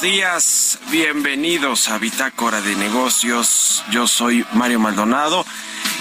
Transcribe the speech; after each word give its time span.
Días, 0.00 0.78
bienvenidos 0.90 1.90
a 1.90 1.98
Bitácora 1.98 2.62
de 2.62 2.74
Negocios. 2.76 3.84
Yo 3.90 4.06
soy 4.06 4.46
Mario 4.54 4.80
Maldonado 4.80 5.44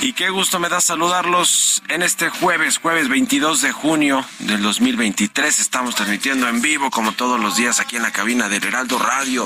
y 0.01 0.13
qué 0.13 0.29
gusto 0.29 0.59
me 0.59 0.69
da 0.69 0.79
saludarlos 0.79 1.83
en 1.89 2.03
este 2.03 2.29
jueves, 2.29 2.77
jueves 2.77 3.09
22 3.09 3.61
de 3.61 3.73
junio 3.73 4.25
del 4.39 4.61
2023. 4.61 5.59
Estamos 5.59 5.95
transmitiendo 5.95 6.47
en 6.47 6.61
vivo 6.61 6.89
como 6.89 7.11
todos 7.11 7.37
los 7.37 7.57
días 7.57 7.81
aquí 7.81 7.97
en 7.97 8.03
la 8.03 8.11
cabina 8.11 8.47
del 8.47 8.63
Heraldo 8.63 8.97
Radio. 8.97 9.45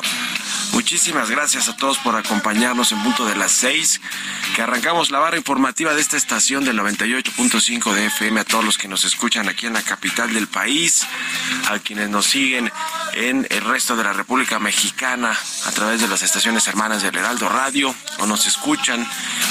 Muchísimas 0.73 1.29
gracias 1.29 1.69
a 1.69 1.75
todos 1.75 1.97
por 1.99 2.15
acompañarnos 2.15 2.91
en 2.91 3.01
punto 3.01 3.25
de 3.25 3.35
las 3.35 3.51
seis, 3.51 4.01
que 4.55 4.61
arrancamos 4.61 5.11
la 5.11 5.19
barra 5.19 5.37
informativa 5.37 5.93
de 5.93 6.01
esta 6.01 6.17
estación 6.17 6.65
del 6.65 6.79
98.5 6.79 7.93
de 7.93 8.07
FM, 8.07 8.39
a 8.39 8.43
todos 8.43 8.65
los 8.65 8.77
que 8.77 8.87
nos 8.87 9.03
escuchan 9.03 9.47
aquí 9.49 9.67
en 9.67 9.73
la 9.73 9.81
capital 9.81 10.33
del 10.33 10.47
país, 10.47 11.05
a 11.69 11.79
quienes 11.79 12.09
nos 12.09 12.25
siguen 12.25 12.71
en 13.13 13.47
el 13.49 13.61
resto 13.61 13.95
de 13.95 14.03
la 14.03 14.11
República 14.13 14.59
Mexicana 14.59 15.37
a 15.65 15.71
través 15.71 16.01
de 16.01 16.07
las 16.07 16.21
estaciones 16.23 16.67
hermanas 16.67 17.03
del 17.03 17.15
Heraldo 17.15 17.47
Radio 17.49 17.93
o 18.19 18.25
nos 18.25 18.47
escuchan 18.47 19.07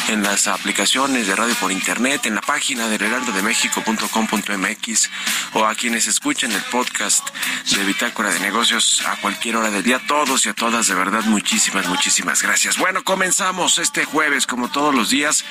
en 0.08 0.22
las 0.22 0.48
aplicaciones 0.48 1.26
de 1.26 1.36
radio 1.36 1.54
por 1.56 1.72
internet, 1.72 2.24
en 2.26 2.34
la 2.34 2.40
página 2.40 2.88
del 2.88 3.02
heraldodemexico.com.mx 3.02 5.10
o 5.54 5.64
a 5.64 5.74
quienes 5.74 6.06
escuchen 6.06 6.52
el 6.52 6.62
podcast 6.62 7.28
de 7.70 7.84
Bitácora 7.84 8.32
de 8.32 8.40
Negocios 8.40 9.02
a 9.06 9.16
cualquier 9.16 9.56
hora 9.56 9.70
del 9.70 9.82
día. 9.82 10.00
Todos 10.06 10.46
y 10.46 10.48
a 10.48 10.54
todas, 10.54 10.86
de 10.86 10.94
verdad, 10.94 11.24
muchísimas, 11.24 11.86
muchísimas 11.88 12.42
gracias. 12.42 12.78
Bueno, 12.78 13.04
comenzamos 13.04 13.78
este 13.78 14.04
jueves, 14.04 14.46
como 14.46 14.70
todos 14.70 14.94
los 14.94 15.10
días, 15.10 15.44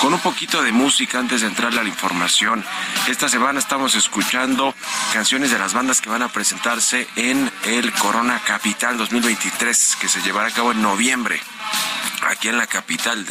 con 0.00 0.12
un 0.12 0.20
poquito 0.20 0.62
de 0.62 0.72
música 0.72 1.18
antes 1.18 1.40
de 1.40 1.48
entrarle 1.48 1.80
a 1.80 1.82
la 1.82 1.88
información. 1.88 2.64
Esta 3.08 3.28
semana 3.28 3.58
estamos 3.58 3.94
escuchando 3.94 4.74
canciones 5.12 5.50
de 5.50 5.58
las 5.58 5.74
bandas 5.74 6.00
que 6.00 6.10
van 6.10 6.22
a 6.22 6.28
presentarse 6.28 7.08
en 7.16 7.47
el 7.64 7.92
Corona 7.92 8.40
Capital 8.46 8.96
2023, 8.98 9.96
que 10.00 10.08
se 10.08 10.22
llevará 10.22 10.48
a 10.48 10.52
cabo 10.52 10.72
en 10.72 10.82
noviembre 10.82 11.40
aquí 12.22 12.48
en 12.48 12.58
la 12.58 12.66
capital 12.66 13.26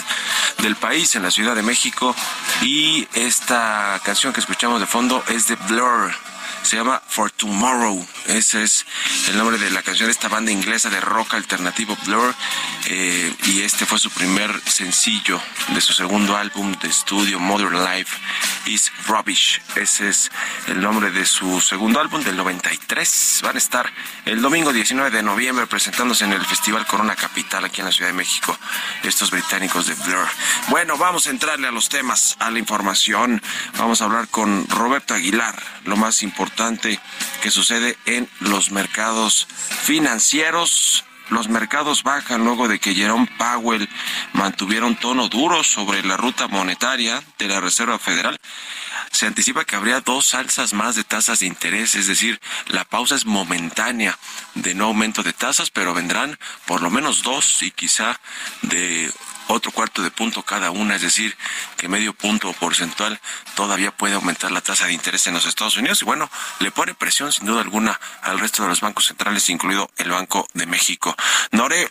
del 0.60 0.75
país, 0.75 1.16
en 1.16 1.24
la 1.24 1.31
Ciudad 1.31 1.56
de 1.56 1.64
México. 1.64 2.16
Y 2.62 3.08
esta 3.14 4.00
canción 4.04 4.34
que 4.34 4.40
escuchamos 4.40 4.80
de 4.80 4.88
fondo 4.88 5.24
es 5.30 5.48
de 5.48 5.56
Blur 5.56 6.12
se 6.63 6.75
llama 6.75 7.01
For 7.07 7.31
Tomorrow. 7.31 8.06
Ese 8.27 8.63
es 8.63 8.86
el 9.30 9.38
nombre 9.38 9.57
de 9.57 9.69
la 9.71 9.81
canción 9.81 10.07
de 10.07 10.12
esta 10.12 10.27
banda 10.27 10.51
inglesa 10.51 10.89
de 10.89 11.00
rock 11.00 11.36
alternativo 11.36 11.98
Blur. 12.06 12.33
Eh, 12.88 13.33
y 13.45 13.62
este 13.62 13.86
fue 13.86 14.00
su 14.00 14.09
primer 14.12 14.62
sencillo 14.65 15.42
de 15.69 15.81
su 15.81 15.94
segundo 15.94 16.36
álbum 16.36 16.74
de 16.80 16.88
estudio, 16.88 17.39
Modern 17.39 17.83
Life 17.83 18.18
is 18.65 18.92
Rubbish. 19.07 19.62
Ese 19.75 20.09
es 20.09 20.31
el 20.68 20.81
nombre 20.81 21.12
de 21.12 21.25
su 21.25 21.62
segundo 21.62 22.00
álbum 22.00 22.24
del 22.24 22.36
93. 22.36 23.42
Van 23.44 23.56
a 23.56 23.59
estar 23.59 23.92
el 24.25 24.42
domingo 24.42 24.74
19 24.74 25.12
de 25.12 25.24
noviembre 25.24 25.68
presentándose 25.68 26.25
en 26.25 26.33
el 26.33 26.45
Festival 26.45 26.86
Corona 26.86 27.15
Capital 27.15 27.63
aquí 27.65 27.81
en 27.81 27.86
la 27.86 27.92
Ciudad 27.92 28.09
de 28.09 28.18
México. 28.18 28.57
Estos 29.04 29.31
británicos 29.31 29.88
de 29.88 29.95
Blur. 29.95 30.27
Bueno, 30.69 30.98
vamos 30.98 31.27
a 31.27 31.30
entrarle 31.30 31.68
a 31.68 31.71
los 31.71 31.89
temas, 31.89 32.36
a 32.39 32.51
la 32.51 32.59
información. 32.59 33.42
Vamos 33.77 34.01
a 34.01 34.06
hablar 34.06 34.27
con 34.27 34.68
Roberto 34.68 35.13
Aguilar, 35.13 35.56
lo 35.86 35.95
más 35.95 36.24
importante 36.24 36.47
que 37.42 37.52
sucede 37.52 37.98
en 38.06 38.30
los 38.40 38.72
mercados 38.72 39.48
financieros. 39.84 41.04
Los 41.30 41.50
mercados 41.50 42.04
bajan 42.04 42.46
luego 42.46 42.68
de 42.68 42.80
que 42.80 42.96
Jerome 42.96 43.30
Powell 43.38 43.90
mantuviera 44.34 44.86
un 44.86 44.96
tono 44.96 45.28
duro 45.28 45.64
sobre 45.64 46.02
la 46.04 46.16
ruta 46.16 46.48
monetaria 46.48 47.22
de 47.38 47.48
la 47.48 47.60
Reserva 47.60 48.00
Federal. 48.00 48.38
Se 49.12 49.26
anticipa 49.26 49.66
que 49.66 49.76
habría 49.76 50.00
dos 50.02 50.34
alzas 50.34 50.74
más 50.74 50.96
de 50.96 51.04
tasas 51.04 51.40
de 51.40 51.48
interés, 51.48 51.96
es 51.96 52.08
decir, 52.08 52.40
la 52.68 52.86
pausa 52.86 53.16
es 53.16 53.26
momentánea 53.26 54.18
de 54.56 54.74
no 54.74 54.86
aumento 54.86 55.22
de 55.22 55.34
tasas, 55.34 55.70
pero 55.70 55.94
vendrán 55.94 56.38
por 56.66 56.82
lo 56.82 56.90
menos 56.90 57.24
dos 57.24 57.62
y 57.62 57.72
quizá 57.72 58.20
de 58.62 59.12
otro 59.48 59.72
cuarto 59.72 60.02
de 60.02 60.12
punto 60.12 60.44
cada 60.44 60.72
una, 60.72 60.96
es 60.96 61.02
decir, 61.02 61.36
que 61.78 61.88
medio 61.88 62.14
punto 62.14 62.52
porcentual 62.54 63.20
todavía 63.56 63.92
puede 63.92 64.16
aumentar 64.16 64.52
la 64.52 64.62
tasa 64.62 64.86
de 64.86 64.94
interés 64.94 65.28
en 65.28 65.34
los 65.34 65.46
Estados 65.46 65.78
Unidos 65.78 66.02
y 66.02 66.06
bueno, 66.06 66.30
le 66.60 66.72
pone 66.72 66.94
presión 66.94 67.32
sin 67.32 67.46
duda 67.46 67.62
alguna 67.62 68.00
al 68.22 68.40
resto 68.40 68.64
de 68.64 68.70
los 68.70 68.82
bancos 68.82 69.06
centrales, 69.06 69.50
incluido 69.50 69.90
el 69.98 70.12
Banco 70.12 70.48
de 70.54 70.66
México. 70.66 71.16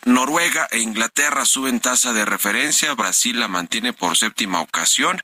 Noruega 0.04 0.68
e 0.70 0.78
Inglaterra 0.78 1.44
suben 1.44 1.80
tasa 1.80 2.12
de 2.12 2.24
referencia, 2.24 2.94
Brasil 2.94 3.38
la 3.38 3.48
mantiene 3.48 3.92
por 3.92 4.16
séptima 4.16 4.60
ocasión, 4.60 5.22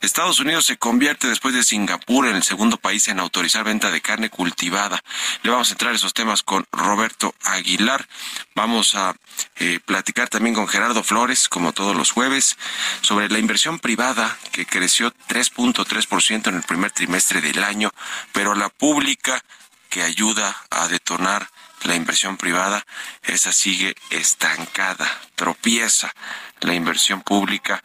Estados 0.00 0.40
Unidos 0.40 0.66
se 0.66 0.76
convierte 0.76 1.28
después 1.28 1.54
de 1.54 1.62
Singapur 1.62 2.26
en 2.26 2.36
el 2.36 2.42
segundo 2.42 2.76
país 2.76 3.08
en 3.08 3.20
autorizar 3.20 3.64
venta 3.64 3.90
de 3.90 4.00
carne 4.00 4.30
cultivada. 4.30 5.02
Le 5.42 5.50
vamos 5.50 5.68
a 5.68 5.72
entrar 5.72 5.94
esos 5.94 6.14
temas 6.14 6.42
con 6.42 6.66
Roberto 6.72 7.34
Aguilar. 7.44 8.06
Vamos 8.54 8.94
a 8.94 9.14
eh, 9.56 9.80
platicar 9.84 10.28
también 10.28 10.54
con 10.54 10.68
Gerardo 10.68 11.02
Flores, 11.02 11.48
como 11.48 11.72
todos 11.74 11.94
los 11.94 12.10
jueves, 12.12 12.56
sobre 13.02 13.28
la 13.28 13.38
inversión 13.38 13.78
privada 13.78 14.36
que 14.52 14.64
creció 14.66 15.12
3.3% 15.28 16.48
en 16.48 16.54
el 16.54 16.62
primer 16.62 16.92
trimestre 16.92 17.40
del 17.40 17.62
año, 17.62 17.92
pero 18.32 18.54
la 18.54 18.68
pública 18.70 19.42
que 19.90 20.02
ayuda 20.02 20.56
a 20.70 20.88
detonar 20.88 21.48
la 21.84 21.94
inversión 21.94 22.36
privada, 22.36 22.84
esa 23.22 23.52
sigue 23.52 23.94
estancada, 24.10 25.06
tropieza 25.34 26.12
la 26.60 26.74
inversión 26.74 27.22
pública, 27.22 27.82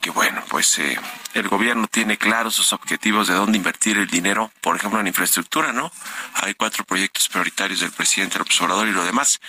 que 0.00 0.10
bueno, 0.10 0.42
pues 0.48 0.78
eh, 0.78 0.98
el 1.34 1.48
gobierno 1.48 1.86
tiene 1.88 2.16
claros 2.16 2.54
sus 2.54 2.72
objetivos 2.72 3.28
de 3.28 3.34
dónde 3.34 3.58
invertir 3.58 3.98
el 3.98 4.06
dinero, 4.06 4.50
por 4.60 4.76
ejemplo 4.76 5.00
en 5.00 5.06
infraestructura, 5.06 5.72
¿no? 5.72 5.92
Hay 6.34 6.54
cuatro 6.54 6.84
proyectos 6.84 7.28
prioritarios 7.28 7.80
del 7.80 7.92
presidente 7.92 8.38
López 8.38 8.60
Obrador 8.60 8.88
y 8.88 8.92
lo 8.92 9.04
demás, 9.04 9.40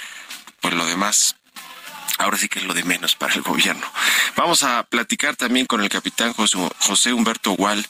pues 0.59 0.73
lo 0.73 0.85
demás 0.85 1.35
ahora 2.17 2.37
sí 2.37 2.49
que 2.49 2.59
es 2.59 2.65
lo 2.65 2.73
de 2.73 2.83
menos 2.83 3.15
para 3.15 3.33
el 3.33 3.41
gobierno. 3.41 3.85
Vamos 4.35 4.63
a 4.63 4.83
platicar 4.83 5.35
también 5.35 5.65
con 5.65 5.81
el 5.81 5.89
capitán 5.89 6.33
José 6.33 7.13
Humberto 7.13 7.51
Gual, 7.51 7.85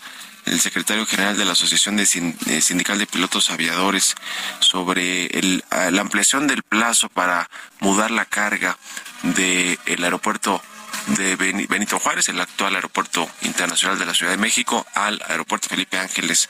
el 0.45 0.60
secretario 0.60 1.06
general 1.06 1.38
de 1.38 1.45
la 1.45 1.51
Asociación 1.51 1.98
de 1.98 2.06
Sindical 2.06 2.98
de 2.98 3.07
Pilotos 3.07 3.50
Aviadores, 3.50 4.16
sobre 4.60 5.30
la 5.71 6.01
ampliación 6.01 6.48
del 6.48 6.63
plazo 6.63 7.10
para 7.10 7.50
mudar 7.80 8.12
la 8.12 8.25
carga 8.25 8.77
del 9.24 10.04
aeropuerto 10.04 10.62
de 11.07 11.36
Benito 11.36 12.00
Juárez, 12.00 12.30
el 12.30 12.39
actual 12.39 12.75
aeropuerto 12.75 13.30
internacional 13.42 13.98
de 13.98 14.06
la 14.06 14.13
Ciudad 14.13 14.31
de 14.31 14.38
México, 14.38 14.86
al 14.94 15.21
aeropuerto 15.27 15.69
Felipe 15.69 15.98
Ángeles 15.98 16.50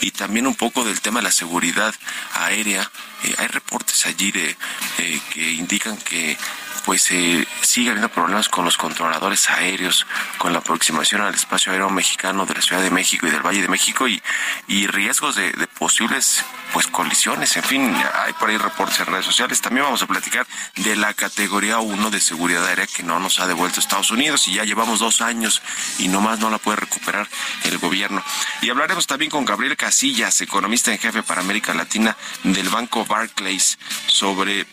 y 0.00 0.10
también 0.10 0.46
un 0.46 0.54
poco 0.54 0.84
del 0.84 1.00
tema 1.00 1.20
de 1.20 1.24
la 1.24 1.30
seguridad 1.30 1.94
aérea. 2.34 2.90
Eh, 3.24 3.34
hay 3.38 3.46
reportes 3.46 4.04
allí 4.06 4.30
de 4.30 4.56
eh, 4.98 5.20
que 5.32 5.52
indican 5.52 5.96
que 5.96 6.36
pues 6.84 7.10
eh, 7.10 7.46
sigue 7.62 7.90
habiendo 7.90 8.08
problemas 8.08 8.48
con 8.48 8.64
los 8.64 8.76
controladores 8.76 9.48
aéreos, 9.48 10.06
con 10.38 10.52
la 10.52 10.58
aproximación 10.58 11.22
al 11.22 11.34
espacio 11.34 11.72
aéreo 11.72 11.90
mexicano 11.90 12.46
de 12.46 12.54
la 12.54 12.60
Ciudad 12.60 12.82
de 12.82 12.90
México 12.90 13.26
y 13.26 13.30
del 13.30 13.42
Valle 13.42 13.62
de 13.62 13.68
México 13.68 14.06
y, 14.06 14.22
y 14.68 14.86
riesgos 14.86 15.36
de, 15.36 15.52
posibles 15.78 16.44
pues 16.72 16.86
colisiones. 16.86 17.56
En 17.56 17.62
fin, 17.62 17.96
hay 18.14 18.32
por 18.34 18.50
ahí 18.50 18.58
reportes 18.58 19.00
en 19.00 19.06
redes 19.06 19.24
sociales. 19.24 19.60
También 19.60 19.84
vamos 19.84 20.02
a 20.02 20.06
platicar 20.06 20.46
de 20.76 20.96
la 20.96 21.14
categoría 21.14 21.78
1 21.78 22.10
de 22.10 22.20
seguridad 22.20 22.66
aérea 22.66 22.86
que 22.86 23.02
no 23.02 23.18
nos 23.18 23.40
ha 23.40 23.46
devuelto 23.46 23.80
Estados 23.80 24.10
Unidos 24.10 24.48
y 24.48 24.54
ya 24.54 24.64
llevamos 24.64 24.98
dos 24.98 25.20
años 25.20 25.62
y 25.98 26.08
nomás 26.08 26.40
no 26.40 26.50
la 26.50 26.58
puede 26.58 26.76
recuperar 26.76 27.28
el 27.64 27.78
gobierno. 27.78 28.22
Y 28.60 28.70
hablaremos 28.70 29.06
también 29.06 29.30
con 29.30 29.44
Gabriel 29.44 29.76
Casillas, 29.76 30.40
economista 30.40 30.92
en 30.92 30.98
jefe 30.98 31.22
para 31.22 31.40
América 31.40 31.72
Latina 31.74 32.16
del 32.42 32.68
Banco 32.68 33.04
Barclays, 33.04 33.78
sobre 34.06 34.66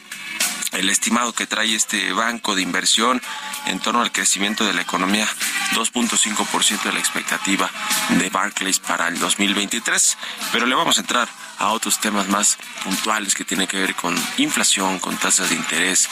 el 0.73 0.89
estimado 0.89 1.33
que 1.33 1.47
trae 1.47 1.75
este 1.75 2.13
banco 2.13 2.55
de 2.55 2.61
inversión 2.61 3.21
en 3.65 3.79
torno 3.79 4.01
al 4.01 4.11
crecimiento 4.11 4.65
de 4.65 4.73
la 4.73 4.81
economía, 4.81 5.27
2.5% 5.73 6.83
de 6.83 6.93
la 6.93 6.99
expectativa 6.99 7.69
de 8.09 8.29
Barclays 8.29 8.79
para 8.79 9.07
el 9.07 9.19
2023. 9.19 10.17
Pero 10.51 10.65
le 10.65 10.75
vamos 10.75 10.97
a 10.97 11.01
entrar 11.01 11.27
a 11.59 11.69
otros 11.69 11.99
temas 11.99 12.27
más 12.27 12.57
puntuales 12.83 13.35
que 13.35 13.45
tienen 13.45 13.67
que 13.67 13.77
ver 13.77 13.95
con 13.95 14.15
inflación, 14.37 14.99
con 14.99 15.17
tasas 15.17 15.49
de 15.49 15.55
interés, 15.55 16.09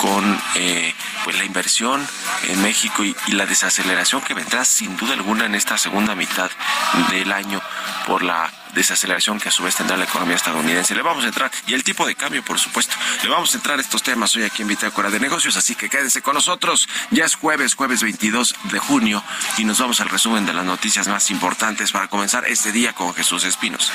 con 0.00 0.40
eh, 0.56 0.94
pues 1.24 1.38
la 1.38 1.44
inversión 1.44 2.06
en 2.48 2.62
México 2.62 3.04
y, 3.04 3.14
y 3.26 3.32
la 3.32 3.46
desaceleración 3.46 4.22
que 4.22 4.34
vendrá 4.34 4.64
sin 4.64 4.96
duda 4.96 5.14
alguna 5.14 5.46
en 5.46 5.54
esta 5.54 5.78
segunda 5.78 6.14
mitad 6.14 6.50
del 7.10 7.30
año 7.32 7.62
por 8.06 8.22
la 8.22 8.50
desaceleración 8.78 9.38
que 9.38 9.48
a 9.48 9.52
su 9.52 9.62
vez 9.62 9.74
tendrá 9.74 9.96
la 9.96 10.04
economía 10.04 10.36
estadounidense. 10.36 10.94
Le 10.94 11.02
vamos 11.02 11.24
a 11.24 11.28
entrar, 11.28 11.50
y 11.66 11.74
el 11.74 11.84
tipo 11.84 12.06
de 12.06 12.14
cambio, 12.14 12.42
por 12.42 12.58
supuesto. 12.58 12.94
Le 13.22 13.28
vamos 13.28 13.52
a 13.52 13.56
entrar 13.56 13.78
estos 13.80 14.02
temas 14.02 14.34
hoy 14.36 14.44
aquí 14.44 14.62
en 14.62 14.68
Bitácora 14.68 15.10
de 15.10 15.20
Negocios, 15.20 15.56
así 15.56 15.74
que 15.74 15.90
quédense 15.90 16.22
con 16.22 16.34
nosotros. 16.34 16.88
Ya 17.10 17.24
es 17.24 17.34
jueves, 17.34 17.74
jueves 17.74 18.02
22 18.02 18.54
de 18.64 18.78
junio, 18.78 19.22
y 19.58 19.64
nos 19.64 19.78
vamos 19.78 20.00
al 20.00 20.08
resumen 20.08 20.46
de 20.46 20.54
las 20.54 20.64
noticias 20.64 21.08
más 21.08 21.30
importantes 21.30 21.92
para 21.92 22.08
comenzar 22.08 22.44
este 22.46 22.72
día 22.72 22.94
con 22.94 23.14
Jesús 23.14 23.44
Espinos. 23.44 23.92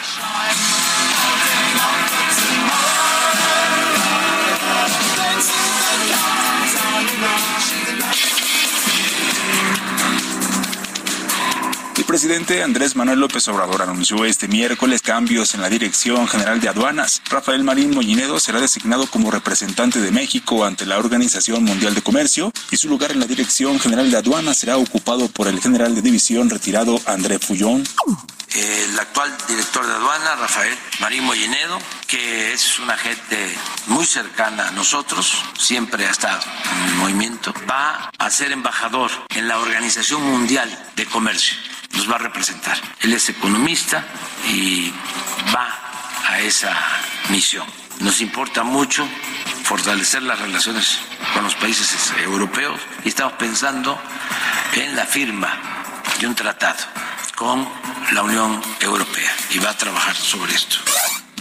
Presidente 12.13 12.61
Andrés 12.61 12.95
Manuel 12.95 13.21
López 13.21 13.47
Obrador 13.47 13.81
anunció 13.81 14.23
este 14.23 14.47
miércoles 14.47 15.01
cambios 15.01 15.55
en 15.55 15.61
la 15.61 15.69
Dirección 15.69 16.27
General 16.27 16.61
de 16.61 16.69
Aduanas. 16.69 17.23
Rafael 17.27 17.63
Marín 17.63 17.89
Mollinedo 17.89 18.39
será 18.39 18.61
designado 18.61 19.07
como 19.07 19.31
representante 19.31 19.99
de 19.99 20.11
México 20.11 20.63
ante 20.63 20.85
la 20.85 20.99
Organización 20.99 21.63
Mundial 21.63 21.95
de 21.95 22.03
Comercio 22.03 22.51
y 22.69 22.77
su 22.77 22.87
lugar 22.87 23.13
en 23.13 23.19
la 23.19 23.25
Dirección 23.25 23.79
General 23.79 24.11
de 24.11 24.17
Aduanas 24.17 24.59
será 24.59 24.77
ocupado 24.77 25.27
por 25.27 25.47
el 25.47 25.59
general 25.59 25.95
de 25.95 26.03
división 26.03 26.51
retirado 26.51 27.01
André 27.07 27.39
Fullón 27.39 27.83
el 28.53 28.99
actual 28.99 29.35
director 29.47 29.83
de 29.83 29.93
aduana, 29.93 30.35
Rafael 30.35 30.77
Marín 30.99 31.23
Mollinedo, 31.23 31.79
que 32.05 32.53
es 32.53 32.77
una 32.77 32.95
gente 32.95 33.51
muy 33.87 34.05
cercana 34.05 34.67
a 34.67 34.71
nosotros, 34.71 35.43
siempre 35.57 36.05
ha 36.05 36.11
estado 36.11 36.43
en 36.75 36.89
el 36.89 36.95
movimiento, 36.97 37.51
va 37.67 38.11
a 38.19 38.29
ser 38.29 38.51
embajador 38.51 39.09
en 39.33 39.47
la 39.47 39.57
Organización 39.57 40.21
Mundial 40.21 40.69
de 40.95 41.07
Comercio 41.07 41.72
va 42.09 42.15
a 42.15 42.19
representar. 42.19 42.77
Él 43.01 43.13
es 43.13 43.29
economista 43.29 44.05
y 44.47 44.91
va 45.53 45.67
a 46.27 46.39
esa 46.39 46.75
misión. 47.29 47.65
Nos 47.99 48.21
importa 48.21 48.63
mucho 48.63 49.07
fortalecer 49.63 50.23
las 50.23 50.39
relaciones 50.39 50.99
con 51.33 51.43
los 51.43 51.55
países 51.55 52.13
europeos 52.23 52.79
y 53.03 53.09
estamos 53.09 53.33
pensando 53.33 53.99
en 54.73 54.95
la 54.95 55.05
firma 55.05 55.57
de 56.19 56.27
un 56.27 56.35
tratado 56.35 56.83
con 57.35 57.67
la 58.11 58.23
Unión 58.23 58.61
Europea 58.79 59.31
y 59.51 59.59
va 59.59 59.71
a 59.71 59.77
trabajar 59.77 60.15
sobre 60.15 60.53
esto. 60.53 60.77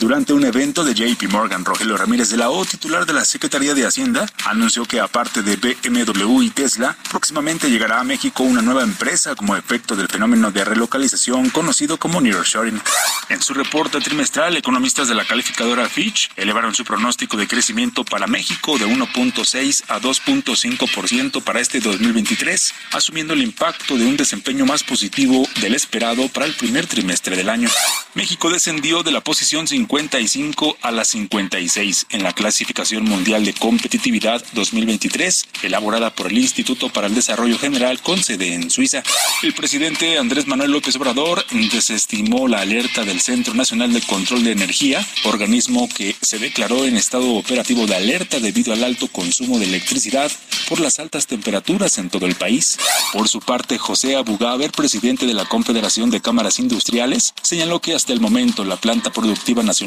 Durante 0.03 0.33
un 0.33 0.45
evento 0.45 0.83
de 0.83 0.95
JP 0.95 1.31
Morgan, 1.31 1.65
Rogelio 1.65 1.97
Ramírez 1.97 2.29
de 2.29 2.37
la 2.37 2.51
O, 2.51 2.65
titular 2.65 3.07
de 3.07 3.13
la 3.13 3.25
Secretaría 3.25 3.73
de 3.73 3.87
Hacienda, 3.87 4.27
anunció 4.47 4.85
que 4.85 4.99
aparte 4.99 5.45
de 5.45 5.55
BMW 5.55 6.43
y 6.43 6.51
Tesla, 6.51 6.97
próximamente 7.09 7.71
llegará 7.71 8.01
a 8.01 8.05
México 8.05 8.43
una 8.43 8.63
nueva 8.63 8.83
empresa 8.83 9.37
como 9.37 9.55
efecto 9.55 9.95
del 9.95 10.09
fenómeno 10.09 10.51
de 10.51 10.65
relocalización 10.65 11.51
conocido 11.51 11.99
como 11.99 12.21
nearshoring. 12.21 12.83
En 13.29 13.41
su 13.41 13.55
reporte 13.55 14.01
trimestral, 14.01 14.57
economistas 14.57 15.07
de 15.07 15.15
la 15.15 15.25
calificadora 15.25 15.89
Fitch 15.89 16.33
elevaron 16.35 16.75
su 16.75 16.85
pronóstico 16.85 17.37
de 17.37 17.47
crecimiento 17.47 18.05
para 18.05 18.27
México 18.27 18.79
de 18.79 18.87
1.6 18.87 19.85
a 19.87 20.01
2.5% 20.01 21.45
para 21.45 21.61
este 21.61 21.79
2023, 21.79 22.75
asumiendo 22.91 23.35
el 23.35 23.43
impacto 23.43 23.97
de 23.97 24.05
un 24.05 24.17
desempeño 24.17 24.67
más 24.67 24.83
positivo 24.83 25.49
del 25.61 25.77
esperado 25.77 26.27
para 26.27 26.47
el 26.47 26.55
primer 26.55 26.89
trimestre 26.89 27.37
del 27.37 27.49
año. 27.49 27.71
México 28.15 28.51
descendió 28.51 29.05
de 29.05 29.13
la 29.13 29.21
posición 29.21 29.69
50 29.69 29.92
55 29.93 30.79
a 30.81 30.91
la 30.91 31.05
56 31.05 32.07
en 32.13 32.23
la 32.23 32.33
clasificación 32.33 33.05
mundial 33.05 33.45
de 33.45 33.53
competitividad 33.53 34.43
2023, 34.55 35.49
elaborada 35.65 36.09
por 36.09 36.29
el 36.29 36.39
Instituto 36.39 36.89
para 36.89 37.09
el 37.09 37.15
Desarrollo 37.15 37.59
General 37.59 38.01
con 38.01 38.23
sede 38.23 38.55
en 38.55 38.71
Suiza. 38.71 39.03
El 39.43 39.53
presidente 39.53 40.17
Andrés 40.17 40.47
Manuel 40.47 40.71
López 40.71 40.97
Obrador 40.97 41.45
desestimó 41.71 42.49
la 42.49 42.61
alerta 42.61 43.05
del 43.05 43.21
Centro 43.21 43.53
Nacional 43.53 43.93
de 43.93 44.01
Control 44.01 44.43
de 44.45 44.53
Energía, 44.53 45.07
organismo 45.25 45.87
que 45.95 46.17
se 46.23 46.39
declaró 46.39 46.87
en 46.87 46.97
estado 46.97 47.35
operativo 47.35 47.87
de 47.87 47.95
alerta 47.95 48.41
debido 48.41 48.73
al 48.73 48.85
alto 48.85 49.09
consumo 49.09 49.59
de 49.59 49.67
electricidad 49.67 50.33
por 50.71 50.81
las 50.81 51.01
altas 51.01 51.27
temperaturas 51.27 51.99
en 51.99 52.09
todo 52.09 52.25
el 52.25 52.37
país. 52.37 52.79
Por 53.13 53.29
su 53.29 53.41
parte, 53.41 53.77
José 53.77 54.17
Abugaber, 54.17 54.73
presidente 54.73 55.27
de 55.27 55.35
la 55.35 55.45
Confederación 55.45 56.09
de 56.09 56.23
Cámaras 56.23 56.59
Industriales, 56.59 57.35
señaló 57.43 57.83
que 57.83 57.95
hasta 57.95 58.15
el 58.15 58.21
momento 58.21 58.65
la 58.65 58.77
planta 58.77 59.13
productiva 59.13 59.63
nacional 59.63 59.82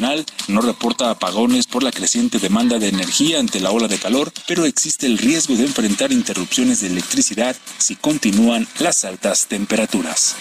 no 0.48 0.60
reporta 0.60 1.10
apagones 1.10 1.66
por 1.66 1.82
la 1.82 1.90
creciente 1.90 2.38
demanda 2.38 2.78
de 2.78 2.88
energía 2.88 3.40
ante 3.40 3.60
la 3.60 3.70
ola 3.70 3.88
de 3.88 3.98
calor, 3.98 4.32
pero 4.46 4.64
existe 4.64 5.06
el 5.06 5.18
riesgo 5.18 5.56
de 5.56 5.64
enfrentar 5.64 6.12
interrupciones 6.12 6.80
de 6.80 6.88
electricidad 6.88 7.56
si 7.78 7.96
continúan 7.96 8.66
las 8.78 9.04
altas 9.04 9.46
temperaturas. 9.46 10.36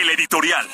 El 0.00 0.10
editorial. 0.10 0.68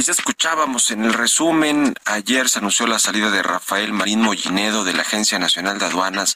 Pues 0.00 0.06
ya 0.06 0.12
escuchábamos 0.12 0.90
en 0.92 1.04
el 1.04 1.12
resumen, 1.12 1.94
ayer 2.06 2.48
se 2.48 2.58
anunció 2.58 2.86
la 2.86 2.98
salida 2.98 3.30
de 3.30 3.42
Rafael 3.42 3.92
Marín 3.92 4.22
Mollinedo 4.22 4.82
de 4.82 4.94
la 4.94 5.02
Agencia 5.02 5.38
Nacional 5.38 5.78
de 5.78 5.84
Aduanas 5.84 6.32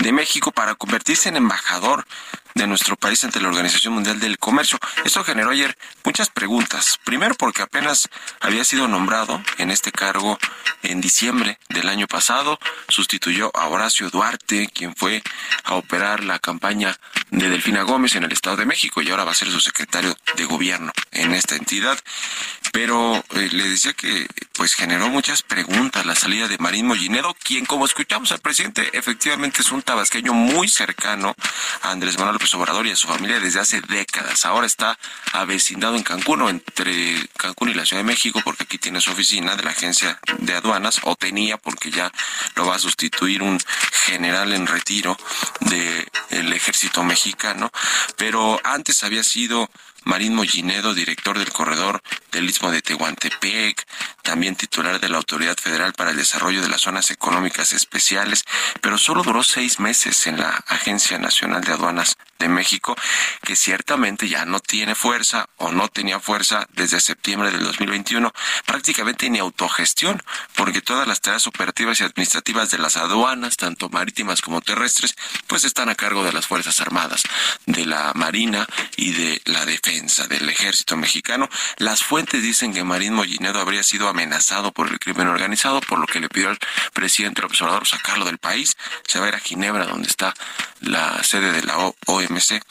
de 0.00 0.12
México 0.12 0.52
para 0.52 0.76
convertirse 0.76 1.28
en 1.28 1.34
embajador 1.34 2.06
de 2.54 2.66
nuestro 2.66 2.96
país 2.96 3.22
ante 3.24 3.40
la 3.40 3.48
Organización 3.48 3.94
Mundial 3.94 4.20
del 4.20 4.38
Comercio. 4.38 4.78
Esto 5.04 5.24
generó 5.24 5.50
ayer 5.50 5.76
muchas 6.04 6.28
preguntas. 6.28 6.98
Primero 7.04 7.34
porque 7.34 7.62
apenas 7.62 8.08
había 8.40 8.64
sido 8.64 8.88
nombrado 8.88 9.42
en 9.58 9.70
este 9.70 9.92
cargo 9.92 10.38
en 10.82 11.00
diciembre 11.00 11.58
del 11.68 11.88
año 11.88 12.06
pasado, 12.06 12.58
sustituyó 12.88 13.50
a 13.54 13.68
Horacio 13.68 14.10
Duarte, 14.10 14.68
quien 14.72 14.94
fue 14.96 15.22
a 15.64 15.74
operar 15.74 16.24
la 16.24 16.38
campaña 16.38 16.98
de 17.30 17.48
Delfina 17.48 17.82
Gómez 17.82 18.14
en 18.16 18.24
el 18.24 18.32
Estado 18.32 18.56
de 18.56 18.66
México 18.66 19.02
y 19.02 19.10
ahora 19.10 19.24
va 19.24 19.32
a 19.32 19.34
ser 19.34 19.50
su 19.50 19.60
secretario 19.60 20.16
de 20.36 20.44
gobierno 20.44 20.92
en 21.12 21.32
esta 21.34 21.56
entidad. 21.56 21.98
Pero 22.72 23.24
eh, 23.34 23.48
le 23.52 23.68
decía 23.68 23.92
que 23.92 24.26
pues 24.54 24.74
generó 24.74 25.08
muchas 25.08 25.42
preguntas 25.42 26.06
la 26.06 26.14
salida 26.14 26.48
de 26.48 26.58
Marín 26.58 26.86
Mollinedo, 26.86 27.36
quien 27.42 27.66
como 27.66 27.84
escuchamos 27.84 28.32
al 28.32 28.40
presidente 28.40 28.90
efectivamente 28.92 29.62
es 29.62 29.72
un 29.72 29.82
tabasqueño 29.82 30.32
muy 30.32 30.68
cercano 30.68 31.34
a 31.82 31.90
Andrés 31.90 32.18
Manuel 32.18 32.38
López 32.40 32.54
Obrador 32.54 32.86
y 32.86 32.90
a 32.90 32.96
su 32.96 33.06
familia 33.06 33.38
desde 33.38 33.60
hace 33.60 33.82
décadas. 33.82 34.46
Ahora 34.46 34.66
está 34.66 34.98
avecindado 35.34 35.94
en 35.96 36.02
Cancún 36.02 36.40
entre 36.48 37.28
Cancún 37.36 37.68
y 37.68 37.74
la 37.74 37.84
Ciudad 37.84 38.00
de 38.00 38.06
México 38.06 38.40
porque 38.42 38.62
aquí 38.62 38.78
tiene 38.78 39.02
su 39.02 39.10
oficina 39.10 39.56
de 39.56 39.62
la 39.62 39.72
agencia 39.72 40.18
de 40.38 40.54
aduanas 40.54 41.00
o 41.02 41.16
tenía 41.16 41.58
porque 41.58 41.90
ya 41.90 42.10
lo 42.54 42.64
va 42.64 42.76
a 42.76 42.78
sustituir 42.78 43.42
un 43.42 43.60
general 44.06 44.54
en 44.54 44.66
retiro 44.66 45.18
del 45.60 46.52
ejército 46.54 47.04
mexicano, 47.04 47.70
pero 48.16 48.58
antes 48.64 49.04
había 49.04 49.22
sido 49.22 49.68
Marín 50.04 50.34
Mollinedo, 50.34 50.94
director 50.94 51.38
del 51.38 51.52
corredor 51.52 52.02
del 52.32 52.48
Istmo 52.48 52.70
de 52.70 52.80
Tehuantepec, 52.80 53.86
también 54.22 54.56
titular 54.56 55.00
de 55.00 55.08
la 55.08 55.18
Autoridad 55.18 55.56
Federal 55.58 55.92
para 55.92 56.10
el 56.10 56.16
Desarrollo 56.16 56.62
de 56.62 56.68
las 56.68 56.82
Zonas 56.82 57.10
Económicas 57.10 57.72
Especiales, 57.72 58.44
pero 58.80 58.96
solo 58.96 59.22
duró 59.22 59.42
seis 59.42 59.78
meses 59.78 60.26
en 60.26 60.38
la 60.38 60.50
Agencia 60.68 61.18
Nacional 61.18 61.62
de 61.62 61.72
Aduanas 61.72 62.16
de 62.38 62.48
México, 62.48 62.96
que 63.42 63.56
ciertamente 63.56 64.28
ya 64.28 64.46
no 64.46 64.60
tiene 64.60 64.94
fuerza 64.94 65.48
o 65.56 65.72
no 65.72 65.88
tenía 65.88 66.20
fuerza 66.20 66.66
desde 66.72 67.00
septiembre 67.00 67.50
del 67.50 67.62
2021, 67.64 68.32
prácticamente 68.64 69.28
ni 69.28 69.38
autogestión, 69.38 70.22
porque 70.54 70.80
todas 70.80 71.06
las 71.06 71.20
tareas 71.20 71.46
operativas 71.46 72.00
y 72.00 72.04
administrativas 72.04 72.70
de 72.70 72.78
las 72.78 72.96
aduanas, 72.96 73.56
tanto 73.56 73.90
marítimas 73.90 74.40
como 74.40 74.62
terrestres, 74.62 75.14
pues 75.46 75.64
están 75.64 75.90
a 75.90 75.94
cargo 75.94 76.24
de 76.24 76.32
las 76.32 76.46
Fuerzas 76.46 76.80
Armadas, 76.80 77.22
de 77.66 77.84
la 77.84 78.12
Marina 78.14 78.66
y 78.96 79.12
de 79.12 79.42
la 79.44 79.66
Defensa 79.66 79.89
del 79.90 80.48
Ejército 80.48 80.96
Mexicano. 80.96 81.48
Las 81.78 82.04
fuentes 82.04 82.42
dicen 82.42 82.72
que 82.72 82.84
Marín 82.84 83.12
Mollinedo 83.12 83.60
habría 83.60 83.82
sido 83.82 84.08
amenazado 84.08 84.70
por 84.70 84.88
el 84.88 85.00
crimen 85.00 85.26
organizado, 85.26 85.80
por 85.80 85.98
lo 85.98 86.06
que 86.06 86.20
le 86.20 86.28
pidió 86.28 86.50
al 86.50 86.58
presidente 86.92 87.42
López 87.42 87.60
Obrador 87.62 87.88
sacarlo 87.88 88.24
del 88.24 88.38
país. 88.38 88.76
Se 89.06 89.18
va 89.18 89.26
a 89.26 89.28
ir 89.30 89.34
a 89.34 89.40
Ginebra, 89.40 89.86
donde 89.86 90.06
está 90.08 90.32
la 90.80 91.22
sede 91.24 91.50
de 91.50 91.64
la 91.64 91.76
OMC. 91.78 92.62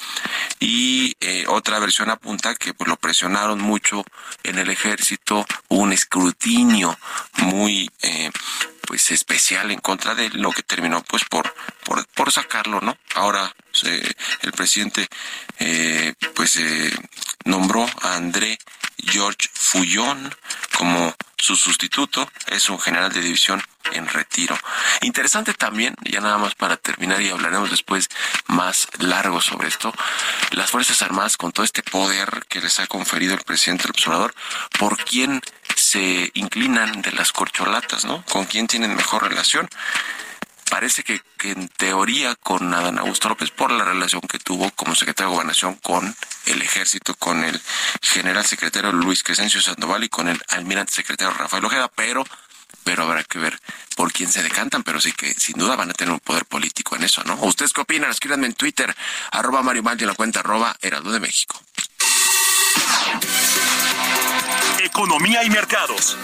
Y 0.61 1.15
eh, 1.19 1.43
otra 1.47 1.79
versión 1.79 2.09
apunta 2.09 2.55
que 2.55 2.73
pues, 2.73 2.87
lo 2.87 2.95
presionaron 2.95 3.59
mucho 3.59 4.05
en 4.43 4.57
el 4.57 4.69
ejército, 4.69 5.45
un 5.67 5.91
escrutinio 5.91 6.97
muy 7.39 7.91
eh, 8.01 8.31
pues 8.87 9.11
especial 9.11 9.71
en 9.71 9.79
contra 9.79 10.15
de 10.15 10.29
lo 10.29 10.51
que 10.51 10.63
terminó 10.63 11.03
pues 11.03 11.23
por 11.25 11.53
por, 11.83 12.05
por 12.07 12.31
sacarlo, 12.31 12.81
¿no? 12.81 12.97
Ahora 13.15 13.53
el 13.83 14.51
presidente 14.51 15.07
eh, 15.59 16.13
pues 16.35 16.57
eh, 16.57 16.91
nombró 17.45 17.85
a 18.01 18.15
André 18.15 18.57
George 18.97 19.49
Fullón 19.53 20.33
como 20.75 21.15
su 21.37 21.55
sustituto, 21.55 22.29
es 22.47 22.69
un 22.69 22.79
general 22.79 23.11
de 23.11 23.21
división 23.21 23.63
en 23.93 24.07
retiro. 24.07 24.57
Interesante 25.01 25.53
también, 25.53 25.95
ya 26.03 26.19
nada 26.19 26.37
más 26.37 26.53
para 26.55 26.77
terminar 26.77 27.21
y 27.21 27.29
hablaremos 27.29 27.69
después 27.71 28.09
más 28.47 28.87
largo 28.99 29.41
sobre 29.41 29.69
esto, 29.69 29.93
las 30.51 30.69
Fuerzas 30.69 31.01
Armadas 31.01 31.37
con 31.37 31.51
todo 31.51 31.63
este 31.63 31.81
poder 31.81 32.45
que 32.49 32.61
les 32.61 32.79
ha 32.79 32.87
conferido 32.87 33.33
el 33.33 33.41
presidente 33.41 33.83
del 33.83 33.91
observador, 33.91 34.33
¿por 34.77 34.97
quién 35.03 35.41
se 35.75 36.29
inclinan 36.33 37.01
de 37.01 37.11
las 37.13 37.31
corcholatas, 37.31 38.05
¿no? 38.05 38.23
¿Con 38.25 38.45
quién 38.45 38.67
tienen 38.67 38.95
mejor 38.95 39.27
relación? 39.27 39.69
Parece 40.69 41.03
que, 41.03 41.21
en 41.43 41.67
teoría 41.69 42.35
con 42.35 42.73
Adán 42.73 42.99
Augusto 42.99 43.27
López 43.29 43.51
por 43.51 43.71
la 43.71 43.83
relación 43.83 44.21
que 44.21 44.39
tuvo 44.39 44.69
como 44.71 44.95
secretario 44.95 45.29
de 45.29 45.35
gobernación 45.35 45.75
con 45.75 46.15
el 46.45 46.61
ejército, 46.61 47.15
con 47.15 47.43
el 47.43 47.59
general 48.01 48.45
secretario 48.45 48.91
Luis 48.91 49.23
Crescencio 49.23 49.61
Sandoval 49.61 50.03
y 50.03 50.09
con 50.09 50.27
el 50.27 50.41
almirante 50.49 50.93
secretario 50.93 51.33
Rafael 51.33 51.65
Ojeda, 51.65 51.89
pero 51.93 52.23
pero 52.83 53.03
habrá 53.03 53.23
que 53.23 53.39
ver 53.39 53.59
por 53.95 54.11
quién 54.11 54.31
se 54.31 54.41
decantan, 54.41 54.83
pero 54.83 55.01
sí 55.01 55.11
que 55.11 55.33
sin 55.33 55.57
duda 55.57 55.75
van 55.75 55.89
a 55.89 55.93
tener 55.93 56.13
un 56.13 56.19
poder 56.19 56.45
político 56.45 56.95
en 56.95 57.03
eso, 57.03 57.23
¿no? 57.23 57.35
¿Ustedes 57.41 57.73
qué 57.73 57.81
opinan? 57.81 58.09
Escríbanme 58.09 58.47
en 58.47 58.53
Twitter, 58.53 58.95
arroba 59.31 59.61
Mario 59.61 59.83
en 59.85 60.07
la 60.07 60.15
cuenta 60.15 60.39
arroba 60.39 60.75
Heraldo 60.81 61.11
de 61.11 61.19
México. 61.19 61.61
Economía 64.83 65.43
y 65.43 65.49
mercados. 65.49 66.17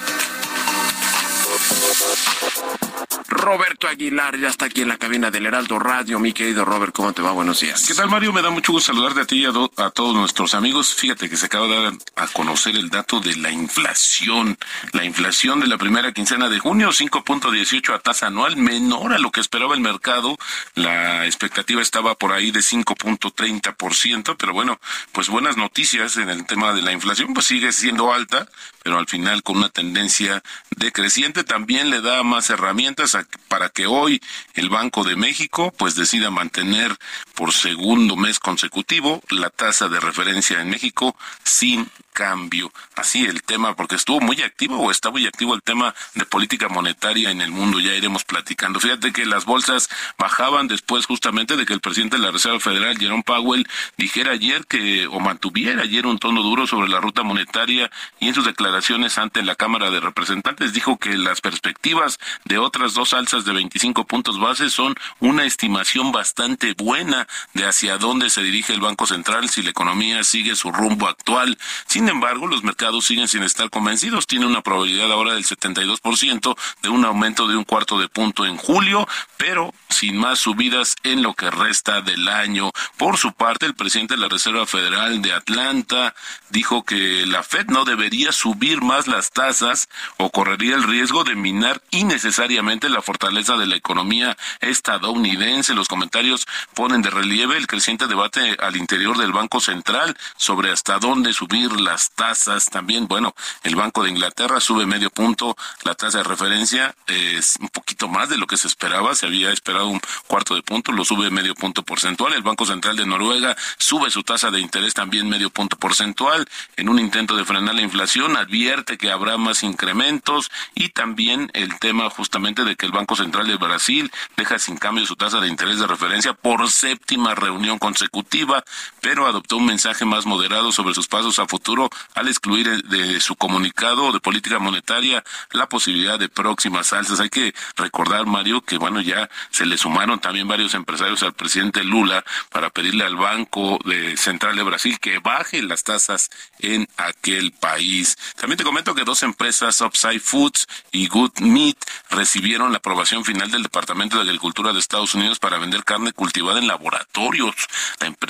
Roberto 3.46 3.88
Aguilar 3.88 4.40
ya 4.40 4.48
está 4.48 4.66
aquí 4.66 4.82
en 4.82 4.88
la 4.88 4.98
cabina 4.98 5.30
del 5.30 5.46
Heraldo 5.46 5.78
Radio. 5.78 6.20
Mi 6.20 6.34
querido 6.34 6.66
Robert, 6.66 6.92
¿cómo 6.94 7.14
te 7.14 7.22
va? 7.22 7.32
Buenos 7.32 7.60
días. 7.60 7.86
¿Qué 7.88 7.94
tal, 7.94 8.10
Mario? 8.10 8.34
Me 8.34 8.42
da 8.42 8.50
mucho 8.50 8.72
gusto 8.72 8.92
saludarte 8.92 9.22
a 9.22 9.26
ti 9.26 9.44
y 9.44 9.46
a, 9.46 9.50
a, 9.50 9.92
todos 9.92 10.16
nuestros 10.16 10.56
amigos. 10.56 10.96
Fíjate 10.96 11.30
que 11.30 11.38
se 11.38 11.46
acaba 11.46 11.68
de 11.68 11.84
dar 11.84 11.94
a 12.16 12.28
conocer 12.28 12.76
el 12.76 12.90
dato 12.90 13.20
de 13.20 13.36
la 13.36 13.52
inflación. 13.52 14.58
La 14.94 15.06
inflación 15.06 15.60
de 15.60 15.68
la 15.68 15.78
primera 15.78 16.12
quincena 16.12 16.50
de 16.50 16.58
junio, 16.58 16.90
5.18 16.90 17.94
a 17.94 18.00
tasa 18.00 18.28
anual, 18.28 18.58
menor 18.58 19.14
a 19.14 19.20
lo 19.20 19.32
que 19.32 19.42
esperaba 19.42 19.76
el 19.76 19.82
mercado. 19.82 20.38
La 20.74 21.26
expectativa 21.28 21.84
estaba 21.84 22.16
por 22.16 22.34
ahí 22.34 22.50
de 22.50 22.62
5.30%, 22.62 24.36
pero 24.40 24.54
bueno, 24.54 24.80
pues 25.12 25.30
buenas 25.30 25.56
noticias 25.56 26.18
en 26.18 26.30
el 26.30 26.48
tema 26.48 26.74
de 26.74 26.82
la 26.82 26.94
inflación, 26.94 27.34
pues 27.36 27.46
sigue 27.46 27.72
siendo 27.72 28.12
alta, 28.12 28.48
pero 28.82 28.98
al 28.98 29.08
final 29.08 29.44
con 29.44 29.58
una 29.58 29.70
tendencia 29.70 30.42
decreciente 30.76 31.35
también 31.44 31.90
le 31.90 32.02
da 32.02 32.24
más 32.24 32.50
herramientas 32.50 33.18
para 33.48 33.70
que 33.70 33.88
hoy 33.88 34.22
el 34.54 34.70
Banco 34.70 35.04
de 35.04 35.16
México 35.16 35.74
pues 35.78 35.96
decida 35.96 36.30
mantener 36.30 36.96
por 37.34 37.54
segundo 37.54 38.16
mes 38.16 38.40
consecutivo 38.40 39.22
la 39.30 39.50
tasa 39.50 39.90
de 39.90 40.00
referencia 40.00 40.62
en 40.62 40.70
México 40.70 41.16
sin 41.44 41.90
cambio. 42.16 42.72
Así 42.96 43.26
el 43.26 43.44
tema, 43.44 43.76
porque 43.76 43.96
estuvo 43.96 44.22
muy 44.22 44.42
activo 44.42 44.80
o 44.80 44.90
está 44.90 45.12
muy 45.12 45.28
activo 45.28 45.54
el 45.54 45.62
tema 45.62 45.94
de 46.16 46.26
política 46.26 46.70
monetaria 46.70 47.30
en 47.30 47.42
el 47.42 47.52
mundo, 47.52 47.80
ya 47.80 47.94
iremos 47.94 48.24
platicando. 48.24 48.80
Fíjate 48.80 49.12
que 49.12 49.26
las 49.26 49.46
bolsas 49.46 49.90
bajaban 50.18 50.68
después 50.68 51.06
justamente 51.06 51.58
de 51.58 51.66
que 51.66 51.74
el 51.74 51.82
presidente 51.82 52.16
de 52.18 52.24
la 52.24 52.32
Reserva 52.32 52.60
Federal, 52.60 52.98
Jerome 52.98 53.24
Powell, 53.24 53.68
dijera 53.98 54.32
ayer 54.32 54.66
que, 54.66 55.08
o 55.08 55.20
mantuviera 55.20 55.84
ayer 55.84 56.08
un 56.08 56.18
tono 56.18 56.42
duro 56.42 56.66
sobre 56.66 56.90
la 56.90 57.02
ruta 57.02 57.22
monetaria 57.24 57.92
y 58.20 58.30
en 58.30 58.34
sus 58.34 58.46
declaraciones 58.46 59.18
ante 59.18 59.44
la 59.44 59.56
Cámara 59.56 59.92
de 59.92 60.00
Representantes 60.00 60.72
dijo 60.72 60.98
que 60.98 61.18
las 61.18 61.42
perspectivas 61.42 62.18
de 62.46 62.58
otras 62.58 62.94
dos 62.94 63.14
alzas 63.14 63.44
de 63.44 63.52
25 63.52 64.06
puntos 64.06 64.40
base 64.40 64.70
son 64.70 64.96
una 65.20 65.44
estimación 65.44 66.14
bastante 66.14 66.74
buena 66.78 67.28
de 67.54 67.66
hacia 67.66 67.98
dónde 67.98 68.30
se 68.30 68.42
dirige 68.42 68.72
el 68.72 68.80
Banco 68.80 69.06
Central 69.06 69.50
si 69.50 69.64
la 69.64 69.72
economía 69.72 70.24
sigue 70.24 70.56
su 70.56 70.72
rumbo 70.72 71.10
actual. 71.10 71.58
Sin 71.88 72.05
sin 72.06 72.14
embargo, 72.14 72.46
los 72.46 72.64
mercados 72.64 73.04
siguen 73.04 73.28
sin 73.28 73.42
estar 73.42 73.72
convencidos. 73.72 74.28
Tiene 74.28 74.46
una 74.46 74.62
probabilidad 74.62 75.12
ahora 75.12 75.34
del 75.34 75.44
72% 75.44 76.56
de 76.84 76.90
un 76.90 77.04
aumento 77.04 77.48
de 77.48 77.58
un 77.58 77.64
cuarto 77.64 78.00
de 78.00 78.08
punto 78.08 78.46
en 78.46 78.58
julio, 78.58 79.08
pero 79.38 79.74
sin 79.90 80.16
más 80.16 80.38
subidas 80.38 80.96
en 81.02 81.24
lo 81.24 81.34
que 81.34 81.50
resta 81.50 82.02
del 82.02 82.28
año. 82.28 82.70
Por 82.98 83.18
su 83.18 83.34
parte, 83.34 83.66
el 83.66 83.74
presidente 83.74 84.14
de 84.14 84.20
la 84.20 84.28
Reserva 84.28 84.68
Federal 84.68 85.20
de 85.24 85.34
Atlanta 85.34 86.14
dijo 86.52 86.84
que 86.84 87.26
la 87.26 87.42
Fed 87.42 87.68
no 87.68 87.86
debería 87.86 88.32
subir 88.32 88.82
más 88.84 89.08
las 89.08 89.32
tasas 89.32 89.90
o 90.18 90.30
correría 90.30 90.76
el 90.76 90.84
riesgo 90.84 91.24
de 91.24 91.36
minar 91.36 91.82
innecesariamente 91.90 92.88
la 92.88 93.02
fortaleza 93.02 93.58
de 93.58 93.66
la 93.66 93.78
economía 93.78 94.38
estadounidense. 94.60 95.74
Los 95.74 95.88
comentarios 95.88 96.46
ponen 96.76 97.02
de 97.02 97.10
relieve 97.10 97.58
el 97.58 97.66
creciente 97.66 98.06
debate 98.06 98.58
al 98.60 98.76
interior 98.76 99.18
del 99.18 99.32
Banco 99.32 99.60
Central 99.60 100.16
sobre 100.38 100.72
hasta 100.72 101.00
dónde 101.00 101.34
subir 101.34 101.72
la 101.80 101.95
las 101.96 102.12
tasas 102.12 102.66
también. 102.66 103.08
Bueno, 103.08 103.34
el 103.64 103.78
Banco 103.78 104.04
de 104.04 104.10
Inglaterra 104.10 104.60
sube 104.60 104.86
medio 104.86 105.10
punto 105.10 105.56
la 105.86 105.96
tasa 105.96 106.18
de 106.18 106.24
referencia, 106.26 106.94
es 107.08 107.56
un 107.62 107.70
poquito 107.70 108.10
más 108.10 108.28
de 108.28 108.38
lo 108.38 108.48
que 108.48 108.58
se 108.58 108.68
esperaba, 108.68 109.16
se 109.16 109.28
había 109.28 109.50
esperado 109.50 109.88
un 109.88 110.02
cuarto 110.28 110.56
de 110.56 110.62
punto, 110.62 110.92
lo 110.92 111.06
sube 111.06 111.30
medio 111.30 111.56
punto 111.56 111.84
porcentual. 111.84 112.34
El 112.34 112.42
Banco 112.42 112.66
Central 112.66 112.98
de 112.98 113.06
Noruega 113.06 113.56
sube 113.78 114.12
su 114.12 114.24
tasa 114.24 114.52
de 114.52 114.60
interés 114.60 114.94
también 114.94 115.30
medio 115.30 115.50
punto 115.50 115.78
porcentual 115.78 116.46
en 116.76 116.90
un 116.90 117.00
intento 117.00 117.38
de 117.38 117.46
frenar 117.46 117.76
la 117.76 117.82
inflación, 117.82 118.36
advierte 118.36 118.98
que 118.98 119.10
habrá 119.10 119.38
más 119.38 119.64
incrementos 119.64 120.52
y 120.74 120.90
también 120.90 121.50
el 121.54 121.80
tema 121.80 122.10
justamente 122.10 122.66
de 122.66 122.76
que 122.76 122.88
el 122.88 122.92
Banco 122.92 123.16
Central 123.16 123.48
de 123.48 123.56
Brasil 123.56 124.12
deja 124.36 124.60
sin 124.60 124.76
cambio 124.76 125.06
su 125.06 125.16
tasa 125.16 125.40
de 125.40 125.48
interés 125.48 125.80
de 125.80 125.88
referencia 125.88 126.34
por 126.34 126.70
séptima 126.70 127.36
reunión 127.36 127.80
consecutiva, 127.80 128.66
pero 129.00 129.28
adoptó 129.28 129.56
un 129.56 129.66
mensaje 129.68 130.04
más 130.04 130.26
moderado 130.26 130.74
sobre 130.74 130.94
sus 130.94 131.08
pasos 131.08 131.40
a 131.40 131.48
futuro 131.48 131.85
al 132.14 132.28
excluir 132.28 132.84
de 132.84 133.20
su 133.20 133.36
comunicado 133.36 134.12
de 134.12 134.20
política 134.20 134.60
monetaria 134.60 135.24
la 135.52 135.68
posibilidad 135.68 136.20
de 136.20 136.30
próximas 136.30 136.94
alzas. 136.94 137.20
Hay 137.20 137.30
que 137.30 137.54
recordar, 137.76 138.26
Mario, 138.26 138.62
que 138.62 138.78
bueno, 138.78 139.02
ya 139.02 139.30
se 139.52 139.66
le 139.66 139.78
sumaron 139.78 140.20
también 140.20 140.48
varios 140.48 140.74
empresarios 140.74 141.24
al 141.24 141.34
presidente 141.34 141.84
Lula 141.84 142.24
para 142.52 142.70
pedirle 142.70 143.06
al 143.06 143.16
Banco 143.16 143.80
de 143.86 144.18
Central 144.18 144.56
de 144.56 144.64
Brasil 144.64 145.00
que 145.00 145.20
baje 145.20 145.62
las 145.62 145.84
tasas 145.84 146.30
en 146.60 146.88
aquel 146.98 147.52
país. 147.52 148.18
También 148.38 148.58
te 148.58 148.64
comento 148.64 148.96
que 148.96 149.04
dos 149.04 149.24
empresas, 149.24 149.82
Upside 149.82 150.20
Foods 150.20 150.68
y 150.92 151.08
Good 151.08 151.40
Meat, 151.40 151.78
recibieron 152.10 152.72
la 152.72 152.78
aprobación 152.78 153.26
final 153.26 153.52
del 153.52 153.64
Departamento 153.64 154.18
de 154.18 154.24
Agricultura 154.24 154.74
de 154.74 154.80
Estados 154.80 155.16
Unidos 155.16 155.40
para 155.40 155.58
vender 155.58 155.84
carne 155.84 156.14
cultivada 156.14 156.60
en 156.60 156.68
laboratorios. 156.68 157.56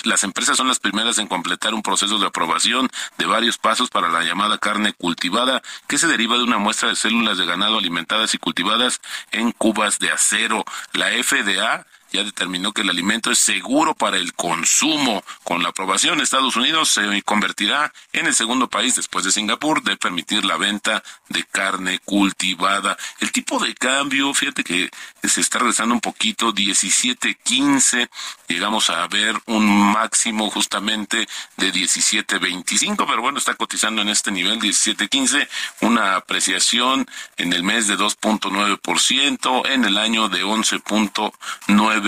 Las 0.03 0.23
empresas 0.23 0.57
son 0.57 0.67
las 0.67 0.79
primeras 0.79 1.17
en 1.17 1.27
completar 1.27 1.73
un 1.73 1.81
proceso 1.81 2.17
de 2.17 2.27
aprobación 2.27 2.89
de 3.17 3.25
varios 3.25 3.44
pasos 3.57 3.89
para 3.89 4.09
la 4.09 4.23
llamada 4.23 4.57
carne 4.57 4.93
cultivada, 4.93 5.61
que 5.87 5.97
se 5.97 6.07
deriva 6.07 6.37
de 6.37 6.43
una 6.43 6.57
muestra 6.57 6.89
de 6.89 6.95
células 6.95 7.37
de 7.37 7.45
ganado 7.45 7.77
alimentadas 7.77 8.33
y 8.33 8.37
cultivadas 8.37 9.01
en 9.31 9.51
cubas 9.51 9.99
de 9.99 10.11
acero. 10.11 10.65
La 10.93 11.07
FDA 11.09 11.85
ya 12.15 12.23
determinó 12.23 12.71
que 12.71 12.81
el 12.81 12.89
alimento 12.89 13.31
es 13.31 13.39
seguro 13.39 13.93
para 13.93 14.17
el 14.17 14.33
consumo. 14.33 15.23
Con 15.43 15.61
la 15.61 15.69
aprobación, 15.69 16.21
Estados 16.21 16.55
Unidos 16.55 16.89
se 16.89 17.21
convertirá 17.23 17.91
en 18.13 18.27
el 18.27 18.33
segundo 18.33 18.69
país 18.69 18.95
después 18.95 19.25
de 19.25 19.31
Singapur 19.31 19.83
de 19.83 19.97
permitir 19.97 20.45
la 20.45 20.57
venta 20.57 21.03
de 21.29 21.43
carne 21.43 21.99
cultivada. 21.99 22.97
El 23.19 23.31
tipo 23.31 23.59
de 23.59 23.75
cambio, 23.75 24.33
fíjate 24.33 24.63
que 24.63 24.89
se 25.23 25.41
está 25.41 25.59
regresando 25.59 25.93
un 25.93 26.01
poquito, 26.01 26.53
17.15, 26.53 28.09
llegamos 28.47 28.89
a 28.89 29.05
ver 29.07 29.35
un 29.47 29.65
máximo 29.91 30.49
justamente 30.49 31.27
de 31.57 31.73
17.25, 31.73 33.05
pero 33.07 33.21
bueno, 33.21 33.39
está 33.39 33.55
cotizando 33.55 34.01
en 34.01 34.09
este 34.09 34.31
nivel 34.31 34.59
17.15, 34.59 35.47
una 35.81 36.15
apreciación 36.15 37.05
en 37.37 37.53
el 37.53 37.63
mes 37.63 37.87
de 37.87 37.97
2.9%, 37.97 39.67
en 39.69 39.85
el 39.85 39.97
año 39.97 40.29
de 40.29 40.45
11.9 40.45 42.04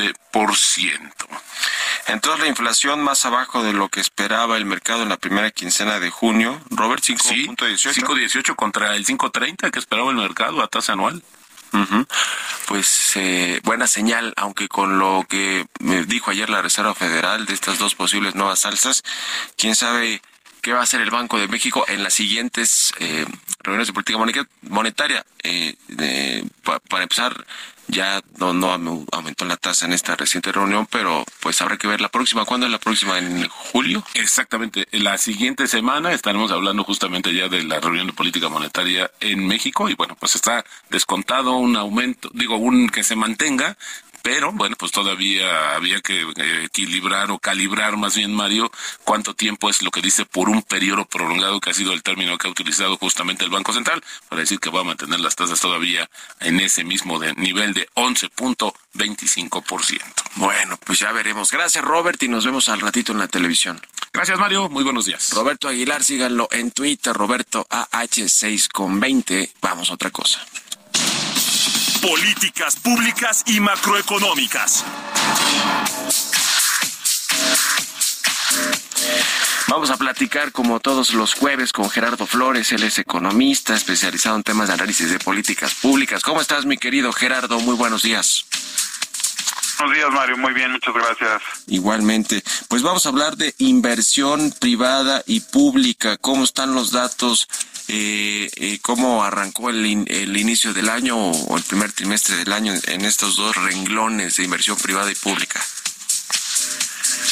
entonces 2.07 2.41
la 2.41 2.47
inflación 2.47 3.01
más 3.03 3.25
abajo 3.25 3.63
de 3.63 3.73
lo 3.73 3.89
que 3.89 3.99
esperaba 3.99 4.55
el 4.55 4.65
mercado 4.65 5.03
en 5.03 5.09
la 5.09 5.17
primera 5.17 5.51
quincena 5.51 5.99
de 5.99 6.09
junio, 6.09 6.61
Robert, 6.69 7.03
5.18. 7.03 7.93
5.18 7.93 8.55
contra 8.55 8.95
el 8.95 9.05
5.30 9.05 9.71
que 9.71 9.79
esperaba 9.79 10.09
el 10.11 10.17
mercado 10.17 10.61
a 10.61 10.67
tasa 10.67 10.93
anual. 10.93 11.21
Pues 12.67 13.11
eh, 13.15 13.59
buena 13.63 13.87
señal, 13.87 14.33
aunque 14.37 14.67
con 14.67 14.99
lo 14.99 15.25
que 15.27 15.67
me 15.79 16.03
dijo 16.05 16.31
ayer 16.31 16.49
la 16.49 16.61
Reserva 16.61 16.95
Federal 16.95 17.45
de 17.45 17.53
estas 17.53 17.77
dos 17.77 17.93
posibles 17.93 18.35
nuevas 18.35 18.65
alzas, 18.65 19.03
quién 19.57 19.75
sabe 19.75 20.21
qué 20.61 20.73
va 20.73 20.79
a 20.79 20.83
hacer 20.83 21.01
el 21.01 21.11
Banco 21.11 21.37
de 21.37 21.47
México 21.47 21.85
en 21.87 22.03
las 22.03 22.13
siguientes 22.13 22.93
eh, 22.99 23.25
reuniones 23.59 23.87
de 23.87 23.93
política 23.93 24.17
monetaria. 24.61 25.25
Eh, 25.43 25.75
para 26.63 27.03
empezar, 27.03 27.45
ya 27.87 28.21
no, 28.37 28.53
no 28.53 29.05
aumentó 29.11 29.45
la 29.45 29.57
tasa 29.57 29.85
en 29.85 29.93
esta 29.93 30.15
reciente 30.15 30.51
reunión, 30.51 30.87
pero 30.89 31.23
pues 31.39 31.61
habrá 31.61 31.77
que 31.77 31.87
ver 31.87 32.01
la 32.01 32.09
próxima. 32.09 32.45
¿Cuándo 32.45 32.65
es 32.65 32.71
la 32.71 32.79
próxima? 32.79 33.17
¿En 33.17 33.47
julio? 33.47 34.03
Exactamente. 34.13 34.87
La 34.91 35.17
siguiente 35.17 35.67
semana 35.67 36.11
estaremos 36.11 36.51
hablando 36.51 36.83
justamente 36.83 37.33
ya 37.33 37.47
de 37.47 37.63
la 37.63 37.79
reunión 37.79 38.07
de 38.07 38.13
política 38.13 38.49
monetaria 38.49 39.09
en 39.19 39.45
México 39.47 39.89
y 39.89 39.95
bueno, 39.95 40.15
pues 40.19 40.35
está 40.35 40.65
descontado 40.89 41.55
un 41.55 41.75
aumento, 41.75 42.29
digo, 42.33 42.57
un 42.57 42.89
que 42.89 43.03
se 43.03 43.15
mantenga 43.15 43.77
pero 44.27 44.51
bueno, 44.51 44.75
pues 44.77 44.91
todavía 44.91 45.75
había 45.75 46.01
que 46.01 46.23
eh, 46.23 46.63
equilibrar 46.65 47.31
o 47.31 47.39
calibrar 47.39 47.95
más 47.95 48.17
bien, 48.17 48.33
Mario, 48.33 48.69
cuánto 49.05 49.33
tiempo 49.33 49.69
es 49.69 49.81
lo 49.81 49.89
que 49.89 50.01
dice 50.01 50.25
por 50.25 50.49
un 50.49 50.63
periodo 50.63 51.05
prolongado, 51.05 51.61
que 51.61 51.69
ha 51.69 51.73
sido 51.73 51.93
el 51.93 52.03
término 52.03 52.37
que 52.37 52.49
ha 52.49 52.51
utilizado 52.51 52.97
justamente 52.97 53.45
el 53.45 53.51
Banco 53.51 53.71
Central, 53.71 54.03
para 54.27 54.41
decir 54.41 54.59
que 54.59 54.69
va 54.69 54.81
a 54.81 54.83
mantener 54.83 55.21
las 55.21 55.37
tasas 55.37 55.61
todavía 55.61 56.09
en 56.41 56.59
ese 56.59 56.83
mismo 56.83 57.21
nivel 57.37 57.73
de 57.73 57.87
11.25%. 57.95 60.01
Bueno, 60.35 60.77
pues 60.85 60.99
ya 60.99 61.13
veremos. 61.13 61.49
Gracias, 61.49 61.85
Robert, 61.85 62.21
y 62.21 62.27
nos 62.27 62.43
vemos 62.43 62.67
al 62.67 62.81
ratito 62.81 63.13
en 63.13 63.19
la 63.19 63.29
televisión. 63.29 63.79
Gracias, 64.11 64.37
Mario. 64.37 64.67
Muy 64.67 64.83
buenos 64.83 65.05
días. 65.05 65.31
Roberto 65.31 65.69
Aguilar, 65.69 66.03
síganlo 66.03 66.49
en 66.51 66.71
Twitter, 66.71 67.13
Roberto 67.13 67.65
AH6 67.69 68.67
con 68.73 68.99
20. 68.99 69.53
Vamos 69.61 69.89
a 69.89 69.93
otra 69.93 70.11
cosa. 70.11 70.45
Políticas 72.07 72.77
públicas 72.77 73.43
y 73.47 73.59
macroeconómicas. 73.59 74.85
Vamos 79.67 79.89
a 79.89 79.97
platicar 79.97 80.53
como 80.53 80.79
todos 80.79 81.13
los 81.13 81.33
jueves 81.33 81.73
con 81.73 81.89
Gerardo 81.89 82.25
Flores, 82.25 82.71
él 82.71 82.83
es 82.83 82.97
economista 82.97 83.75
especializado 83.75 84.37
en 84.37 84.43
temas 84.43 84.69
de 84.69 84.75
análisis 84.75 85.11
de 85.11 85.19
políticas 85.19 85.75
públicas. 85.75 86.23
¿Cómo 86.23 86.39
estás, 86.39 86.65
mi 86.65 86.77
querido 86.77 87.11
Gerardo? 87.11 87.59
Muy 87.59 87.75
buenos 87.75 88.03
días. 88.03 88.45
Buenos 89.79 89.95
días, 89.95 90.11
Mario. 90.11 90.37
Muy 90.37 90.53
bien, 90.53 90.71
muchas 90.71 90.93
gracias. 90.93 91.41
Igualmente. 91.67 92.43
Pues 92.67 92.81
vamos 92.81 93.05
a 93.05 93.09
hablar 93.09 93.37
de 93.37 93.53
inversión 93.59 94.51
privada 94.59 95.23
y 95.27 95.41
pública. 95.41 96.17
¿Cómo 96.17 96.43
están 96.43 96.73
los 96.73 96.91
datos 96.91 97.47
eh, 97.89 98.49
eh, 98.57 98.79
cómo 98.81 99.23
arrancó 99.23 99.69
el, 99.69 100.05
el, 100.09 100.35
inicio 100.35 100.73
del 100.73 100.89
año 100.89 101.15
o 101.15 101.57
el 101.57 101.63
primer 101.63 101.93
trimestre 101.93 102.35
del 102.35 102.51
año 102.51 102.73
en 102.85 103.05
estos 103.05 103.37
dos 103.37 103.55
renglones 103.55 104.35
de 104.35 104.43
inversión 104.43 104.77
privada 104.77 105.09
y 105.09 105.15
pública. 105.15 105.61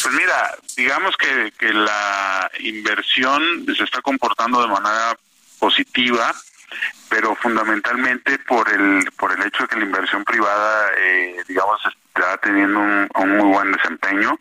Pues 0.01 0.15
mira, 0.15 0.55
digamos 0.77 1.17
que, 1.17 1.51
que 1.59 1.73
la 1.73 2.49
inversión 2.59 3.65
se 3.75 3.83
está 3.83 4.01
comportando 4.01 4.61
de 4.61 4.69
manera 4.69 5.17
positiva, 5.59 6.33
pero 7.09 7.35
fundamentalmente 7.35 8.39
por 8.39 8.71
el 8.71 9.11
por 9.17 9.33
el 9.33 9.45
hecho 9.45 9.63
de 9.63 9.67
que 9.67 9.75
la 9.75 9.85
inversión 9.85 10.23
privada, 10.23 10.89
eh, 10.97 11.43
digamos, 11.49 11.81
está 12.15 12.37
teniendo 12.37 12.79
un, 12.79 13.37
muy 13.37 13.51
buen 13.51 13.71
desempeño, 13.73 14.39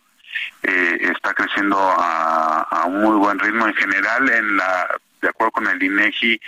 eh, 0.62 0.98
está 1.00 1.34
creciendo 1.34 1.76
a, 1.78 2.84
un 2.86 3.00
muy 3.00 3.16
buen 3.16 3.38
ritmo 3.38 3.66
en 3.66 3.74
general 3.74 4.28
en 4.28 4.56
la 4.56 4.96
de 5.20 5.30
acuerdo 5.30 5.52
con 5.52 5.66
el 5.66 5.82
INEGI, 5.82 6.38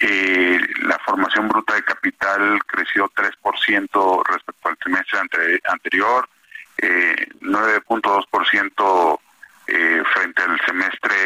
eh, 0.00 0.58
la 0.84 0.98
formación 1.00 1.48
bruta 1.48 1.74
de 1.74 1.82
capital 1.82 2.58
creció 2.64 3.10
3% 3.14 4.22
respecto 4.26 4.68
al 4.70 4.78
trimestre 4.78 5.18
anterior, 5.64 6.26
eh, 6.78 7.28
9.2% 7.42 9.20
eh, 9.66 10.02
frente 10.14 10.42
al 10.42 10.58
semestre, 10.64 11.16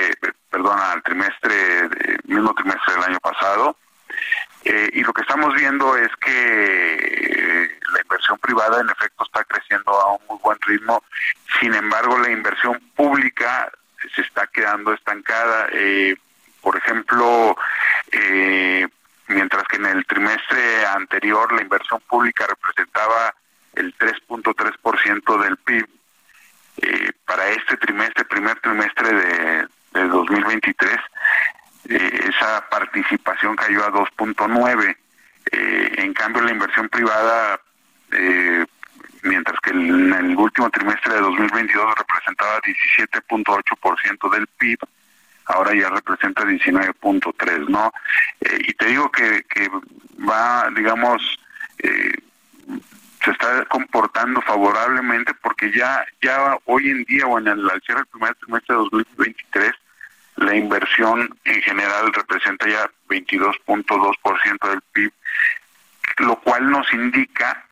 perdón, 0.51 0.81
al 0.81 1.01
trimestre, 1.05 1.89
mismo 2.25 2.53
trimestre 2.55 2.95
del 2.95 3.05
año 3.05 3.21
pasado. 3.21 3.77
Eh, 4.69 4.91
y 4.95 5.03
lo 5.03 5.13
que 5.13 5.23
estamos 5.23 5.55
viendo 5.55 5.97
es 5.97 6.11
que 6.17 7.71
la 7.93 8.01
inversión 8.03 8.37
privada 8.39 8.81
en 8.81 8.91
efecto 8.91 9.25
está 9.25 9.45
creciendo 9.45 9.93
a 9.93 10.15
un 10.15 10.19
muy 10.29 10.39
buen 10.43 10.59
ritmo, 10.63 11.05
sin 11.61 11.73
embargo 11.73 12.19
la 12.19 12.31
inversión 12.31 12.81
pública 12.97 13.71
se 14.15 14.23
está 14.23 14.49
quedando 14.49 14.93
estancada. 14.93 15.69
Eh, 15.73 16.17
por 16.61 16.77
ejemplo, 16.77 17.57
eh, 18.11 18.89
mientras 19.29 19.63
que 19.69 19.77
en 19.77 19.87
el 19.87 20.05
trimestre 20.05 20.85
anterior 20.87 21.53
la 21.53 21.63
inversión 21.63 22.01
pública 22.09 22.47
representaba 22.49 23.35
el 23.75 23.97
3.3% 23.97 25.43
del 25.43 25.57
PIB, 25.59 25.87
eh, 26.83 27.13
para 27.25 27.49
este 27.51 27.77
trimestre, 27.77 28.25
primer 28.25 28.59
trimestre 28.61 29.13
de, 29.13 29.69
2023, 29.95 30.99
eh, 31.89 32.21
esa 32.29 32.69
participación 32.69 33.57
cayó 33.57 33.85
a 33.85 33.93
2.9. 33.93 34.97
Eh, 35.53 35.93
en 35.99 36.15
cambio, 36.15 36.43
la 36.43 36.53
inversión 36.53 36.89
privada, 36.89 37.61
mientras 39.23 39.59
que 39.61 39.71
en 39.71 40.13
el 40.13 40.37
último 40.37 40.71
trimestre 40.71 41.15
de 41.15 41.21
2022 41.21 41.95
representaba 41.97 42.61
17.8% 42.63 44.31
del 44.31 44.47
PIB, 44.59 44.79
ahora 45.47 45.75
ya 45.75 45.91
representa 45.91 46.45
19.3, 46.45 47.69
¿no? 47.69 47.93
y 48.41 48.73
te 48.75 48.87
digo 48.87 49.11
que, 49.11 49.45
que 49.49 49.69
va, 50.29 50.69
digamos, 50.75 51.39
eh, 51.79 52.13
se 53.25 53.31
está 53.31 53.65
comportando 53.67 54.41
favorablemente 54.43 55.35
porque 55.35 55.73
ya 55.73 56.05
ya 56.23 56.57
hoy 56.65 56.91
en 56.91 57.05
día 57.05 57.27
o 57.27 57.39
en 57.39 57.49
el 57.49 57.71
al 57.71 57.83
cierre 57.83 58.01
del 58.01 58.07
primer 58.07 58.35
trimestre 58.37 58.75
de 58.75 58.81
2023 58.83 59.73
la 60.37 60.55
inversión 60.55 61.37
en 61.45 61.63
general 61.63 62.13
representa 62.13 62.69
ya 62.69 62.91
22.2% 63.09 64.69
del 64.69 64.81
PIB, 64.93 65.13
lo 66.19 66.37
cual 66.37 66.71
nos 66.71 66.93
indica 66.93 67.65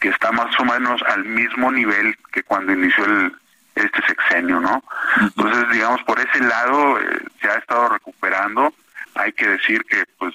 que 0.00 0.08
está 0.08 0.32
más 0.32 0.58
o 0.60 0.64
menos 0.64 1.02
al 1.02 1.24
mismo 1.24 1.70
nivel 1.72 2.16
que 2.32 2.42
cuando 2.42 2.72
inició 2.72 3.04
el, 3.04 3.32
este 3.74 4.02
sexenio, 4.06 4.60
¿no? 4.60 4.82
Entonces, 5.20 5.70
digamos, 5.70 6.02
por 6.04 6.18
ese 6.20 6.40
lado 6.40 7.00
eh, 7.00 7.18
se 7.40 7.48
ha 7.48 7.54
estado 7.54 7.88
recuperando 7.90 8.72
hay 9.18 9.32
que 9.32 9.48
decir 9.48 9.84
que 9.84 10.04
pues 10.18 10.34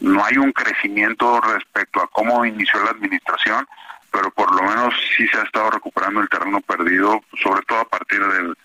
no 0.00 0.24
hay 0.24 0.36
un 0.38 0.52
crecimiento 0.52 1.40
respecto 1.40 2.02
a 2.02 2.08
cómo 2.08 2.44
inició 2.44 2.82
la 2.82 2.90
administración, 2.90 3.66
pero 4.10 4.30
por 4.32 4.54
lo 4.54 4.62
menos 4.62 4.94
sí 5.16 5.26
se 5.28 5.38
ha 5.38 5.44
estado 5.44 5.70
recuperando 5.70 6.20
el 6.20 6.28
terreno 6.28 6.60
perdido, 6.60 7.22
sobre 7.40 7.62
todo 7.62 7.80
a 7.80 7.88
partir 7.88 8.20
del, 8.20 8.56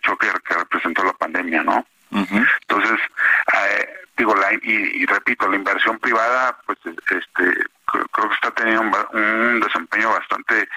choque 0.00 0.28
que 0.46 0.54
representó 0.54 1.04
la 1.04 1.12
pandemia, 1.12 1.62
¿no? 1.62 1.86
Entonces, 2.10 3.00
eh, 3.54 3.88
digo, 4.16 4.34
la, 4.34 4.52
y, 4.52 5.06
repito, 5.06 5.48
la 5.48 5.56
inversión 5.56 5.98
privada, 5.98 6.58
pues 6.66 6.78
este 6.84 7.64
creo 7.86 8.28
que 8.28 8.34
está 8.34 8.50
teniendo 8.52 9.08
un 9.12 9.60
desempeño 9.60 10.10
bastante 10.10 10.68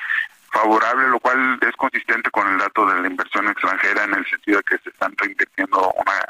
favorable, 0.51 1.09
lo 1.09 1.19
cual 1.19 1.59
es 1.61 1.75
consistente 1.75 2.29
con 2.31 2.47
el 2.47 2.57
dato 2.57 2.85
de 2.85 3.01
la 3.01 3.07
inversión 3.07 3.47
extranjera 3.47 4.05
en 4.05 4.13
el 4.15 4.25
sentido 4.29 4.57
de 4.57 4.63
que 4.63 4.77
se 4.83 4.89
están 4.89 5.13
reinvirtiendo 5.17 5.93
una 5.93 6.25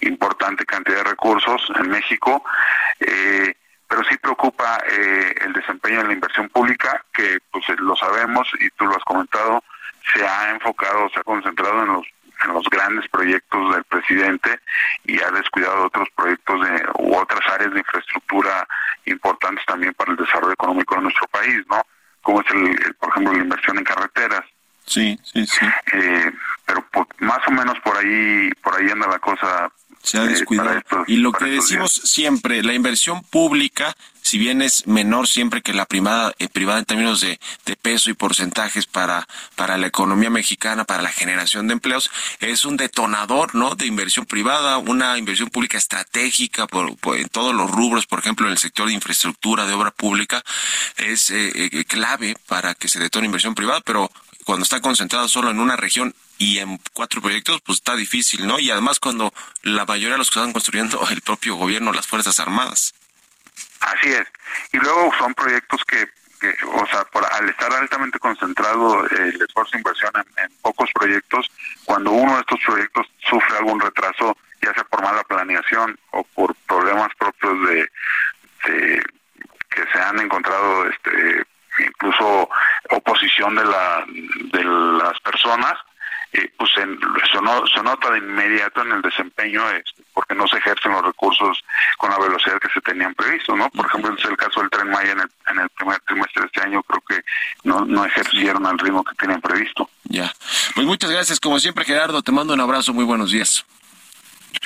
importante 0.00 0.64
cantidad 0.64 0.98
de 0.98 1.10
recursos 1.10 1.70
en 1.76 1.90
México, 1.90 2.42
eh, 3.00 3.54
pero 3.88 4.02
sí 4.04 4.16
preocupa 4.16 4.82
eh, 4.90 5.34
el 5.44 5.52
desempeño 5.52 5.98
de 5.98 6.08
la 6.08 6.12
inversión 6.14 6.48
pública, 6.48 7.04
que 7.12 7.38
pues 7.50 7.64
lo 7.78 7.94
sabemos 7.96 8.48
y 8.58 8.70
tú 8.70 8.86
lo 8.86 8.96
has 8.96 9.04
comentado, 9.04 9.62
se 10.12 10.26
ha 10.26 10.50
enfocado, 10.50 11.08
se 11.10 11.20
ha 11.20 11.24
concentrado 11.24 11.82
en 11.82 11.88
los 11.88 12.06
en 12.44 12.54
los 12.54 12.64
grandes 12.68 13.08
proyectos 13.08 13.74
del 13.74 13.84
presidente 13.84 14.60
y 15.04 15.20
ha 15.20 15.30
descuidado 15.30 15.86
otros 15.86 16.08
proyectos 16.16 16.60
de, 16.60 16.82
u 16.98 17.14
otras 17.14 17.40
áreas 17.52 17.72
de 17.72 17.80
infraestructura 17.80 18.66
importantes 19.06 19.64
también 19.66 19.94
para 19.94 20.12
el 20.12 20.18
desarrollo 20.18 20.52
económico 20.52 20.94
de 20.96 21.02
nuestro 21.02 21.26
país, 21.28 21.58
¿no? 21.68 21.82
Como 22.22 22.40
es, 22.40 22.46
el, 22.50 22.94
por 22.94 23.10
ejemplo, 23.10 23.32
la 23.32 23.42
inversión 23.42 23.78
en 23.78 23.84
carreteras. 23.84 24.44
Sí, 24.86 25.18
sí, 25.22 25.46
sí. 25.46 25.66
Eh, 25.92 26.32
pero 26.66 26.86
más 27.20 27.40
o 27.46 27.50
menos 27.50 27.78
por 27.80 27.96
ahí, 27.96 28.50
por 28.62 28.74
ahí 28.76 28.90
anda 28.90 29.06
la 29.06 29.18
cosa. 29.18 29.70
Se 30.02 30.18
ha 30.18 30.24
eh, 30.24 30.28
descuidado. 30.28 30.82
y 31.06 31.16
lo 31.16 31.32
que 31.32 31.46
decimos 31.46 31.92
siempre, 31.92 32.62
la 32.62 32.74
inversión 32.74 33.22
pública, 33.22 33.94
si 34.34 34.38
bien 34.38 34.62
es 34.62 34.88
menor 34.88 35.28
siempre 35.28 35.62
que 35.62 35.72
la 35.72 35.86
privada, 35.86 36.34
eh, 36.40 36.48
privada 36.48 36.80
en 36.80 36.84
términos 36.86 37.20
de, 37.20 37.38
peso 37.80 38.10
y 38.10 38.14
porcentajes 38.14 38.84
para, 38.84 39.28
para 39.54 39.78
la 39.78 39.86
economía 39.86 40.28
mexicana, 40.28 40.82
para 40.82 41.02
la 41.02 41.10
generación 41.10 41.68
de 41.68 41.74
empleos, 41.74 42.10
es 42.40 42.64
un 42.64 42.76
detonador 42.76 43.54
¿no? 43.54 43.76
de 43.76 43.86
inversión 43.86 44.26
privada, 44.26 44.78
una 44.78 45.18
inversión 45.18 45.50
pública 45.50 45.78
estratégica 45.78 46.66
por, 46.66 46.96
en 47.16 47.28
todos 47.28 47.54
los 47.54 47.70
rubros, 47.70 48.06
por 48.06 48.18
ejemplo, 48.18 48.46
en 48.46 48.52
el 48.54 48.58
sector 48.58 48.88
de 48.88 48.94
infraestructura, 48.94 49.66
de 49.66 49.72
obra 49.72 49.92
pública, 49.92 50.42
es 50.96 51.32
clave 51.86 52.34
para 52.48 52.74
que 52.74 52.88
se 52.88 52.98
detone 52.98 53.26
inversión 53.26 53.54
privada, 53.54 53.82
pero 53.82 54.10
cuando 54.42 54.64
está 54.64 54.80
concentrado 54.80 55.28
solo 55.28 55.52
en 55.52 55.60
una 55.60 55.76
región 55.76 56.12
y 56.38 56.58
en 56.58 56.80
cuatro 56.92 57.22
proyectos, 57.22 57.60
pues 57.64 57.78
está 57.78 57.94
difícil, 57.94 58.48
¿no? 58.48 58.58
Y 58.58 58.72
además 58.72 58.98
cuando 58.98 59.32
la 59.62 59.84
mayoría 59.84 60.14
de 60.14 60.18
los 60.18 60.32
que 60.32 60.40
están 60.40 60.52
construyendo 60.52 61.06
el 61.08 61.20
propio 61.20 61.54
gobierno, 61.54 61.92
las 61.92 62.08
Fuerzas 62.08 62.40
Armadas. 62.40 62.94
Así 63.84 64.12
es. 64.12 64.26
Y 64.72 64.78
luego 64.78 65.12
son 65.18 65.34
proyectos 65.34 65.84
que, 65.84 66.08
o 66.66 66.86
sea, 66.86 67.04
por, 67.04 67.24
al 67.24 67.48
estar 67.48 67.72
altamente 67.72 68.18
concentrado 68.18 69.06
el 69.08 69.42
esfuerzo 69.42 69.72
de 69.72 69.78
inversión 69.78 70.12
en, 70.16 70.52
pocos 70.62 70.90
proyectos, 70.94 71.50
cuando 71.84 72.10
uno 72.10 72.34
de 72.34 72.40
estos 72.40 72.60
proyectos 72.64 73.06
sufre 73.28 73.56
algún 73.58 73.80
retraso, 73.80 74.36
ya 74.62 74.72
sea 74.72 74.84
por 74.84 75.02
mala 75.02 75.22
planeación 75.24 75.98
o 76.12 76.24
por 76.34 76.54
problemas 76.66 77.10
propios 77.18 77.68
de, 77.68 77.90
de 78.64 79.04
que 79.68 79.84
se 79.92 79.98
han 79.98 80.18
encontrado 80.20 80.88
este 80.88 81.44
incluso 81.78 82.48
oposición 82.90 83.56
de 83.56 83.64
la 83.64 84.04
de 84.06 84.64
las 84.64 85.18
personas 85.20 85.74
eh, 86.34 86.52
pues 86.58 86.70
en, 86.78 86.98
se, 87.32 87.82
nota 87.82 88.10
de 88.10 88.18
inmediato 88.18 88.82
en 88.82 88.90
el 88.90 89.02
desempeño 89.02 89.70
este, 89.70 90.02
porque 90.12 90.34
no 90.34 90.48
se 90.48 90.56
ejercen 90.56 90.90
los 90.90 91.04
recursos 91.04 91.64
con 91.96 92.10
la 92.10 92.18
velocidad 92.18 92.58
que 92.58 92.68
se 92.74 92.80
tenían 92.80 93.14
previsto, 93.14 93.54
¿no? 93.54 93.70
Por 93.70 93.86
ejemplo, 93.86 94.12
es 94.18 94.24
el 94.24 94.36
caso 94.36 94.60
del 94.60 94.68
Tren 94.68 94.90
Maya 94.90 95.12
en 95.12 95.20
el, 95.20 95.30
en 95.50 95.60
el 95.60 95.68
primer 95.70 96.00
trimestre 96.00 96.42
de 96.42 96.46
este 96.46 96.60
año, 96.62 96.82
creo 96.82 97.02
que 97.08 97.24
no, 97.62 97.84
no 97.84 98.04
ejercieron 98.04 98.66
al 98.66 98.80
ritmo 98.80 99.04
que 99.04 99.14
tenían 99.14 99.40
previsto. 99.40 99.88
Ya. 100.04 100.34
Pues 100.74 100.84
muchas 100.84 101.12
gracias, 101.12 101.38
como 101.38 101.60
siempre, 101.60 101.84
Gerardo, 101.84 102.20
te 102.20 102.32
mando 102.32 102.52
un 102.52 102.60
abrazo, 102.60 102.92
muy 102.92 103.04
buenos 103.04 103.30
días. 103.30 103.64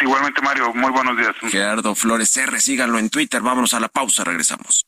Igualmente, 0.01 0.41
Mario, 0.41 0.73
muy 0.73 0.91
buenos 0.91 1.19
días. 1.19 1.35
Gerardo 1.51 1.95
Flores 1.95 2.35
R, 2.35 2.59
síganlo 2.61 2.99
en 2.99 3.11
Twitter, 3.11 3.43
vámonos 3.43 3.75
a 3.75 3.81
la 3.81 3.89
pausa, 3.89 4.25
regresamos. 4.25 4.88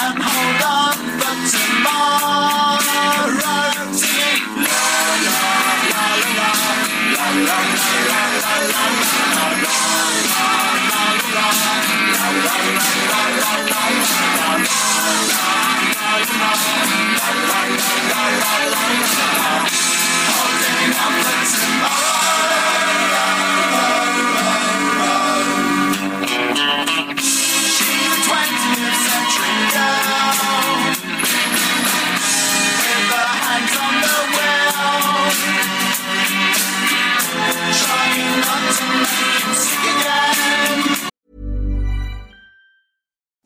On 0.00 0.92
for 1.18 1.34
tomorrow. 1.50 3.37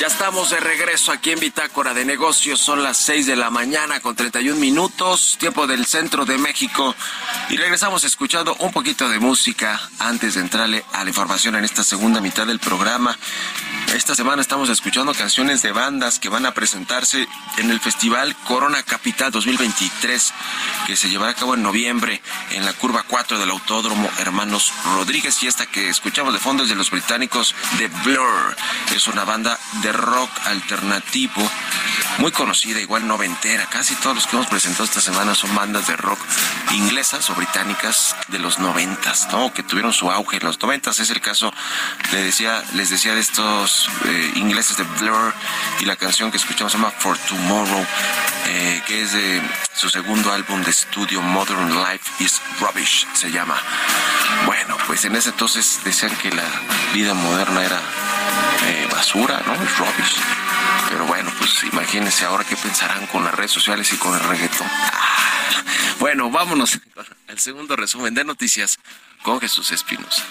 Ya 0.00 0.08
estamos 0.08 0.50
de 0.50 0.58
regreso 0.58 1.12
aquí 1.12 1.30
en 1.30 1.38
Bitácora 1.38 1.94
de 1.94 2.04
Negocios. 2.04 2.60
Son 2.60 2.82
las 2.82 2.96
6 2.96 3.26
de 3.26 3.36
la 3.36 3.50
mañana 3.50 4.00
con 4.00 4.16
31 4.16 4.58
minutos, 4.58 5.36
tiempo 5.38 5.68
del 5.68 5.86
centro 5.86 6.24
de 6.24 6.36
México. 6.36 6.96
Y 7.48 7.56
regresamos 7.56 8.02
escuchando 8.02 8.56
un 8.58 8.72
poquito 8.72 9.08
de 9.08 9.20
música 9.20 9.80
antes 10.00 10.34
de 10.34 10.40
entrarle 10.40 10.84
a 10.92 11.04
la 11.04 11.10
información 11.10 11.54
en 11.54 11.64
esta 11.64 11.84
segunda 11.84 12.20
mitad 12.20 12.44
del 12.44 12.58
programa. 12.58 13.16
Esta 13.94 14.16
semana 14.16 14.42
estamos 14.42 14.70
escuchando 14.70 15.14
canciones 15.14 15.62
de 15.62 15.70
bandas 15.70 16.18
que 16.18 16.28
van 16.28 16.46
a 16.46 16.54
presentarse 16.54 17.28
en 17.58 17.70
el 17.70 17.78
Festival 17.78 18.34
Corona 18.38 18.82
Capital 18.82 19.30
2023, 19.30 20.34
que 20.88 20.96
se 20.96 21.08
llevará 21.08 21.30
a 21.30 21.36
cabo 21.36 21.54
en 21.54 21.62
noviembre 21.62 22.20
en 22.50 22.64
la 22.64 22.72
curva 22.72 23.04
4 23.06 23.38
del 23.38 23.50
Autódromo 23.50 24.10
Hermanos 24.18 24.72
Rodríguez. 24.96 25.40
Y 25.44 25.46
esta 25.46 25.66
que 25.66 25.88
escuchamos 25.88 26.32
de 26.32 26.40
fondo 26.40 26.64
es 26.64 26.70
de 26.70 26.74
los 26.74 26.90
británicos 26.90 27.54
de 27.78 27.86
Blur. 27.86 28.56
Es 28.96 29.06
una 29.06 29.24
banda 29.24 29.60
de 29.82 29.92
rock 29.94 30.30
alternativo 30.44 31.50
muy 32.18 32.30
conocida, 32.30 32.80
igual 32.80 33.06
noventera. 33.06 33.66
Casi 33.66 33.94
todos 33.96 34.16
los 34.16 34.26
que 34.26 34.36
hemos 34.36 34.48
presentado 34.48 34.84
esta 34.84 35.00
semana 35.00 35.34
son 35.34 35.54
bandas 35.54 35.86
de 35.86 35.96
rock 35.96 36.18
inglesas 36.72 37.28
o 37.30 37.34
británicas 37.34 38.14
de 38.28 38.38
los 38.38 38.58
noventas, 38.58 39.28
¿no? 39.32 39.52
Que 39.52 39.62
tuvieron 39.62 39.92
su 39.92 40.10
auge 40.10 40.36
en 40.36 40.44
los 40.44 40.60
noventas. 40.60 41.00
Es 41.00 41.10
el 41.10 41.20
caso, 41.20 41.52
les 42.12 42.24
decía, 42.24 42.62
les 42.74 42.90
decía 42.90 43.14
de 43.14 43.20
estos 43.20 43.88
eh, 44.04 44.32
ingleses 44.36 44.76
de 44.76 44.84
Blur 44.84 45.34
y 45.80 45.84
la 45.84 45.96
canción 45.96 46.30
que 46.30 46.36
escuchamos 46.36 46.72
se 46.72 46.78
llama 46.78 46.92
For 46.98 47.18
Tomorrow, 47.18 47.86
eh, 48.46 48.82
que 48.86 49.02
es 49.02 49.12
de 49.12 49.42
su 49.74 49.88
segundo 49.88 50.32
álbum 50.32 50.62
de 50.62 50.70
estudio 50.70 51.20
Modern 51.20 51.82
Life 51.82 52.24
is 52.24 52.40
Rubbish, 52.60 53.06
se 53.14 53.30
llama. 53.30 53.56
Bueno, 54.46 54.76
pues 54.86 55.04
en 55.04 55.16
ese 55.16 55.30
entonces 55.30 55.80
decían 55.84 56.14
que 56.16 56.30
la 56.30 56.44
vida 56.92 57.14
moderna 57.14 57.64
era 57.64 57.80
eh, 58.66 58.88
basura, 58.90 59.42
¿no? 59.46 59.54
Es. 59.82 60.14
Pero 60.88 61.04
bueno, 61.06 61.30
pues 61.38 61.64
imagínense 61.64 62.24
ahora 62.24 62.44
qué 62.44 62.56
pensarán 62.56 63.06
con 63.08 63.24
las 63.24 63.34
redes 63.34 63.50
sociales 63.50 63.92
y 63.92 63.96
con 63.96 64.14
el 64.14 64.20
reggaetón. 64.20 64.68
Ah, 64.70 65.62
bueno, 65.98 66.30
vámonos 66.30 66.78
al 67.28 67.38
segundo 67.38 67.74
resumen 67.74 68.14
de 68.14 68.24
noticias 68.24 68.78
con 69.22 69.40
Jesús 69.40 69.72
Espinosa. 69.72 70.22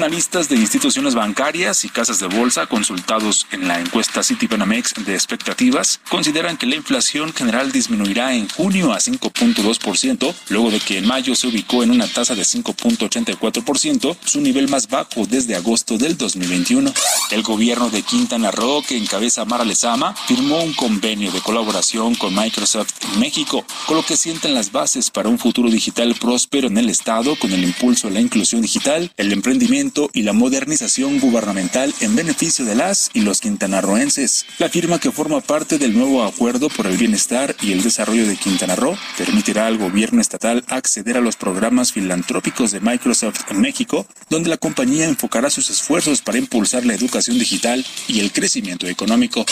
Analistas 0.00 0.48
de 0.48 0.56
instituciones 0.56 1.14
bancarias 1.14 1.84
y 1.84 1.90
casas 1.90 2.20
de 2.20 2.26
bolsa 2.26 2.66
consultados 2.66 3.46
en 3.50 3.68
la 3.68 3.78
encuesta 3.78 4.22
Citibanamex 4.22 4.94
de 5.04 5.12
expectativas 5.12 6.00
consideran 6.08 6.56
que 6.56 6.64
la 6.64 6.76
inflación 6.76 7.34
general 7.34 7.70
disminuirá 7.70 8.32
en 8.32 8.48
junio 8.48 8.94
a 8.94 8.98
5.2%, 8.98 10.34
luego 10.48 10.70
de 10.70 10.80
que 10.80 10.96
en 10.96 11.06
mayo 11.06 11.34
se 11.34 11.48
ubicó 11.48 11.82
en 11.82 11.90
una 11.90 12.06
tasa 12.06 12.34
de 12.34 12.44
5.84%, 12.44 14.16
su 14.24 14.40
nivel 14.40 14.68
más 14.68 14.88
bajo 14.88 15.26
desde 15.26 15.54
agosto 15.54 15.98
del 15.98 16.16
2021. 16.16 16.94
El 17.30 17.42
gobierno 17.42 17.90
de 17.90 18.00
Quintana 18.00 18.50
Roo, 18.50 18.82
que 18.82 18.96
encabeza 18.96 19.44
Mara 19.44 19.66
Lezama, 19.66 20.14
firmó 20.26 20.62
un 20.62 20.72
convenio 20.72 21.30
de 21.30 21.42
colaboración 21.42 22.14
con 22.14 22.34
Microsoft 22.34 22.94
en 23.12 23.20
México, 23.20 23.66
con 23.86 23.98
lo 23.98 24.02
que 24.02 24.16
sienten 24.16 24.54
las 24.54 24.72
bases 24.72 25.10
para 25.10 25.28
un 25.28 25.38
futuro 25.38 25.68
digital 25.68 26.14
próspero 26.18 26.68
en 26.68 26.78
el 26.78 26.88
Estado 26.88 27.36
con 27.36 27.52
el 27.52 27.64
impulso 27.64 28.08
a 28.08 28.10
la 28.10 28.20
inclusión 28.20 28.62
digital, 28.62 29.12
el 29.18 29.32
emprendimiento 29.32 29.89
y 30.12 30.22
la 30.22 30.32
modernización 30.32 31.18
gubernamental 31.18 31.92
en 32.00 32.14
beneficio 32.14 32.64
de 32.64 32.74
las 32.74 33.10
y 33.12 33.20
los 33.20 33.40
quintanarroenses. 33.40 34.46
La 34.58 34.68
firma 34.68 35.00
que 35.00 35.10
forma 35.10 35.40
parte 35.40 35.78
del 35.78 35.96
nuevo 35.96 36.22
Acuerdo 36.22 36.68
por 36.68 36.86
el 36.86 36.96
Bienestar 36.96 37.56
y 37.60 37.72
el 37.72 37.82
Desarrollo 37.82 38.26
de 38.26 38.36
Quintana 38.36 38.76
Roo 38.76 38.96
permitirá 39.18 39.66
al 39.66 39.78
gobierno 39.78 40.20
estatal 40.20 40.64
acceder 40.68 41.16
a 41.16 41.20
los 41.20 41.36
programas 41.36 41.92
filantrópicos 41.92 42.70
de 42.70 42.80
Microsoft 42.80 43.50
en 43.50 43.60
México, 43.60 44.06
donde 44.28 44.50
la 44.50 44.56
compañía 44.56 45.06
enfocará 45.06 45.50
sus 45.50 45.70
esfuerzos 45.70 46.22
para 46.22 46.38
impulsar 46.38 46.86
la 46.86 46.94
educación 46.94 47.38
digital 47.38 47.84
y 48.06 48.20
el 48.20 48.32
crecimiento 48.32 48.86
económico. 48.86 49.44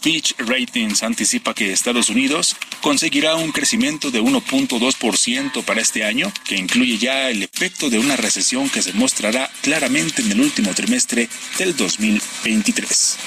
Fitch 0.00 0.34
Ratings 0.38 1.02
anticipa 1.02 1.54
que 1.54 1.72
Estados 1.72 2.10
Unidos 2.10 2.56
conseguirá 2.80 3.34
un 3.36 3.50
crecimiento 3.50 4.10
de 4.10 4.22
1.2% 4.22 5.64
para 5.64 5.80
este 5.80 6.04
año, 6.04 6.32
que 6.44 6.56
incluye 6.56 6.98
ya 6.98 7.30
el 7.30 7.42
efecto 7.42 7.90
de 7.90 7.98
una 7.98 8.16
recesión 8.16 8.68
que 8.68 8.82
se 8.82 8.92
mostrará 8.92 9.50
claramente 9.62 9.85
claramente 9.86 10.22
en 10.22 10.32
el 10.32 10.40
último 10.40 10.74
trimestre 10.74 11.28
del 11.58 11.76
2023. 11.76 13.18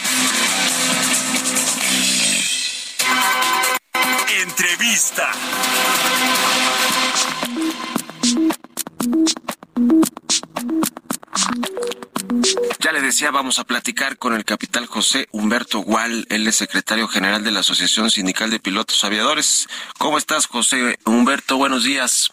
Entrevista. 4.42 5.32
Ya 12.80 12.92
le 12.92 13.02
decía, 13.02 13.32
vamos 13.32 13.60
a 13.60 13.64
platicar 13.64 14.18
con 14.18 14.34
el 14.34 14.44
capital 14.44 14.86
José 14.86 15.30
Humberto 15.32 15.80
Gual, 15.80 16.26
él 16.30 16.46
es 16.46 16.58
secretario 16.58 17.08
general 17.08 17.44
de 17.46 17.52
la 17.52 17.62
Asociación 17.62 18.12
Sindical 18.12 18.50
de 18.50 18.60
Pilotos 18.60 19.02
Aviadores. 19.06 19.68
¿Cómo 19.98 20.18
estás, 20.18 20.46
José 20.46 21.00
Humberto? 21.06 21.56
Buenos 21.56 21.86
días. 21.86 22.32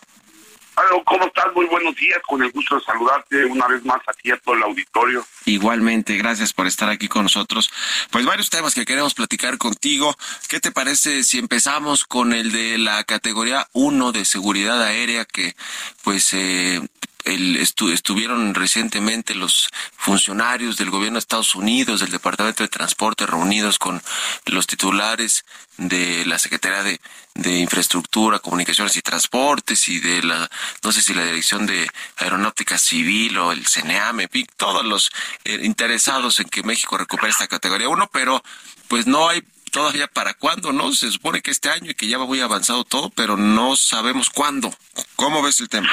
¿Cómo 1.04 1.26
estás? 1.26 1.46
Muy 1.54 1.66
buenos 1.66 1.94
días, 1.96 2.18
con 2.26 2.42
el 2.42 2.50
gusto 2.50 2.76
de 2.76 2.82
saludarte 2.82 3.44
una 3.44 3.66
vez 3.66 3.84
más 3.84 4.00
aquí 4.06 4.30
a 4.30 4.36
todo 4.38 4.54
el 4.54 4.62
auditorio. 4.62 5.24
Igualmente, 5.44 6.16
gracias 6.16 6.52
por 6.52 6.66
estar 6.66 6.88
aquí 6.88 7.08
con 7.08 7.24
nosotros. 7.24 7.70
Pues 8.10 8.24
varios 8.26 8.50
temas 8.50 8.74
que 8.74 8.84
queremos 8.84 9.14
platicar 9.14 9.56
contigo. 9.58 10.14
¿Qué 10.48 10.60
te 10.60 10.72
parece 10.72 11.22
si 11.24 11.38
empezamos 11.38 12.04
con 12.04 12.32
el 12.32 12.52
de 12.52 12.78
la 12.78 13.04
categoría 13.04 13.68
1 13.72 14.12
de 14.12 14.24
seguridad 14.24 14.82
aérea 14.82 15.24
que 15.24 15.54
pues 16.02 16.34
eh, 16.34 16.80
el, 17.26 17.56
estuvieron 17.56 18.54
recientemente 18.54 19.34
los 19.34 19.68
funcionarios 19.96 20.76
del 20.76 20.90
gobierno 20.90 21.16
de 21.16 21.20
Estados 21.20 21.54
Unidos, 21.54 22.00
del 22.00 22.10
Departamento 22.10 22.62
de 22.62 22.68
Transporte, 22.68 23.26
reunidos 23.26 23.78
con 23.78 24.00
los 24.46 24.66
titulares 24.66 25.44
de 25.76 26.24
la 26.24 26.38
Secretaría 26.38 26.82
de, 26.82 27.00
de 27.34 27.58
Infraestructura, 27.58 28.38
Comunicaciones 28.38 28.96
y 28.96 29.02
Transportes 29.02 29.88
y 29.88 30.00
de 30.00 30.22
la, 30.22 30.48
no 30.82 30.92
sé 30.92 31.02
si 31.02 31.14
la 31.14 31.24
Dirección 31.24 31.66
de 31.66 31.90
Aeronáutica 32.16 32.78
Civil 32.78 33.36
o 33.38 33.52
el 33.52 33.66
CNEAME, 33.66 34.28
todos 34.56 34.84
los 34.84 35.10
eh, 35.44 35.60
interesados 35.62 36.40
en 36.40 36.48
que 36.48 36.62
México 36.62 36.96
recupere 36.96 37.30
esta 37.30 37.48
categoría 37.48 37.88
1, 37.88 38.08
pero 38.12 38.42
pues 38.88 39.06
no 39.06 39.28
hay 39.28 39.42
todavía 39.70 40.06
para 40.06 40.34
cuándo, 40.34 40.72
¿no? 40.72 40.92
Se 40.92 41.10
supone 41.10 41.42
que 41.42 41.50
este 41.50 41.68
año 41.68 41.90
y 41.90 41.94
que 41.94 42.08
ya 42.08 42.18
va 42.18 42.26
muy 42.26 42.40
avanzado 42.40 42.84
todo, 42.84 43.10
pero 43.10 43.36
no 43.36 43.76
sabemos 43.76 44.30
cuándo. 44.30 44.74
¿Cómo 45.16 45.42
ves 45.42 45.60
el 45.60 45.68
tema? 45.68 45.90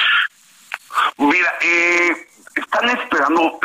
Mira, 1.18 1.54
eh, 1.62 2.28
están 2.56 2.90
esperando 2.90 3.60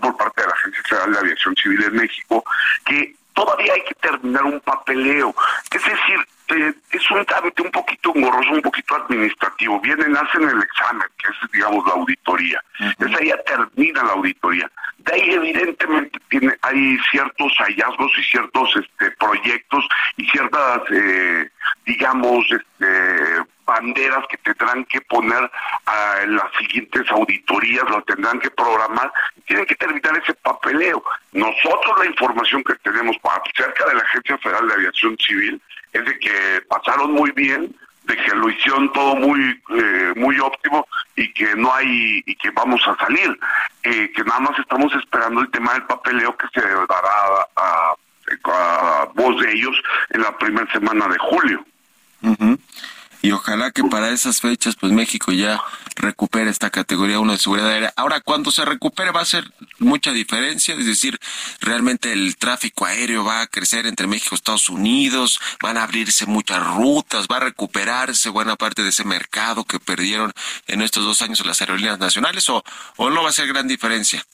por 0.00 0.16
parte 0.16 0.42
de 0.42 0.48
la 0.48 0.54
Agencia 0.54 0.82
Federal 0.88 1.12
de 1.12 1.18
Aviación 1.18 1.56
Civil 1.56 1.84
en 1.84 1.96
México 1.96 2.44
que 2.84 3.14
todavía 3.34 3.74
hay 3.74 3.82
que 3.84 3.94
terminar 3.94 4.44
un 4.44 4.60
papeleo. 4.60 5.34
Es 5.70 5.84
decir, 5.84 6.26
eh, 6.48 6.74
es 6.90 7.10
un 7.10 7.24
trámite 7.24 7.62
un 7.62 7.70
poquito 7.70 8.12
engorroso, 8.14 8.52
un 8.52 8.62
poquito 8.62 8.96
administrativo. 8.96 9.80
Vienen, 9.80 10.16
hacen 10.16 10.42
el 10.42 10.62
examen, 10.62 11.06
que 11.18 11.28
es, 11.28 11.52
digamos, 11.52 11.86
la 11.86 11.94
auditoría. 11.94 12.62
Esa 12.98 13.22
ya 13.22 13.36
termina 13.42 14.02
la 14.04 14.12
auditoría. 14.12 14.70
De 14.98 15.12
ahí, 15.12 15.30
evidentemente, 15.32 16.18
tiene, 16.28 16.54
hay 16.62 16.98
ciertos 17.10 17.52
hallazgos 17.58 18.12
y 18.18 18.22
ciertos 18.22 18.76
este, 18.76 19.10
proyectos 19.12 19.86
y 20.16 20.26
ciertas, 20.30 20.82
eh, 20.90 21.48
digamos, 21.84 22.44
este, 22.50 23.44
banderas 23.66 24.24
que 24.28 24.38
tendrán 24.38 24.84
que 24.86 25.00
poner 25.02 25.50
a 25.86 26.24
las 26.26 26.50
siguientes 26.58 27.10
auditorías, 27.10 27.84
lo 27.90 28.02
tendrán 28.02 28.38
que 28.38 28.50
programar, 28.50 29.12
tienen 29.44 29.66
que 29.66 29.74
terminar 29.74 30.16
ese 30.22 30.32
papeleo. 30.34 31.02
Nosotros 31.32 31.98
la 31.98 32.06
información 32.06 32.62
que 32.64 32.74
tenemos 32.76 33.16
acerca 33.22 33.86
de 33.86 33.94
la 33.94 34.02
Agencia 34.02 34.38
Federal 34.38 34.68
de 34.68 34.74
Aviación 34.74 35.16
Civil 35.18 35.60
es 35.92 36.04
de 36.04 36.18
que 36.18 36.62
pasaron 36.68 37.12
muy 37.12 37.30
bien, 37.32 37.74
de 38.04 38.16
que 38.16 38.34
lo 38.36 38.48
hicieron 38.48 38.92
todo 38.92 39.16
muy 39.16 39.60
eh, 39.70 40.12
muy 40.14 40.38
óptimo 40.38 40.86
y 41.16 41.32
que 41.32 41.56
no 41.56 41.74
hay 41.74 42.22
y 42.24 42.36
que 42.36 42.50
vamos 42.50 42.80
a 42.86 42.96
salir. 42.96 43.38
Eh, 43.82 44.10
que 44.14 44.24
nada 44.24 44.40
más 44.40 44.58
estamos 44.58 44.92
esperando 44.94 45.40
el 45.40 45.50
tema 45.50 45.72
del 45.74 45.82
papeleo 45.84 46.36
que 46.36 46.46
se 46.54 46.60
dará 46.60 47.46
a, 47.56 47.94
voz 49.14 49.40
de 49.40 49.52
ellos 49.52 49.80
en 50.10 50.20
la 50.22 50.36
primera 50.36 50.70
semana 50.72 51.06
de 51.06 51.18
julio 51.18 51.64
y 53.26 53.32
ojalá 53.32 53.72
que 53.72 53.82
para 53.82 54.10
esas 54.10 54.40
fechas 54.40 54.76
pues 54.76 54.92
México 54.92 55.32
ya 55.32 55.60
recupere 55.96 56.48
esta 56.48 56.70
categoría 56.70 57.18
1 57.18 57.32
de 57.32 57.38
seguridad 57.38 57.70
aérea. 57.70 57.92
Ahora, 57.96 58.20
cuando 58.20 58.52
se 58.52 58.64
recupere 58.64 59.10
va 59.10 59.20
a 59.20 59.24
ser 59.24 59.50
mucha 59.80 60.12
diferencia, 60.12 60.76
es 60.76 60.86
decir, 60.86 61.18
realmente 61.60 62.12
el 62.12 62.36
tráfico 62.36 62.86
aéreo 62.86 63.24
va 63.24 63.40
a 63.40 63.48
crecer 63.48 63.86
entre 63.86 64.06
México 64.06 64.28
y 64.32 64.36
Estados 64.36 64.68
Unidos, 64.68 65.40
van 65.60 65.76
a 65.76 65.82
abrirse 65.82 66.26
muchas 66.26 66.64
rutas, 66.64 67.26
va 67.26 67.38
a 67.38 67.40
recuperarse 67.40 68.28
buena 68.28 68.54
parte 68.54 68.84
de 68.84 68.90
ese 68.90 69.02
mercado 69.04 69.64
que 69.64 69.80
perdieron 69.80 70.32
en 70.68 70.82
estos 70.82 71.04
dos 71.04 71.20
años 71.20 71.44
las 71.44 71.60
aerolíneas 71.60 71.98
nacionales 71.98 72.48
o, 72.48 72.62
o 72.94 73.10
no 73.10 73.24
va 73.24 73.30
a 73.30 73.32
ser 73.32 73.48
gran 73.48 73.66
diferencia. 73.66 74.24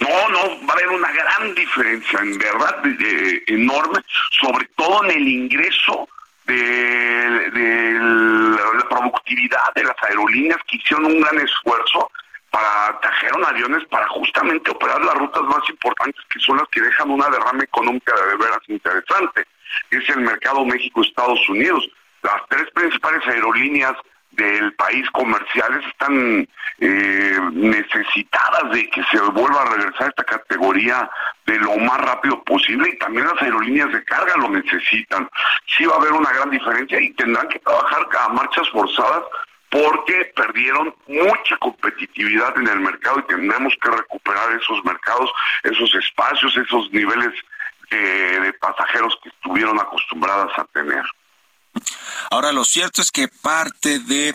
No, 0.00 0.28
no, 0.30 0.66
va 0.66 0.72
a 0.72 0.76
haber 0.76 0.88
una 0.88 1.12
gran 1.12 1.54
diferencia, 1.54 2.18
en 2.20 2.38
verdad, 2.38 2.82
eh, 2.86 3.42
enorme, 3.46 4.00
sobre 4.40 4.66
todo 4.74 5.04
en 5.04 5.10
el 5.10 5.28
ingreso 5.28 6.08
de, 6.50 8.00
la 8.00 8.88
productividad 8.88 9.74
de 9.74 9.84
las 9.84 9.96
aerolíneas 10.02 10.58
que 10.68 10.76
hicieron 10.76 11.06
un 11.06 11.20
gran 11.20 11.38
esfuerzo 11.38 12.10
para 12.50 12.98
trajeron 13.00 13.44
aviones 13.44 13.84
para 13.88 14.08
justamente 14.08 14.70
operar 14.70 15.00
las 15.04 15.14
rutas 15.14 15.42
más 15.42 15.68
importantes 15.70 16.20
que 16.28 16.40
son 16.40 16.56
las 16.56 16.68
que 16.68 16.80
dejan 16.80 17.10
una 17.10 17.28
derrama 17.28 17.62
económica 17.62 18.12
de 18.14 18.36
veras 18.36 18.60
interesante. 18.66 19.44
Es 19.90 20.08
el 20.10 20.20
mercado 20.20 20.64
México-Estados 20.64 21.48
Unidos. 21.48 21.88
Las 22.22 22.42
tres 22.48 22.68
principales 22.74 23.26
aerolíneas 23.26 23.94
del 24.40 24.72
país 24.74 25.08
comerciales 25.10 25.84
están 25.86 26.48
eh, 26.78 27.38
necesitadas 27.52 28.72
de 28.72 28.88
que 28.88 29.02
se 29.04 29.20
vuelva 29.20 29.62
a 29.62 29.76
regresar 29.76 30.08
esta 30.08 30.24
categoría 30.24 31.10
de 31.44 31.58
lo 31.58 31.76
más 31.76 32.00
rápido 32.00 32.42
posible 32.44 32.88
y 32.88 32.98
también 32.98 33.26
las 33.26 33.40
aerolíneas 33.42 33.92
de 33.92 34.02
carga 34.04 34.34
lo 34.36 34.48
necesitan. 34.48 35.28
Sí 35.66 35.84
va 35.84 35.94
a 35.94 35.98
haber 35.98 36.12
una 36.12 36.32
gran 36.32 36.50
diferencia 36.50 37.00
y 37.00 37.12
tendrán 37.12 37.48
que 37.48 37.58
trabajar 37.58 38.06
a 38.18 38.28
marchas 38.30 38.68
forzadas 38.70 39.24
porque 39.68 40.32
perdieron 40.34 40.94
mucha 41.06 41.56
competitividad 41.58 42.56
en 42.58 42.66
el 42.66 42.80
mercado 42.80 43.20
y 43.20 43.32
tendremos 43.32 43.74
que 43.80 43.90
recuperar 43.90 44.52
esos 44.52 44.84
mercados, 44.84 45.30
esos 45.62 45.94
espacios, 45.94 46.56
esos 46.56 46.90
niveles 46.92 47.34
eh, 47.90 48.38
de 48.42 48.52
pasajeros 48.54 49.18
que 49.22 49.28
estuvieron 49.28 49.78
acostumbradas 49.78 50.58
a 50.58 50.64
tener. 50.72 51.04
Ahora, 52.30 52.52
lo 52.52 52.64
cierto 52.64 53.02
es 53.02 53.10
que 53.10 53.28
parte 53.28 53.98
de 53.98 54.34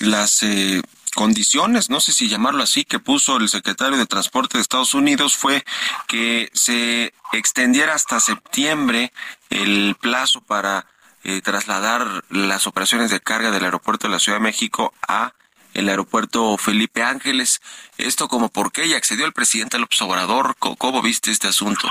las 0.00 0.42
eh, 0.42 0.82
condiciones, 1.14 1.90
no 1.90 2.00
sé 2.00 2.12
si 2.12 2.28
llamarlo 2.28 2.62
así, 2.62 2.84
que 2.84 2.98
puso 2.98 3.36
el 3.36 3.48
secretario 3.48 3.98
de 3.98 4.06
Transporte 4.06 4.58
de 4.58 4.62
Estados 4.62 4.94
Unidos 4.94 5.36
fue 5.36 5.64
que 6.08 6.50
se 6.54 7.12
extendiera 7.32 7.94
hasta 7.94 8.20
septiembre 8.20 9.12
el 9.50 9.96
plazo 10.00 10.40
para 10.40 10.86
eh, 11.24 11.40
trasladar 11.40 12.24
las 12.30 12.66
operaciones 12.66 13.10
de 13.10 13.20
carga 13.20 13.50
del 13.50 13.64
aeropuerto 13.64 14.08
de 14.08 14.12
la 14.12 14.18
Ciudad 14.18 14.38
de 14.38 14.44
México 14.44 14.92
a 15.06 15.34
el 15.74 15.88
aeropuerto 15.88 16.56
Felipe 16.58 17.02
Ángeles. 17.02 17.60
Esto 17.98 18.28
como 18.28 18.48
por 18.48 18.72
qué 18.72 18.86
y 18.86 18.94
accedió 18.94 19.24
el 19.24 19.32
presidente 19.32 19.78
López 19.78 20.00
Obrador. 20.02 20.56
¿Cómo 20.58 21.02
viste 21.02 21.30
este 21.30 21.48
asunto? 21.48 21.88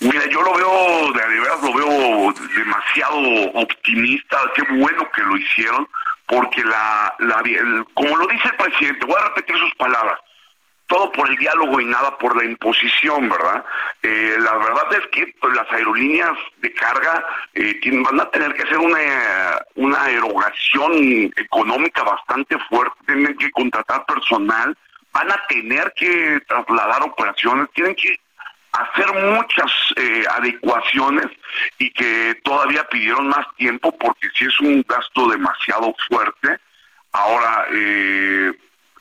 Mira, 0.00 0.26
yo 0.30 0.40
lo 0.40 0.54
veo, 0.54 1.12
de 1.12 1.40
verdad 1.40 1.58
lo 1.62 1.74
veo 1.74 2.32
demasiado 2.56 3.52
optimista, 3.52 4.38
qué 4.54 4.62
bueno 4.74 5.06
que 5.14 5.22
lo 5.22 5.36
hicieron, 5.36 5.86
porque 6.26 6.64
la, 6.64 7.14
la 7.18 7.42
como 7.92 8.16
lo 8.16 8.26
dice 8.28 8.48
el 8.48 8.56
presidente, 8.56 9.04
voy 9.04 9.16
a 9.20 9.28
repetir 9.28 9.58
sus 9.58 9.74
palabras, 9.74 10.18
todo 10.86 11.12
por 11.12 11.28
el 11.28 11.36
diálogo 11.36 11.78
y 11.82 11.84
nada 11.84 12.16
por 12.16 12.34
la 12.34 12.44
imposición, 12.44 13.28
¿verdad? 13.28 13.62
Eh, 14.02 14.36
la 14.38 14.56
verdad 14.56 14.92
es 14.94 15.06
que 15.08 15.34
pues, 15.38 15.54
las 15.54 15.70
aerolíneas 15.70 16.36
de 16.62 16.72
carga 16.72 17.22
eh, 17.52 17.78
van 18.02 18.20
a 18.20 18.30
tener 18.30 18.54
que 18.54 18.62
hacer 18.62 18.78
una, 18.78 18.98
una 19.74 20.08
erogación 20.08 21.30
económica 21.36 22.02
bastante 22.04 22.58
fuerte, 22.70 22.96
tienen 23.04 23.36
que 23.36 23.50
contratar 23.50 24.06
personal, 24.06 24.74
van 25.12 25.30
a 25.30 25.46
tener 25.46 25.92
que 25.94 26.40
trasladar 26.48 27.02
operaciones, 27.02 27.68
tienen 27.74 27.94
que 27.94 28.18
hacer 28.72 29.12
muchas 29.12 29.70
eh, 29.96 30.24
adecuaciones 30.30 31.26
y 31.78 31.90
que 31.90 32.38
todavía 32.44 32.84
pidieron 32.84 33.28
más 33.28 33.46
tiempo 33.56 33.96
porque 33.98 34.28
si 34.36 34.44
es 34.44 34.60
un 34.60 34.84
gasto 34.88 35.28
demasiado 35.28 35.94
fuerte. 36.08 36.58
Ahora, 37.12 37.66
eh, 37.72 38.52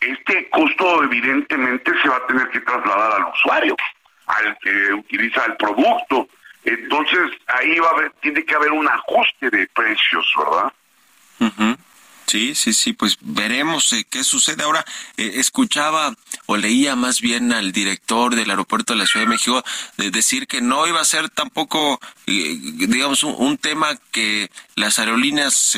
este 0.01 0.49
costo 0.49 1.03
evidentemente 1.03 1.91
se 2.01 2.09
va 2.09 2.17
a 2.17 2.27
tener 2.27 2.49
que 2.49 2.61
trasladar 2.61 3.21
al 3.21 3.31
usuario, 3.33 3.75
al 4.27 4.57
que 4.59 4.93
utiliza 4.93 5.45
el 5.45 5.57
producto. 5.57 6.27
Entonces, 6.63 7.31
ahí 7.47 7.79
va 7.79 7.87
a 7.89 7.91
haber, 7.91 8.11
tiene 8.21 8.43
que 8.43 8.55
haber 8.55 8.71
un 8.71 8.87
ajuste 8.87 9.49
de 9.49 9.67
precios, 9.67 10.33
¿verdad? 10.37 10.73
Sí, 12.29 12.53
sí, 12.53 12.73
sí, 12.73 12.93
pues 12.93 13.17
veremos 13.21 13.91
eh, 13.91 14.05
qué 14.07 14.23
sucede. 14.23 14.61
Ahora, 14.61 14.85
eh, 15.17 15.31
escuchaba 15.37 16.15
o 16.45 16.57
leía 16.57 16.95
más 16.95 17.21
bien 17.21 17.51
al 17.51 17.71
director 17.71 18.35
del 18.35 18.51
aeropuerto 18.51 18.93
de 18.93 18.99
la 18.99 19.07
Ciudad 19.07 19.25
de 19.25 19.31
México 19.31 19.63
decir 19.97 20.45
que 20.45 20.61
no 20.61 20.85
iba 20.85 21.01
a 21.01 21.05
ser 21.05 21.31
tampoco, 21.31 21.99
digamos, 22.29 23.23
un, 23.23 23.57
tema 23.57 23.97
que 24.11 24.49
las 24.75 24.99
aerolíneas 24.99 25.77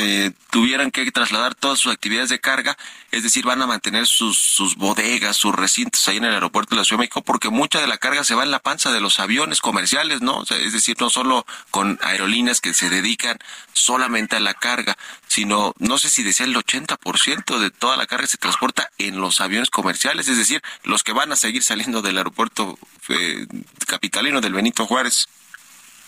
tuvieran 0.50 0.92
que 0.92 1.10
trasladar 1.12 1.56
todas 1.56 1.80
sus 1.80 1.92
actividades 1.92 2.30
de 2.30 2.40
carga, 2.40 2.78
es 3.12 3.24
decir, 3.24 3.46
van 3.46 3.62
a 3.62 3.68
mantener 3.68 4.06
sus, 4.06 4.38
sus 4.38 4.76
bodegas, 4.76 5.36
sus 5.36 5.56
recintos 5.56 6.08
ahí 6.08 6.18
en 6.18 6.26
el 6.26 6.34
aeropuerto 6.34 6.76
de 6.76 6.82
la 6.82 6.86
Ciudad 6.86 7.00
de 7.00 7.04
México, 7.04 7.22
porque 7.22 7.50
mucha 7.50 7.80
de 7.80 7.88
la 7.88 7.98
carga 7.98 8.24
se 8.24 8.36
va 8.36 8.44
en 8.44 8.52
la 8.52 8.60
panza 8.60 8.92
de 8.92 9.02
los 9.02 9.20
aviones 9.20 9.62
comerciales, 9.62 10.22
¿no? 10.22 10.44
es 10.44 10.74
decir, 10.74 10.96
no 11.00 11.10
solo 11.10 11.46
con 11.72 12.00
aerolíneas 12.02 12.62
que 12.62 12.74
se 12.74 12.90
dedican 12.90 13.40
solamente 13.74 14.36
a 14.36 14.40
la 14.40 14.54
carga, 14.54 14.98
sino, 15.28 15.74
no 15.80 15.98
sé 15.98 16.10
si 16.10 16.24
decía 16.24 16.46
el 16.46 16.56
80% 16.56 17.60
de 17.60 17.72
toda 17.72 17.98
la 17.98 18.08
carga 18.08 18.28
se 18.28 18.38
transporta 18.38 18.90
en 18.98 19.20
los 19.20 19.42
aviones 19.42 19.70
comerciales, 19.70 20.28
es 20.28 20.38
decir, 20.38 20.62
los 20.84 21.04
que 21.04 21.14
van 21.14 21.32
a 21.32 21.36
seguir 21.36 21.64
saliendo 21.64 22.02
del 22.02 22.18
aeropuerto 22.18 22.78
eh, 23.10 23.48
capitalino 23.88 24.42
del 24.42 24.54
Benito 24.54 24.86
Juárez. 24.86 25.28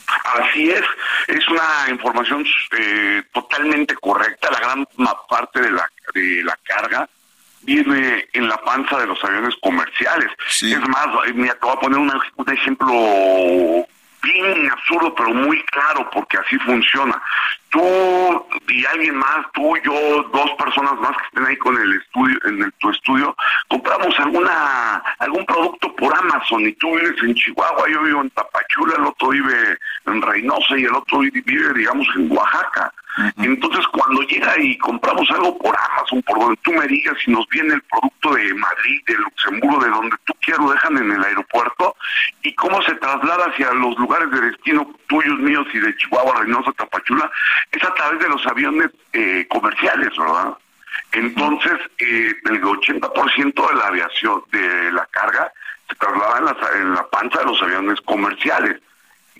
Así 0.07 0.69
es, 0.69 0.83
es 1.27 1.47
una 1.47 1.89
información 1.89 2.45
eh, 2.77 3.23
totalmente 3.33 3.95
correcta. 3.95 4.51
La 4.51 4.59
gran 4.59 4.85
parte 5.29 5.61
de 5.61 5.71
la, 5.71 5.89
de 6.13 6.43
la 6.43 6.57
carga 6.63 7.07
viene 7.61 8.27
en 8.33 8.47
la 8.47 8.57
panza 8.57 8.99
de 8.99 9.07
los 9.07 9.23
aviones 9.23 9.55
comerciales. 9.61 10.29
Es 10.61 10.87
más, 10.87 11.07
mira, 11.33 11.53
te 11.53 11.65
voy 11.65 11.75
a 11.75 11.79
poner 11.79 11.99
un 11.99 12.51
ejemplo 12.51 13.87
bien 14.23 14.71
absurdo, 14.71 15.13
pero 15.15 15.29
muy 15.33 15.61
claro, 15.65 16.09
porque 16.11 16.37
así 16.37 16.57
funciona. 16.59 17.21
Tú 17.69 17.81
y 18.67 18.85
alguien 18.85 19.15
más, 19.15 19.45
tú, 19.53 19.75
yo, 19.83 20.23
dos 20.31 20.51
personas 20.57 20.93
más 20.99 21.17
que 21.17 21.23
estén 21.25 21.45
ahí 21.45 21.57
con 21.57 21.77
el 21.77 21.93
estudio, 21.95 22.37
en 22.45 22.71
tu 22.79 22.89
estudio, 22.89 23.35
compramos 23.67 24.17
alguna 24.19 25.03
algún 25.19 25.45
producto 25.45 25.93
por 25.95 26.15
Amazon 26.15 26.61
y 26.61 26.73
tú 26.73 26.95
vives 26.95 27.21
en 27.23 27.35
Chihuahua, 27.35 27.89
yo 27.89 28.03
vivo 28.03 28.21
en 28.21 28.29
Tapachula, 28.31 28.95
el 28.97 29.05
otro 29.05 29.29
vive 29.29 29.77
en 30.05 30.21
Reynosa 30.21 30.77
y 30.77 30.83
el 30.85 30.95
otro 30.95 31.19
vive, 31.19 31.73
digamos, 31.73 32.07
en 32.15 32.31
Oaxaca. 32.31 32.93
Entonces, 33.37 33.85
cuando 33.87 34.21
llega 34.23 34.57
y 34.59 34.77
compramos 34.77 35.29
algo 35.31 35.57
por 35.59 35.75
Amazon, 35.91 36.21
por 36.23 36.39
donde 36.39 36.59
tú 36.63 36.73
me 36.73 36.87
digas, 36.87 37.15
si 37.23 37.31
nos 37.31 37.47
viene 37.49 37.75
el 37.75 37.81
producto 37.83 38.33
de 38.33 38.53
Madrid, 38.55 39.01
de 39.05 39.15
Luxemburgo, 39.15 39.83
de 39.83 39.89
donde 39.89 40.15
tú 40.23 40.33
quieras, 40.41 40.65
lo 40.65 40.71
dejan 40.71 40.97
en 40.97 41.11
el 41.11 41.23
aeropuerto, 41.23 41.95
y 42.41 42.53
cómo 42.55 42.81
se 42.81 42.95
traslada 42.95 43.45
hacia 43.45 43.71
los 43.73 43.97
lugares 43.97 44.31
de 44.31 44.41
destino 44.41 44.89
tuyos, 45.07 45.39
míos 45.39 45.67
y 45.73 45.79
de 45.79 45.95
Chihuahua, 45.97 46.39
Reynosa, 46.39 46.71
Tapachula, 46.71 47.29
es 47.71 47.83
a 47.83 47.93
través 47.93 48.19
de 48.19 48.29
los 48.29 48.45
aviones 48.47 48.89
eh, 49.13 49.45
comerciales, 49.49 50.09
¿verdad? 50.17 50.57
Entonces, 51.11 51.73
eh, 51.99 52.33
el 52.45 52.61
80% 52.61 53.69
de 53.69 53.75
la 53.75 53.87
aviación, 53.87 54.43
de 54.51 54.91
la 54.91 55.05
carga, 55.11 55.51
se 55.87 55.95
traslada 55.95 56.39
en 56.39 56.45
la, 56.45 56.55
en 56.81 56.95
la 56.95 57.09
panza 57.09 57.39
de 57.39 57.45
los 57.45 57.61
aviones 57.61 58.01
comerciales 58.01 58.81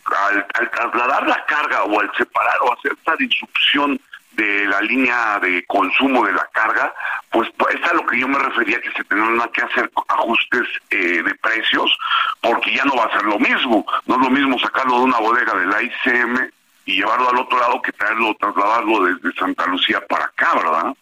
al, 0.06 0.70
trasladar 0.72 1.28
la 1.28 1.46
carga 1.46 1.84
o 1.84 2.00
al 2.00 2.12
separar 2.16 2.58
o 2.62 2.74
hacer 2.74 2.94
esta 2.94 3.16
disrupción 3.16 4.00
de 4.34 4.66
la 4.66 4.82
línea 4.82 5.40
de 5.40 5.64
consumo 5.68 6.26
de 6.26 6.34
la 6.34 6.48
carga, 6.52 6.94
pues, 7.30 7.50
pues 7.58 7.76
es 7.76 7.84
a 7.88 7.94
lo 7.94 8.06
que 8.06 8.20
yo 8.20 8.28
me 8.28 8.40
refería 8.40 8.82
que 8.82 8.92
se 8.92 9.04
tendrán 9.04 9.48
que 9.50 9.62
hacer 9.62 9.92
ajustes 10.08 10.68
eh, 10.90 11.22
de 11.24 11.36
precios, 11.36 11.96
porque 12.42 12.76
ya 12.76 12.84
no 12.86 12.96
va 12.96 13.06
a 13.06 13.12
ser 13.12 13.24
lo 13.24 13.38
mismo, 13.38 13.86
no 14.08 14.16
es 14.16 14.22
lo 14.22 14.30
mismo 14.30 14.58
sacarlo 14.60 14.98
de 14.98 15.04
una 15.04 15.20
bodega 15.20 15.54
de 15.54 15.66
la 15.68 15.84
ICM 15.84 16.50
y 16.86 16.96
llevarlo 16.96 17.30
al 17.30 17.38
otro 17.38 17.60
lado 17.60 17.82
que 17.82 17.92
traerlo, 17.92 18.36
trasladarlo 18.40 19.06
desde 19.06 19.38
Santa 19.38 19.68
Lucía 19.68 20.02
para 20.08 20.26
acá, 20.26 20.54
¿verdad? 20.56 20.94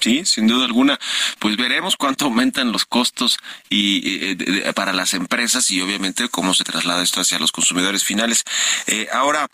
Sí, 0.00 0.24
sin 0.24 0.46
duda 0.46 0.64
alguna. 0.64 0.98
Pues 1.38 1.56
veremos 1.56 1.96
cuánto 1.96 2.26
aumentan 2.26 2.72
los 2.72 2.84
costos 2.84 3.38
y 3.68 4.34
para 4.74 4.92
las 4.92 5.14
empresas 5.14 5.70
y 5.70 5.80
obviamente 5.80 6.28
cómo 6.28 6.54
se 6.54 6.64
traslada 6.64 7.02
esto 7.02 7.20
hacia 7.20 7.38
los 7.38 7.52
consumidores 7.52 8.04
finales. 8.04 8.44
Eh, 8.86 9.08
ahora, 9.12 9.48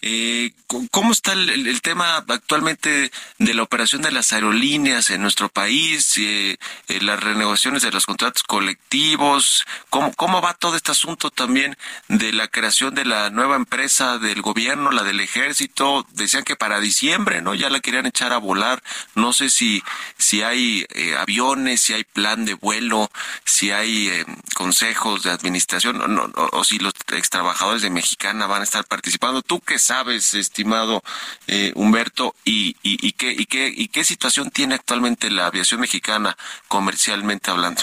Eh, 0.00 0.52
¿Cómo 0.90 1.12
está 1.12 1.32
el, 1.32 1.80
tema 1.80 2.18
actualmente 2.28 3.10
de 3.38 3.54
la 3.54 3.62
operación 3.62 4.02
de 4.02 4.12
las 4.12 4.32
aerolíneas 4.32 5.08
en 5.10 5.22
nuestro 5.22 5.48
país, 5.48 6.16
eh, 6.18 6.58
eh, 6.88 7.00
las 7.00 7.18
renegociaciones 7.22 7.82
de 7.82 7.90
los 7.90 8.06
contratos 8.06 8.42
colectivos? 8.42 9.64
¿Cómo, 9.88 10.12
¿Cómo 10.14 10.42
va 10.42 10.54
todo 10.54 10.76
este 10.76 10.92
asunto 10.92 11.30
también 11.30 11.76
de 12.08 12.32
la 12.32 12.48
creación 12.48 12.94
de 12.94 13.06
la 13.06 13.30
nueva 13.30 13.56
empresa 13.56 14.18
del 14.18 14.42
gobierno, 14.42 14.90
la 14.92 15.04
del 15.04 15.20
ejército? 15.20 16.06
Decían 16.12 16.44
que 16.44 16.54
para 16.54 16.80
diciembre, 16.80 17.40
¿no? 17.40 17.54
Ya 17.54 17.70
la 17.70 17.80
querían 17.80 18.06
echar 18.06 18.32
a 18.32 18.38
volar. 18.38 18.82
No 19.14 19.32
sé 19.32 19.48
si, 19.48 19.82
si 20.18 20.42
hay 20.42 20.86
eh, 20.90 21.16
aviones, 21.16 21.80
si 21.80 21.94
hay 21.94 22.04
plan 22.04 22.44
de 22.44 22.54
vuelo, 22.54 23.10
si 23.44 23.70
hay 23.70 24.24
consejos 24.54 25.22
de 25.22 25.30
administración 25.30 26.00
o, 26.36 26.48
o 26.52 26.64
si 26.64 26.78
los 26.78 26.92
ex 27.12 27.30
trabajadores 27.30 27.82
de 27.82 27.90
Mexicana 27.90 28.46
van 28.46 28.60
a 28.60 28.64
estar 28.64 28.84
participando. 28.84 29.40
¿Tú 29.40 29.60
qué 29.60 29.78
sabes, 29.88 30.34
estimado 30.34 31.02
eh, 31.46 31.72
Humberto, 31.74 32.34
y, 32.44 32.76
y, 32.82 33.12
qué, 33.12 33.32
y, 33.32 33.46
qué, 33.46 33.72
y 33.74 33.88
qué 33.88 34.04
situación 34.04 34.50
tiene 34.50 34.74
actualmente 34.74 35.30
la 35.30 35.46
aviación 35.46 35.80
mexicana 35.80 36.36
comercialmente 36.68 37.50
hablando? 37.50 37.82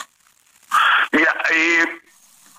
Mira, 1.12 1.36
eh, 1.51 1.86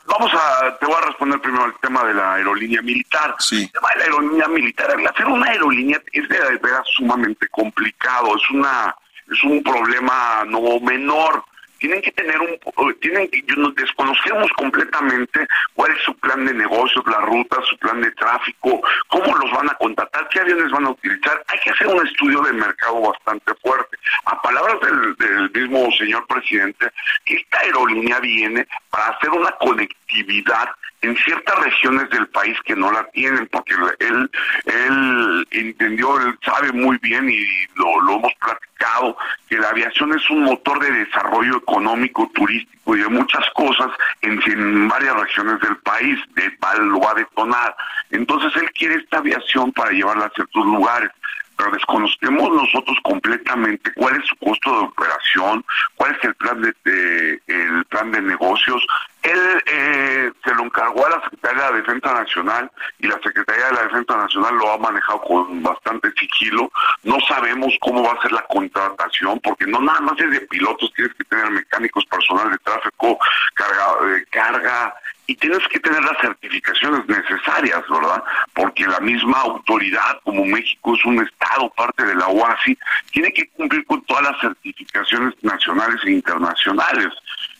vamos 0.06 0.32
a, 0.34 0.76
te 0.78 0.86
voy 0.86 0.96
a 0.96 1.06
responder 1.06 1.40
primero 1.40 1.64
al 1.64 1.78
tema 1.80 2.02
de 2.04 2.14
la 2.14 2.34
aerolínea 2.34 2.82
militar. 2.82 3.36
Sí. 3.38 3.62
El 3.62 3.70
tema 3.70 3.88
de 3.90 3.98
la 3.98 4.04
aerolínea 4.06 4.48
militar, 4.48 4.96
hacer 5.08 5.26
una 5.26 5.50
aerolínea 5.50 6.02
es 6.12 6.28
de 6.28 6.38
verdad 6.38 6.82
sumamente 6.96 7.46
complicado, 7.48 8.36
es 8.36 8.50
una 8.50 8.94
es 9.30 9.42
un 9.42 9.62
problema 9.62 10.44
no 10.46 10.78
menor 10.80 11.44
tienen 11.78 12.02
que 12.02 12.12
tener 12.12 12.38
un, 12.40 12.94
tienen 13.00 13.28
que, 13.28 13.42
nos 13.56 13.74
desconocemos 13.74 14.50
completamente 14.56 15.46
cuál 15.74 15.92
es 15.92 16.02
su 16.02 16.14
plan 16.18 16.44
de 16.44 16.54
negocios, 16.54 17.04
la 17.06 17.20
ruta, 17.20 17.56
su 17.68 17.76
plan 17.78 18.00
de 18.00 18.10
tráfico, 18.12 18.80
cómo 19.08 19.36
los 19.36 19.50
van 19.52 19.70
a 19.70 19.74
contratar, 19.74 20.28
qué 20.30 20.40
aviones 20.40 20.70
van 20.70 20.86
a 20.86 20.90
utilizar. 20.90 21.42
Hay 21.48 21.58
que 21.60 21.70
hacer 21.70 21.86
un 21.86 22.06
estudio 22.06 22.40
de 22.42 22.52
mercado 22.52 23.00
bastante 23.00 23.54
fuerte. 23.62 23.96
A 24.26 24.40
palabras 24.42 24.76
del 25.18 25.50
mismo 25.50 25.90
señor 25.92 26.26
presidente, 26.26 26.90
esta 27.24 27.60
aerolínea 27.60 28.20
viene 28.20 28.66
para 28.90 29.08
hacer 29.08 29.30
una 29.30 29.50
conectividad 29.52 30.68
en 31.02 31.16
ciertas 31.16 31.58
regiones 31.62 32.08
del 32.10 32.26
país 32.28 32.56
que 32.64 32.74
no 32.74 32.90
la 32.90 33.04
tienen, 33.10 33.46
porque 33.48 33.74
él, 34.00 34.30
él 34.64 35.48
entendió, 35.50 36.20
él 36.20 36.38
sabe 36.44 36.72
muy 36.72 36.98
bien 36.98 37.28
y 37.30 37.44
lo, 37.74 38.00
lo 38.02 38.14
hemos 38.16 38.32
platicado, 38.34 39.16
que 39.48 39.58
la 39.58 39.70
aviación 39.70 40.12
es 40.14 40.28
un 40.30 40.44
motor 40.44 40.80
de 40.80 40.90
desarrollo 40.90 41.58
económico, 41.58 42.30
turístico 42.34 42.96
y 42.96 43.00
de 43.00 43.08
muchas 43.08 43.44
cosas 43.54 43.88
en, 44.22 44.40
en 44.46 44.88
varias 44.88 45.14
regiones 45.16 45.60
del 45.60 45.76
país, 45.78 46.18
de, 46.34 46.50
lo 46.80 47.00
va 47.00 47.12
a 47.12 47.14
detonar. 47.14 47.76
Entonces 48.10 48.52
él 48.60 48.70
quiere 48.72 48.96
esta 48.96 49.18
aviación 49.18 49.72
para 49.72 49.90
llevarla 49.90 50.26
a 50.26 50.30
ciertos 50.30 50.64
lugares 50.64 51.10
pero 51.56 51.70
desconocemos 51.72 52.50
nosotros 52.50 52.96
completamente 53.02 53.92
cuál 53.94 54.16
es 54.16 54.26
su 54.26 54.36
costo 54.36 54.70
de 54.70 54.86
operación, 54.86 55.64
cuál 55.96 56.14
es 56.14 56.24
el 56.24 56.34
plan 56.34 56.60
de, 56.62 57.40
el 57.46 57.84
plan 57.86 58.10
de 58.12 58.20
negocios. 58.20 58.86
Él 59.22 59.40
eh, 59.66 60.30
se 60.44 60.54
lo 60.54 60.64
encargó 60.64 61.04
a 61.04 61.10
la 61.10 61.22
Secretaría 61.22 61.64
de 61.64 61.70
la 61.70 61.76
Defensa 61.78 62.12
Nacional 62.12 62.70
y 63.00 63.08
la 63.08 63.18
Secretaría 63.22 63.66
de 63.66 63.72
la 63.72 63.82
Defensa 63.82 64.16
Nacional 64.16 64.54
lo 64.54 64.72
ha 64.72 64.78
manejado 64.78 65.20
con 65.22 65.62
bastante 65.62 66.12
sigilo. 66.12 66.70
No 67.02 67.18
sabemos 67.26 67.74
cómo 67.80 68.04
va 68.04 68.12
a 68.12 68.22
ser 68.22 68.32
la 68.32 68.42
contratación, 68.42 69.40
porque 69.40 69.66
no 69.66 69.80
nada 69.80 70.00
más 70.00 70.20
es 70.20 70.30
de 70.30 70.40
pilotos, 70.42 70.92
tienes 70.94 71.14
que 71.14 71.24
tener 71.24 71.50
mecánicos, 71.50 72.06
personal 72.06 72.50
de 72.50 72.58
tráfico, 72.58 73.18
carga, 73.54 74.16
eh, 74.16 74.24
carga 74.30 74.94
y 75.26 75.34
tienes 75.34 75.66
que 75.68 75.80
tener 75.80 76.02
las 76.02 76.18
certificaciones 76.20 77.06
necesarias, 77.08 77.82
¿verdad? 77.90 78.22
Porque 78.54 78.86
la 78.86 79.00
misma 79.00 79.40
autoridad, 79.40 80.20
como 80.22 80.44
México 80.44 80.94
es 80.94 81.04
un 81.04 81.22
Estado, 81.22 81.68
parte 81.70 82.04
de 82.04 82.14
la 82.14 82.28
OASI, 82.28 82.78
tiene 83.10 83.32
que 83.32 83.48
cumplir 83.48 83.84
con 83.86 84.02
todas 84.02 84.22
las 84.24 84.40
certificaciones 84.40 85.34
nacionales 85.42 86.00
e 86.04 86.12
internacionales. 86.12 87.08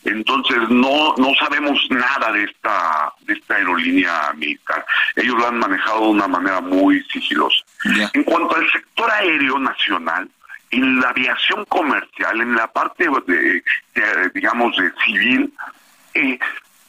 Entonces 0.05 0.57
no 0.69 1.15
no 1.17 1.33
sabemos 1.35 1.79
nada 1.89 2.31
de 2.31 2.43
esta 2.45 3.11
de 3.21 3.33
esta 3.33 3.55
aerolínea 3.55 4.31
militar. 4.35 4.85
Ellos 5.15 5.35
lo 5.35 5.47
han 5.47 5.59
manejado 5.59 6.01
de 6.01 6.09
una 6.11 6.27
manera 6.27 6.61
muy 6.61 7.03
sigilosa. 7.11 7.63
En 8.13 8.23
cuanto 8.23 8.55
al 8.55 8.69
sector 8.71 9.11
aéreo 9.11 9.59
nacional, 9.59 10.29
en 10.71 10.99
la 10.99 11.09
aviación 11.09 11.65
comercial, 11.65 12.41
en 12.41 12.55
la 12.55 12.67
parte 12.67 13.07
de, 13.27 13.63
digamos 14.33 14.75
de 14.77 14.91
civil, 15.05 15.53
eh, 16.13 16.39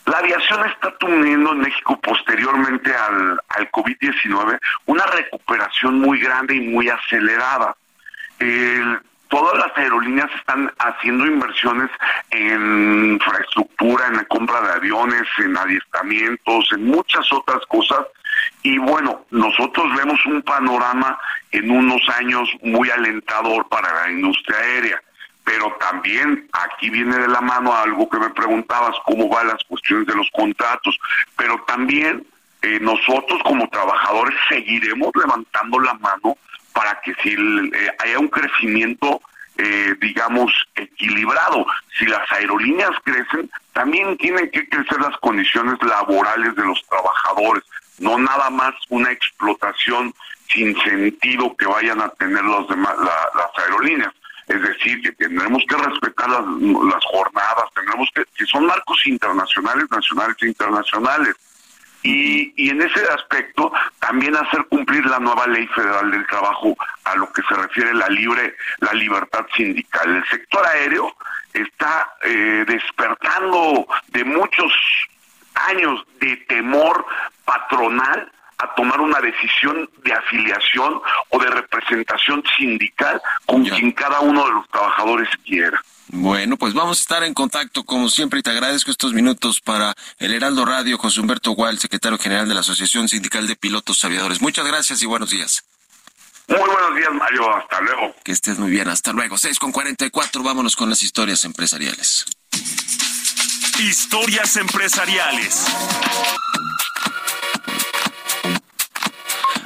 la 0.09 0.19
aviación 0.19 0.67
está 0.67 0.91
teniendo 0.99 1.53
en 1.53 1.59
México 1.61 1.99
posteriormente 2.01 2.95
al, 2.95 3.39
al 3.49 3.71
COVID-19 3.71 4.59
una 4.87 5.05
recuperación 5.07 6.01
muy 6.01 6.19
grande 6.19 6.57
y 6.57 6.61
muy 6.61 6.89
acelerada. 6.89 7.77
todas 9.29 9.59
las 9.59 9.77
aerolíneas 9.77 10.31
están 10.35 10.73
haciendo 10.79 11.27
inversiones 11.27 11.91
en 12.31 13.13
infraestructura, 13.13 14.07
en 14.07 14.17
la 14.17 14.25
compra 14.25 14.63
de 14.63 14.73
aviones, 14.73 15.25
en 15.39 15.57
adiestramientos, 15.57 16.73
en 16.73 16.87
muchas 16.87 17.31
otras 17.31 17.61
cosas. 17.67 18.07
Y 18.63 18.79
bueno, 18.79 19.27
nosotros 19.31 19.95
vemos 19.95 20.25
un 20.25 20.41
panorama 20.43 21.19
en 21.51 21.71
unos 21.71 22.01
años 22.19 22.49
muy 22.63 22.89
alentador 22.89 23.69
para 23.69 23.93
la 23.93 24.11
industria 24.11 24.57
aérea 24.57 25.03
pero 25.49 25.75
también 25.81 26.47
aquí 26.53 26.91
viene 26.91 27.17
de 27.17 27.27
la 27.27 27.41
mano 27.41 27.75
algo 27.75 28.07
que 28.11 28.19
me 28.19 28.29
preguntabas, 28.29 28.95
cómo 29.07 29.31
van 29.31 29.49
las 29.49 29.65
cuestiones 29.65 30.07
de 30.07 30.15
los 30.15 30.29
contratos, 30.31 30.99
pero 31.39 31.65
también 31.67 32.23
eh, 32.61 32.79
nosotros 32.83 33.41
como 33.45 33.67
trabajadores 33.71 34.39
seguiremos 34.51 35.11
levantando 35.15 35.81
la 35.81 35.95
mano 35.95 36.37
para 36.75 37.01
que 37.01 37.15
si 37.23 37.31
eh, 37.31 37.91
haya 37.99 38.19
un 38.19 38.29
crecimiento, 38.29 39.23
eh, 39.57 39.95
digamos, 40.03 40.53
equilibrado. 40.75 41.65
Si 41.99 42.05
las 42.05 42.31
aerolíneas 42.31 42.93
crecen, 43.03 43.51
también 43.73 44.19
tienen 44.19 44.51
que 44.51 44.69
crecer 44.69 45.01
las 45.01 45.17
condiciones 45.17 45.83
laborales 45.83 46.55
de 46.57 46.65
los 46.67 46.85
trabajadores, 46.91 47.65
no 48.01 48.19
nada 48.19 48.51
más 48.51 48.75
una 48.91 49.13
explotación 49.13 50.13
sin 50.53 50.79
sentido 50.83 51.57
que 51.57 51.65
vayan 51.65 52.03
a 52.03 52.11
tener 52.11 52.45
los 52.45 52.69
demás, 52.69 52.95
las 52.99 53.65
aerolíneas. 53.65 54.13
Es 54.49 54.63
decir, 54.63 55.03
que 55.03 55.13
tendremos 55.13 55.63
que 55.69 55.77
respetar 55.77 56.29
las, 56.31 57.05
jornadas, 57.05 57.65
tendremos 57.75 58.09
que, 58.15 58.25
que 58.35 58.47
son 58.47 58.67
marcos 58.67 59.07
internacionales, 59.07 59.85
nacionales 59.91 60.37
e 60.41 60.47
internacionales. 60.47 61.35
Y, 62.03 62.55
y, 62.57 62.71
en 62.71 62.81
ese 62.81 63.03
aspecto 63.09 63.73
también 63.99 64.37
hacer 64.37 64.65
cumplir 64.69 65.05
la 65.05 65.19
nueva 65.19 65.47
ley 65.49 65.67
federal 65.69 66.11
del 66.11 66.27
trabajo 66.29 66.77
a 67.05 67.17
lo 67.17 67.31
que 67.33 67.43
se 67.43 67.55
refiere 67.55 67.93
la 67.93 68.09
libre 68.09 68.55
la 68.79 68.93
libertad 68.93 69.45
sindical 69.57 70.17
el 70.17 70.25
sector 70.29 70.65
aéreo 70.65 71.13
está 71.53 72.09
eh, 72.23 72.65
despertando 72.69 73.87
de 74.09 74.25
muchos 74.25 74.73
años 75.55 76.05
de 76.21 76.37
temor 76.49 77.05
patronal 77.45 78.31
a 78.59 78.75
tomar 78.75 79.01
una 79.01 79.21
decisión 79.21 79.89
de 80.05 80.13
afiliación 80.13 81.01
o 81.31 81.39
de 81.39 81.51
representación 81.51 82.43
sindical 82.57 83.21
con 83.47 83.65
quien 83.65 83.93
cada 83.93 84.21
uno 84.21 84.45
de 84.45 84.53
los 84.53 84.69
trabajadores 84.69 85.29
quiera. 85.45 85.81
Bueno, 86.11 86.57
pues 86.57 86.73
vamos 86.73 86.99
a 86.99 87.03
estar 87.03 87.23
en 87.23 87.35
contacto 87.35 87.85
como 87.85 88.09
siempre 88.09 88.41
y 88.41 88.43
te 88.43 88.51
agradezco 88.51 88.91
estos 88.91 89.13
minutos 89.13 89.61
para 89.61 89.95
el 90.19 90.33
Heraldo 90.33 90.65
Radio, 90.65 90.97
José 90.97 91.21
Humberto 91.21 91.53
Gual, 91.53 91.79
secretario 91.79 92.19
general 92.19 92.49
de 92.49 92.55
la 92.55 92.61
Asociación 92.61 93.09
Sindical 93.09 93.47
de 93.47 93.57
Pilotos 93.57 94.05
Aviadores. 94.05 94.41
Muchas 94.41 94.67
gracias 94.67 95.03
y 95.03 95.07
buenos 95.07 95.31
días. 95.31 95.65
Muy 96.49 96.59
buenos 96.59 96.97
días, 96.97 97.13
Mario. 97.13 97.55
Hasta 97.55 97.81
luego. 97.83 98.15
Que 98.25 98.33
estés 98.33 98.59
muy 98.59 98.71
bien. 98.71 98.89
Hasta 98.89 99.13
luego. 99.13 99.37
6 99.37 99.59
con 99.59 99.71
44. 99.71 100.43
Vámonos 100.43 100.77
con 100.77 100.89
las 100.89 101.03
historias 101.03 101.45
empresariales. 101.45 102.25
Historias 103.79 104.57
empresariales. 104.57 105.67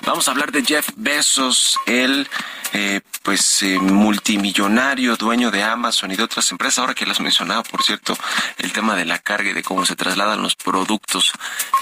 Vamos 0.05 0.27
a 0.27 0.33
hablar 0.33 0.51
de 0.51 0.65
Jeff 0.65 0.89
Bezos, 0.97 1.79
el 1.87 2.29
eh, 2.73 3.01
pues 3.23 3.63
eh, 3.63 3.79
multimillonario, 3.79 5.17
dueño 5.17 5.53
de 5.53 5.63
Amazon 5.63 6.11
y 6.11 6.17
de 6.17 6.25
otras 6.25 6.51
empresas. 6.51 6.81
Ahora 6.81 6.95
que 6.95 7.07
las 7.07 7.21
mencionaba, 7.21 7.63
por 7.63 7.85
cierto, 7.85 8.19
el 8.59 8.73
tema 8.73 8.97
de 8.97 9.05
la 9.05 9.21
carga 9.21 9.51
y 9.51 9.53
de 9.53 9.63
cómo 9.63 9.87
se 9.87 9.95
trasladan 9.95 10.43
los 10.43 10.57
productos 10.57 11.33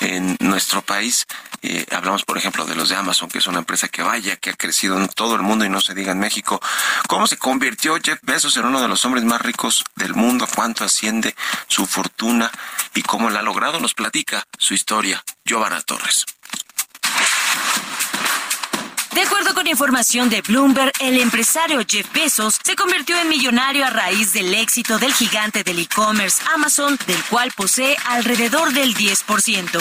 en 0.02 0.36
nuestro 0.40 0.82
país. 0.82 1.26
Eh, 1.62 1.86
hablamos, 1.92 2.24
por 2.24 2.36
ejemplo, 2.36 2.66
de 2.66 2.74
los 2.74 2.90
de 2.90 2.96
Amazon, 2.96 3.30
que 3.30 3.38
es 3.38 3.46
una 3.46 3.60
empresa 3.60 3.88
que 3.88 4.02
vaya, 4.02 4.36
que 4.36 4.50
ha 4.50 4.54
crecido 4.54 4.98
en 4.98 5.08
todo 5.08 5.34
el 5.34 5.42
mundo 5.42 5.64
y 5.64 5.70
no 5.70 5.80
se 5.80 5.94
diga 5.94 6.12
en 6.12 6.18
México. 6.18 6.60
¿Cómo 7.08 7.26
se 7.26 7.38
convirtió 7.38 7.96
Jeff 8.02 8.18
Bezos 8.22 8.56
en 8.58 8.66
uno 8.66 8.82
de 8.82 8.88
los 8.88 9.02
hombres 9.06 9.24
más 9.24 9.40
ricos 9.40 9.82
del 9.96 10.14
mundo? 10.14 10.46
¿Cuánto 10.54 10.84
asciende 10.84 11.34
su 11.68 11.86
fortuna 11.86 12.50
y 12.94 13.02
cómo 13.02 13.30
la 13.30 13.40
ha 13.40 13.42
logrado? 13.42 13.80
Nos 13.80 13.94
platica 13.94 14.44
su 14.58 14.74
historia 14.74 15.24
Giovanna 15.44 15.80
Torres. 15.80 16.26
De 19.14 19.22
acuerdo 19.22 19.54
con 19.54 19.66
información 19.66 20.30
de 20.30 20.40
Bloomberg, 20.40 20.92
el 21.00 21.18
empresario 21.18 21.80
Jeff 21.86 22.06
Bezos 22.12 22.58
se 22.62 22.76
convirtió 22.76 23.18
en 23.18 23.28
millonario 23.28 23.84
a 23.84 23.90
raíz 23.90 24.32
del 24.32 24.54
éxito 24.54 24.98
del 24.98 25.12
gigante 25.12 25.64
del 25.64 25.80
e-commerce 25.80 26.40
Amazon, 26.54 26.96
del 27.06 27.22
cual 27.24 27.50
posee 27.56 27.96
alrededor 28.06 28.72
del 28.72 28.94
10%. 28.94 29.80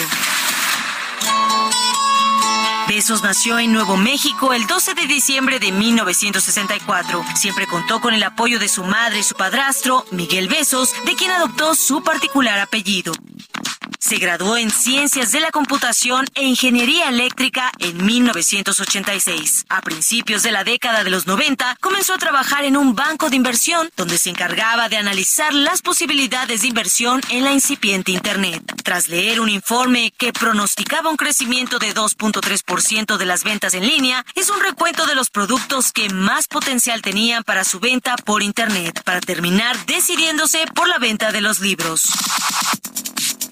Besos 2.88 3.22
nació 3.22 3.60
en 3.60 3.72
Nuevo 3.72 3.96
México 3.96 4.52
el 4.52 4.66
12 4.66 4.94
de 4.94 5.06
diciembre 5.06 5.60
de 5.60 5.70
1964. 5.70 7.24
Siempre 7.36 7.68
contó 7.68 8.00
con 8.00 8.14
el 8.14 8.22
apoyo 8.24 8.58
de 8.58 8.68
su 8.68 8.82
madre 8.82 9.20
y 9.20 9.22
su 9.22 9.36
padrastro, 9.36 10.04
Miguel 10.10 10.48
Besos, 10.48 10.92
de 11.06 11.14
quien 11.14 11.30
adoptó 11.30 11.76
su 11.76 12.02
particular 12.02 12.58
apellido. 12.58 13.12
Se 13.98 14.16
graduó 14.16 14.56
en 14.56 14.70
Ciencias 14.70 15.32
de 15.32 15.40
la 15.40 15.50
Computación 15.50 16.26
e 16.34 16.44
Ingeniería 16.44 17.08
Eléctrica 17.08 17.72
en 17.78 18.04
1986. 18.04 19.66
A 19.68 19.80
principios 19.82 20.42
de 20.42 20.52
la 20.52 20.64
década 20.64 21.04
de 21.04 21.10
los 21.10 21.26
90, 21.26 21.76
comenzó 21.80 22.14
a 22.14 22.18
trabajar 22.18 22.64
en 22.64 22.76
un 22.76 22.94
banco 22.94 23.30
de 23.30 23.36
inversión 23.36 23.90
donde 23.96 24.18
se 24.18 24.30
encargaba 24.30 24.88
de 24.88 24.96
analizar 24.96 25.52
las 25.52 25.82
posibilidades 25.82 26.62
de 26.62 26.68
inversión 26.68 27.20
en 27.28 27.44
la 27.44 27.52
incipiente 27.52 28.12
Internet. 28.12 28.62
Tras 28.84 29.08
leer 29.08 29.40
un 29.40 29.48
informe 29.48 30.12
que 30.16 30.32
pronosticaba 30.32 31.10
un 31.10 31.16
crecimiento 31.16 31.78
de 31.78 31.94
2.3% 31.94 33.16
de 33.16 33.26
las 33.26 33.44
ventas 33.44 33.74
en 33.74 33.86
línea, 33.86 34.24
es 34.34 34.50
un 34.50 34.60
recuento 34.60 35.06
de 35.06 35.14
los 35.14 35.30
productos 35.30 35.92
que 35.92 36.08
más 36.08 36.48
potencial 36.48 37.02
tenían 37.02 37.44
para 37.44 37.64
su 37.64 37.80
venta 37.80 38.16
por 38.16 38.42
Internet, 38.42 39.02
para 39.04 39.20
terminar 39.20 39.76
decidiéndose 39.86 40.66
por 40.74 40.88
la 40.88 40.98
venta 40.98 41.32
de 41.32 41.40
los 41.40 41.60
libros. 41.60 42.10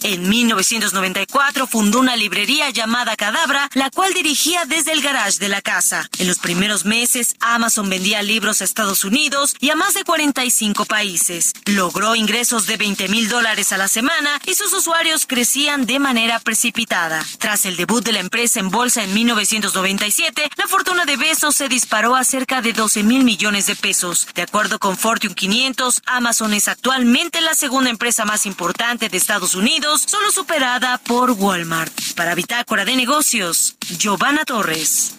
En 0.08 0.26
1994 0.26 1.66
fundó 1.66 2.00
una 2.00 2.16
librería 2.16 2.70
llamada 2.70 3.14
Cadabra, 3.14 3.68
la 3.74 3.90
cual 3.90 4.14
dirigía 4.14 4.64
desde 4.64 4.92
el 4.92 5.02
garage 5.02 5.38
de 5.38 5.50
la 5.50 5.60
casa. 5.60 6.08
En 6.18 6.28
los 6.28 6.38
primeros 6.38 6.86
meses, 6.86 7.36
Amazon 7.40 7.90
vendía 7.90 8.22
libros 8.22 8.62
a 8.62 8.64
Estados 8.64 9.04
Unidos 9.04 9.54
y 9.60 9.68
a 9.68 9.76
más 9.76 9.92
de 9.92 10.04
45 10.04 10.86
países. 10.86 11.52
Logró 11.66 12.16
ingresos 12.16 12.66
de 12.66 12.78
20 12.78 13.08
mil 13.08 13.28
dólares 13.28 13.70
a 13.72 13.76
la 13.76 13.86
semana 13.86 14.40
y 14.46 14.54
sus 14.54 14.72
usuarios 14.72 15.26
crecían 15.26 15.84
de 15.84 15.98
manera 15.98 16.40
precipitada. 16.40 17.22
Tras 17.36 17.66
el 17.66 17.76
debut 17.76 18.02
de 18.02 18.12
la 18.12 18.20
empresa 18.20 18.60
en 18.60 18.70
bolsa 18.70 19.04
en 19.04 19.12
1997, 19.12 20.48
la 20.56 20.68
fortuna 20.68 21.04
de 21.04 21.18
Bezos 21.18 21.54
se 21.54 21.68
disparó 21.68 22.16
a 22.16 22.24
cerca 22.24 22.62
de 22.62 22.72
12 22.72 23.02
mil 23.02 23.24
millones 23.24 23.66
de 23.66 23.76
pesos. 23.76 24.26
De 24.34 24.40
acuerdo 24.40 24.78
con 24.78 24.96
Fortune 24.96 25.34
500, 25.34 26.00
Amazon 26.06 26.54
es 26.54 26.66
actualmente 26.66 27.42
la 27.42 27.52
segunda 27.52 27.90
empresa 27.90 28.24
más 28.24 28.46
importante 28.46 29.10
de 29.10 29.18
Estados 29.18 29.54
Unidos 29.54 29.97
solo 30.06 30.30
superada 30.30 30.98
por 30.98 31.32
Walmart. 31.32 31.92
Para 32.14 32.34
Bitácora 32.34 32.84
de 32.84 32.96
Negocios, 32.96 33.76
Giovanna 33.98 34.44
Torres. 34.44 35.14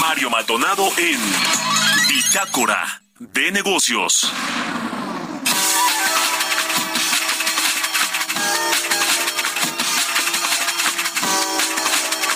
Mario 0.00 0.30
Maldonado 0.30 0.88
en 0.96 1.20
Bitácora 2.08 3.02
de 3.18 3.52
Negocios. 3.52 4.32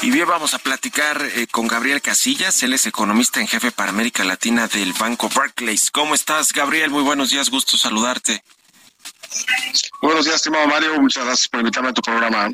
Y 0.05 0.11
bien, 0.11 0.29
vamos 0.29 0.53
a 0.53 0.59
platicar 0.59 1.23
eh, 1.23 1.47
con 1.51 1.67
Gabriel 1.67 2.03
Casillas, 2.03 2.63
él 2.63 2.75
es 2.75 2.85
economista 2.85 3.41
en 3.41 3.49
jefe 3.49 3.73
para 3.73 3.89
América 3.89 4.23
Latina 4.23 4.69
del 4.69 4.93
Banco 4.93 5.31
Barclays. 5.35 5.91
¿Cómo 5.91 6.15
estás, 6.15 6.53
Gabriel? 6.53 6.91
Muy 6.91 7.03
buenos 7.03 7.31
días, 7.31 7.49
gusto 7.49 7.79
saludarte. 7.79 8.45
Buenos 10.03 10.27
días, 10.27 10.37
estimado 10.37 10.67
Mario, 10.67 11.01
muchas 11.01 11.25
gracias 11.25 11.49
por 11.49 11.61
invitarme 11.61 11.89
a 11.89 11.93
tu 11.95 12.03
programa. 12.03 12.51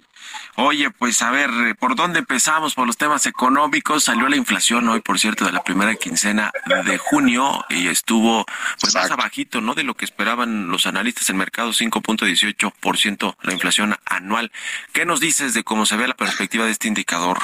Oye, 0.63 0.91
pues 0.91 1.23
a 1.23 1.31
ver, 1.31 1.51
¿por 1.79 1.97
dónde 1.97 2.19
empezamos? 2.19 2.75
Por 2.75 2.87
los 2.87 2.99
temas 2.99 3.25
económicos. 3.25 4.05
Salió 4.05 4.29
la 4.29 4.37
inflación 4.37 4.87
hoy, 4.91 5.01
por 5.01 5.19
cierto, 5.19 5.47
de 5.47 5.53
la 5.53 5.65
primera 5.65 5.95
quincena 5.95 6.53
de 6.85 6.99
junio 6.99 7.65
y 7.71 7.89
estuvo 7.89 8.45
pues 8.79 8.95
más 8.95 9.11
abajito, 9.11 9.63
¿no? 9.63 9.75
De 9.75 9.85
lo 9.85 9.95
que 9.95 10.05
esperaban 10.05 10.69
los 10.69 10.85
analistas 10.87 11.31
en 11.31 11.39
mercado, 11.39 11.71
5.18% 11.71 13.37
la 13.41 13.53
inflación 13.55 13.97
anual. 14.05 14.53
¿Qué 14.93 15.07
nos 15.07 15.19
dices 15.19 15.55
de 15.55 15.65
cómo 15.65 15.87
se 15.87 15.97
ve 15.97 16.07
la 16.07 16.15
perspectiva 16.15 16.67
de 16.67 16.73
este 16.73 16.89
indicador? 16.89 17.39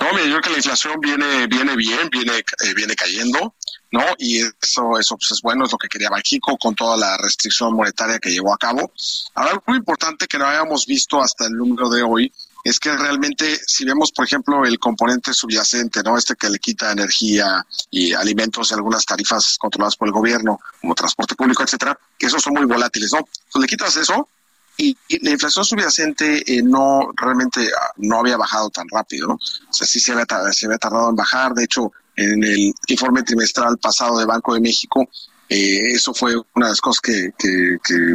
No, 0.00 0.12
mira, 0.12 0.24
yo 0.24 0.30
creo 0.32 0.40
que 0.42 0.50
la 0.50 0.56
inflación 0.56 1.00
viene, 1.00 1.46
viene 1.46 1.76
bien, 1.76 2.08
viene, 2.10 2.38
eh, 2.38 2.74
viene 2.74 2.94
cayendo. 2.94 3.54
¿no? 3.94 4.02
Y 4.18 4.40
eso, 4.40 4.98
eso 4.98 5.16
pues, 5.16 5.30
es 5.30 5.40
bueno, 5.40 5.64
es 5.66 5.72
lo 5.72 5.78
que 5.78 5.88
quería 5.88 6.10
México 6.10 6.56
con 6.58 6.74
toda 6.74 6.96
la 6.96 7.16
restricción 7.16 7.74
monetaria 7.74 8.18
que 8.18 8.30
llevó 8.30 8.52
a 8.52 8.58
cabo. 8.58 8.92
Ahora, 9.34 9.52
algo 9.52 9.76
importante 9.76 10.26
que 10.26 10.36
no 10.36 10.46
habíamos 10.46 10.84
visto 10.86 11.22
hasta 11.22 11.46
el 11.46 11.52
número 11.52 11.88
de 11.88 12.02
hoy 12.02 12.32
es 12.64 12.80
que 12.80 12.96
realmente 12.96 13.60
si 13.66 13.84
vemos, 13.84 14.10
por 14.10 14.24
ejemplo, 14.24 14.64
el 14.64 14.80
componente 14.80 15.32
subyacente, 15.32 16.02
¿no? 16.02 16.18
Este 16.18 16.34
que 16.34 16.48
le 16.48 16.58
quita 16.58 16.90
energía 16.90 17.64
y 17.90 18.14
alimentos 18.14 18.70
y 18.70 18.74
algunas 18.74 19.04
tarifas 19.04 19.58
controladas 19.58 19.96
por 19.96 20.08
el 20.08 20.12
gobierno, 20.12 20.58
como 20.80 20.94
transporte 20.94 21.36
público, 21.36 21.62
etcétera, 21.62 21.96
que 22.18 22.26
esos 22.26 22.42
son 22.42 22.54
muy 22.54 22.64
volátiles, 22.64 23.12
¿no? 23.12 23.18
Entonces 23.18 23.60
le 23.60 23.66
quitas 23.66 23.96
eso 23.96 24.28
y, 24.76 24.96
la 25.20 25.30
inflación 25.30 25.64
subyacente 25.64 26.42
eh, 26.46 26.62
no 26.62 27.10
realmente 27.16 27.68
ah, 27.80 27.90
no 27.96 28.20
había 28.20 28.36
bajado 28.36 28.70
tan 28.70 28.88
rápido, 28.88 29.28
¿no? 29.28 29.34
O 29.34 29.72
sea, 29.72 29.86
sí 29.86 30.00
se 30.00 30.12
había, 30.12 30.26
se 30.52 30.66
había 30.66 30.78
tardado 30.78 31.10
en 31.10 31.16
bajar, 31.16 31.54
de 31.54 31.64
hecho, 31.64 31.92
en 32.16 32.42
el 32.44 32.72
informe 32.88 33.22
trimestral 33.22 33.78
pasado 33.78 34.18
de 34.18 34.24
Banco 34.24 34.54
de 34.54 34.60
México, 34.60 35.08
eh, 35.48 35.92
eso 35.92 36.14
fue 36.14 36.34
una 36.54 36.66
de 36.66 36.72
las 36.72 36.80
cosas 36.80 37.00
que, 37.00 37.30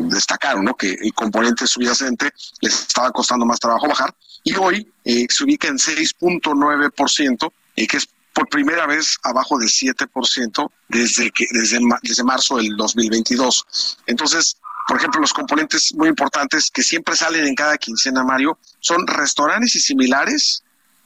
destacaron, 0.10 0.66
¿no? 0.66 0.76
que 0.76 0.92
el 0.92 1.14
componente 1.14 1.68
subyacente 1.68 2.32
les 2.62 2.82
estaba 2.82 3.12
costando 3.12 3.46
más 3.46 3.60
trabajo 3.60 3.88
bajar 3.88 4.14
y 4.44 4.56
hoy 4.56 4.92
eh, 5.06 5.28
se 5.30 5.44
ubica 5.44 5.68
en 5.68 5.78
6.9%, 5.78 7.52
eh, 7.76 7.88
que 7.88 7.98
es 7.98 8.10
por 8.34 8.48
primera 8.48 8.88
vez 8.88 9.18
abajo 9.24 9.58
del 9.60 9.70
7% 9.70 10.72
desde, 10.88 11.32
que, 11.32 11.46
desde, 11.52 11.80
desde 12.02 12.24
marzo 12.24 12.58
del 12.58 12.76
2022. 12.78 13.98
Entonces, 14.06 14.58
por 14.90 14.98
ejemplo, 14.98 15.22
los 15.22 15.34
componentes 15.34 15.94
muy 15.94 16.10
importantes 16.10 16.72
que 16.72 16.82
siempre 16.82 17.16
salen 17.16 17.46
en 17.46 17.54
cada 17.54 17.78
quincena, 17.78 18.24
Mario, 18.24 18.58
son 18.80 19.06
restaurantes 19.06 19.76
y 19.76 19.80
similares, 19.80 20.64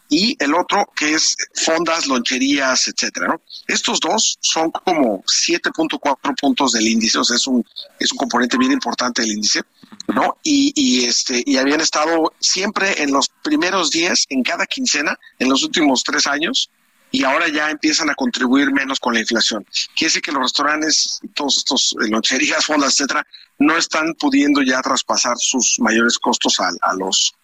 y 0.07 0.37
el 0.41 0.53
otro 0.53 0.89
que 0.95 1.13
es 1.13 1.35
fondas, 1.53 2.07
loncherías, 2.07 2.87
etcétera, 2.87 3.27
¿no? 3.27 3.41
Estos 3.67 3.99
dos 3.99 4.37
son 4.39 4.71
como 4.71 5.21
7.4 5.23 6.39
puntos 6.39 6.71
del 6.71 6.87
índice, 6.87 7.17
o 7.17 7.25
sea, 7.25 7.35
es 7.35 7.45
un, 7.45 7.65
es 7.99 8.09
un 8.13 8.17
componente 8.19 8.57
bien 8.57 8.71
importante 8.71 9.21
del 9.21 9.31
índice, 9.31 9.63
¿no? 10.07 10.37
Y, 10.43 10.71
y, 10.75 11.03
este, 11.03 11.43
y 11.45 11.57
habían 11.57 11.81
estado 11.81 12.31
siempre 12.39 13.03
en 13.03 13.11
los 13.11 13.27
primeros 13.43 13.91
10 13.91 14.27
en 14.29 14.43
cada 14.43 14.65
quincena 14.65 15.19
en 15.39 15.49
los 15.49 15.61
últimos 15.61 16.03
tres 16.03 16.25
años 16.25 16.69
y 17.13 17.23
ahora 17.23 17.47
ya 17.47 17.69
empiezan 17.69 18.09
a 18.09 18.15
contribuir 18.15 18.71
menos 18.71 18.99
con 18.99 19.13
la 19.13 19.19
inflación. 19.19 19.63
Quiere 19.95 20.09
decir 20.09 20.21
que 20.23 20.31
los 20.31 20.41
restaurantes, 20.41 21.19
todos 21.35 21.57
estos 21.57 21.95
eh, 22.01 22.09
loncherías, 22.09 22.65
fondas, 22.65 22.93
etcétera, 22.93 23.25
no 23.59 23.77
están 23.77 24.15
pudiendo 24.15 24.63
ya 24.63 24.81
traspasar 24.81 25.37
sus 25.37 25.79
mayores 25.79 26.17
costos 26.17 26.59
a, 26.59 26.71
a 26.81 26.95
los 26.95 27.35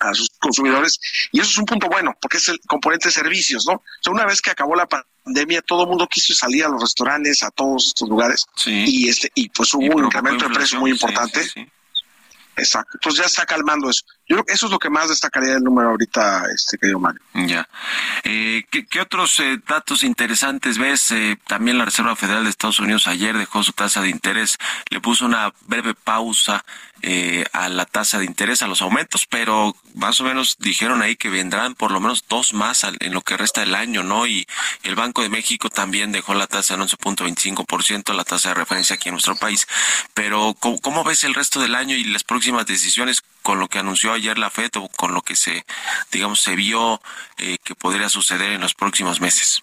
a 0.00 0.12
sus 0.12 0.28
consumidores. 0.40 0.98
Y 1.30 1.38
eso 1.38 1.48
es 1.48 1.58
un 1.58 1.64
punto 1.64 1.86
bueno, 1.86 2.12
porque 2.20 2.38
es 2.38 2.48
el 2.48 2.58
componente 2.66 3.06
de 3.08 3.12
servicios, 3.12 3.64
¿no? 3.66 3.74
O 3.74 3.82
sea, 4.02 4.12
una 4.12 4.26
vez 4.26 4.42
que 4.42 4.50
acabó 4.50 4.74
la 4.74 4.88
pandemia, 4.88 5.62
todo 5.62 5.84
el 5.84 5.90
mundo 5.90 6.08
quiso 6.10 6.34
salir 6.34 6.64
a 6.64 6.68
los 6.68 6.82
restaurantes, 6.82 7.44
a 7.44 7.52
todos 7.52 7.86
estos 7.86 8.08
lugares. 8.08 8.44
Y 8.66 9.08
este 9.08 9.30
y 9.36 9.48
pues 9.48 9.72
hubo 9.74 9.94
un 9.94 10.06
incremento 10.06 10.48
de 10.48 10.54
precio 10.56 10.80
muy 10.80 10.90
importante. 10.90 11.40
Exacto. 12.56 12.90
Entonces 12.94 13.20
ya 13.20 13.26
está 13.26 13.46
calmando 13.46 13.88
eso. 13.88 14.04
Yo 14.26 14.36
creo 14.36 14.44
que 14.44 14.52
eso 14.54 14.66
es 14.66 14.72
lo 14.72 14.78
que 14.78 14.88
más 14.88 15.10
destacaría 15.10 15.54
el 15.54 15.62
número 15.62 15.90
ahorita, 15.90 16.44
este 16.54 16.78
querido 16.78 16.98
Mario. 16.98 17.20
Ya. 17.34 17.68
Eh, 18.22 18.64
¿qué, 18.70 19.00
otros 19.00 19.38
eh, 19.40 19.60
datos 19.68 20.02
interesantes 20.02 20.78
ves? 20.78 21.10
Eh, 21.10 21.36
también 21.46 21.76
la 21.76 21.84
Reserva 21.84 22.16
Federal 22.16 22.44
de 22.44 22.50
Estados 22.50 22.80
Unidos 22.80 23.06
ayer 23.06 23.36
dejó 23.36 23.62
su 23.62 23.72
tasa 23.72 24.00
de 24.00 24.08
interés, 24.08 24.56
le 24.90 25.00
puso 25.00 25.26
una 25.26 25.52
breve 25.66 25.94
pausa 25.94 26.64
eh, 27.06 27.44
a 27.52 27.68
la 27.68 27.84
tasa 27.84 28.18
de 28.18 28.24
interés, 28.24 28.62
a 28.62 28.66
los 28.66 28.80
aumentos, 28.80 29.26
pero 29.26 29.76
más 29.94 30.22
o 30.22 30.24
menos 30.24 30.56
dijeron 30.58 31.02
ahí 31.02 31.16
que 31.16 31.28
vendrán 31.28 31.74
por 31.74 31.90
lo 31.90 32.00
menos 32.00 32.24
dos 32.30 32.54
más 32.54 32.82
en 32.84 33.12
lo 33.12 33.20
que 33.20 33.36
resta 33.36 33.60
del 33.60 33.74
año, 33.74 34.02
¿no? 34.02 34.26
Y 34.26 34.46
el 34.84 34.94
Banco 34.94 35.20
de 35.20 35.28
México 35.28 35.68
también 35.68 36.12
dejó 36.12 36.32
la 36.32 36.46
tasa 36.46 36.72
en 36.72 36.80
11.25%, 36.80 38.14
la 38.14 38.24
tasa 38.24 38.48
de 38.48 38.54
referencia 38.54 38.96
aquí 38.96 39.10
en 39.10 39.16
nuestro 39.16 39.36
país. 39.36 39.66
Pero, 40.14 40.56
¿cómo, 40.58 41.04
ves 41.04 41.24
el 41.24 41.34
resto 41.34 41.60
del 41.60 41.74
año 41.74 41.94
y 41.94 42.04
las 42.04 42.24
próximas 42.24 42.64
decisiones 42.64 43.22
con 43.42 43.58
lo 43.58 43.68
que 43.68 43.80
anunció 43.80 44.13
ayer 44.14 44.38
la 44.38 44.50
FED 44.50 44.70
o 44.76 44.88
con 44.88 45.14
lo 45.14 45.22
que 45.22 45.36
se, 45.36 45.64
digamos, 46.10 46.40
se 46.40 46.56
vio 46.56 47.00
eh, 47.38 47.58
que 47.62 47.74
podría 47.74 48.08
suceder 48.08 48.52
en 48.52 48.60
los 48.60 48.74
próximos 48.74 49.20
meses? 49.20 49.60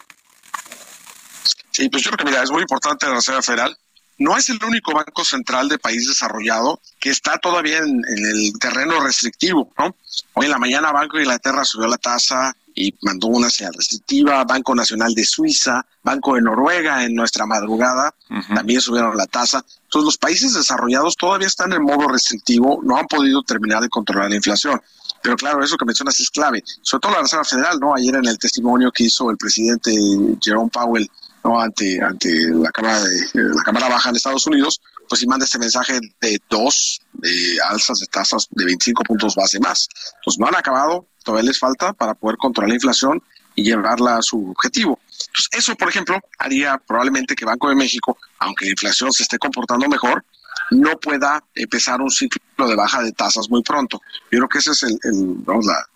Sí, 1.72 1.90
pues 1.90 2.04
yo 2.04 2.12
creo 2.12 2.26
que 2.26 2.32
mira, 2.32 2.44
es 2.44 2.52
muy 2.52 2.62
importante 2.62 3.08
la 3.08 3.16
Reserva 3.16 3.42
Federal 3.42 3.78
no 4.22 4.38
es 4.38 4.50
el 4.50 4.64
único 4.64 4.94
banco 4.94 5.26
central 5.26 5.68
de 5.68 5.80
país 5.80 6.08
desarrollado 6.08 6.80
que 7.00 7.10
está 7.10 7.40
todavía 7.40 7.80
en, 7.80 8.02
el 8.08 8.54
terreno 8.60 9.00
restrictivo, 9.00 9.74
¿no? 9.80 9.96
Hoy 10.34 10.46
en 10.46 10.52
la 10.52 10.60
mañana 10.60 10.92
Banco 10.92 11.18
de 11.18 11.24
Inglaterra 11.24 11.66
subió 11.66 11.88
la 11.88 11.98
tasa 11.98 12.56
y 12.76 12.96
mandó 13.02 13.28
una 13.28 13.50
señal 13.50 13.74
restrictiva, 13.74 14.44
Banco 14.44 14.76
Nacional 14.76 15.14
de 15.14 15.24
Suiza, 15.24 15.86
Banco 16.04 16.36
de 16.36 16.42
Noruega 16.42 17.04
en 17.04 17.16
nuestra 17.16 17.46
madrugada 17.46 18.14
también 18.56 18.82
subieron 18.82 19.16
la 19.18 19.26
tasa. 19.26 19.64
Entonces 19.84 20.06
los 20.06 20.18
países 20.18 20.54
desarrollados 20.54 21.16
todavía 21.18 21.48
están 21.48 21.74
en 21.74 21.84
modo 21.84 22.08
restrictivo, 22.08 22.80
no 22.84 22.98
han 22.98 23.08
podido 23.08 23.44
terminar 23.44 23.82
de 23.82 23.90
controlar 23.90 24.30
la 24.30 24.38
inflación. 24.38 24.82
Pero 25.22 25.36
claro, 25.36 25.64
eso 25.64 25.78
que 25.78 25.86
mencionas 25.86 26.20
es 26.20 26.30
clave, 26.30 26.64
sobre 26.82 27.02
todo 27.02 27.12
la 27.14 27.22
Reserva 27.22 27.44
Federal, 27.44 27.80
¿no? 27.80 27.94
Ayer 27.94 28.16
en 28.16 28.26
el 28.26 28.40
testimonio 28.40 28.92
que 28.92 29.04
hizo 29.04 29.30
el 29.30 29.38
presidente 29.38 29.94
Jerome 30.42 30.70
Powell 30.72 31.10
¿no? 31.44 31.60
ante, 31.60 32.02
ante 32.02 32.30
la 32.50 32.72
Cámara 32.72 33.02
de, 33.04 33.20
la 33.34 33.64
Cámara 33.64 33.90
Baja 33.90 34.10
en 34.10 34.16
Estados 34.16 34.48
Unidos, 34.48 34.82
pues 35.12 35.20
si 35.20 35.28
manda 35.28 35.44
este 35.44 35.60
mensaje 35.60 36.00
de 36.22 36.42
dos, 36.50 37.02
eh, 37.22 37.58
alzas 37.68 38.00
de 38.00 38.06
tasas 38.06 38.48
de 38.50 38.64
25 38.64 39.04
puntos 39.04 39.36
base 39.36 39.60
más. 39.60 39.90
Entonces 40.16 40.40
no 40.40 40.48
han 40.48 40.56
acabado, 40.56 41.06
todavía 41.26 41.50
les 41.50 41.60
falta 41.60 41.92
para 41.92 42.14
poder 42.14 42.38
controlar 42.38 42.70
la 42.70 42.76
inflación 42.76 43.22
y 43.54 43.64
llevarla 43.64 44.16
a 44.16 44.22
su 44.22 44.52
objetivo. 44.52 45.02
Entonces 45.04 45.50
eso, 45.52 45.76
por 45.76 45.90
ejemplo, 45.90 46.18
haría 46.40 46.78
probablemente 46.78 47.36
que 47.36 47.44
Banco 47.44 47.68
de 47.68 47.76
México, 47.76 48.18
aunque 48.40 48.64
la 48.64 48.72
inflación 48.72 49.12
se 49.12 49.24
esté 49.24 49.38
comportando 49.38 49.90
mejor, 49.90 50.24
no 50.70 50.98
pueda 50.98 51.44
empezar 51.56 52.00
un 52.00 52.10
ciclo 52.10 52.66
de 52.66 52.76
baja 52.78 53.04
de 53.04 53.12
tasas 53.12 53.50
muy 53.50 53.64
pronto. 53.64 54.00
Yo 54.32 54.40
creo 54.40 54.48
que 54.48 54.60
ese 54.60 54.72
es 54.72 54.84
el, 54.84 55.44
la, 55.46 55.90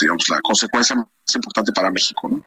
digamos, 0.00 0.28
la 0.28 0.40
consecuencia 0.40 0.96
más 1.28 1.36
importante 1.36 1.72
para 1.72 1.90
México. 1.90 2.28
¿no? 2.28 2.42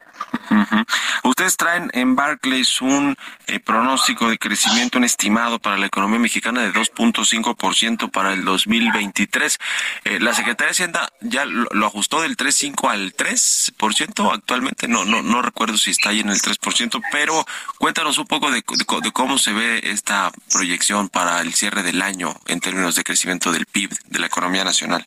Ustedes 1.23 1.55
traen 1.55 1.89
en 1.93 2.15
Barclays 2.15 2.81
un 2.81 3.15
eh, 3.47 3.59
pronóstico 3.59 4.29
de 4.29 4.37
crecimiento, 4.37 4.97
un 4.97 5.03
estimado 5.03 5.59
para 5.59 5.77
la 5.77 5.85
economía 5.85 6.19
mexicana 6.19 6.61
de 6.61 6.73
2.5% 6.73 8.09
para 8.09 8.33
el 8.33 8.43
2023. 8.43 9.59
Eh, 10.05 10.19
la 10.19 10.33
Secretaría 10.33 10.67
de 10.67 10.71
Hacienda 10.71 11.13
ya 11.21 11.45
lo, 11.45 11.85
ajustó 11.85 12.21
del 12.21 12.37
3.5 12.37 12.89
al 12.89 13.13
3% 13.13 14.33
actualmente. 14.33 14.87
No, 14.87 15.05
no, 15.05 15.21
no 15.21 15.41
recuerdo 15.41 15.77
si 15.77 15.91
está 15.91 16.09
ahí 16.09 16.21
en 16.21 16.29
el 16.29 16.41
3%, 16.41 17.01
pero 17.11 17.45
cuéntanos 17.77 18.17
un 18.17 18.27
poco 18.27 18.49
de, 18.49 18.63
de 18.63 19.11
cómo 19.11 19.37
se 19.37 19.53
ve 19.53 19.81
esta 19.83 20.31
proyección 20.51 21.09
para 21.09 21.41
el 21.41 21.53
cierre 21.53 21.83
del 21.83 22.01
año 22.01 22.35
en 22.47 22.59
términos 22.59 22.95
de 22.95 23.03
crecimiento 23.03 23.51
del 23.51 23.65
PIB 23.65 23.91
de 24.07 24.19
la 24.19 24.27
economía 24.27 24.63
nacional. 24.63 25.05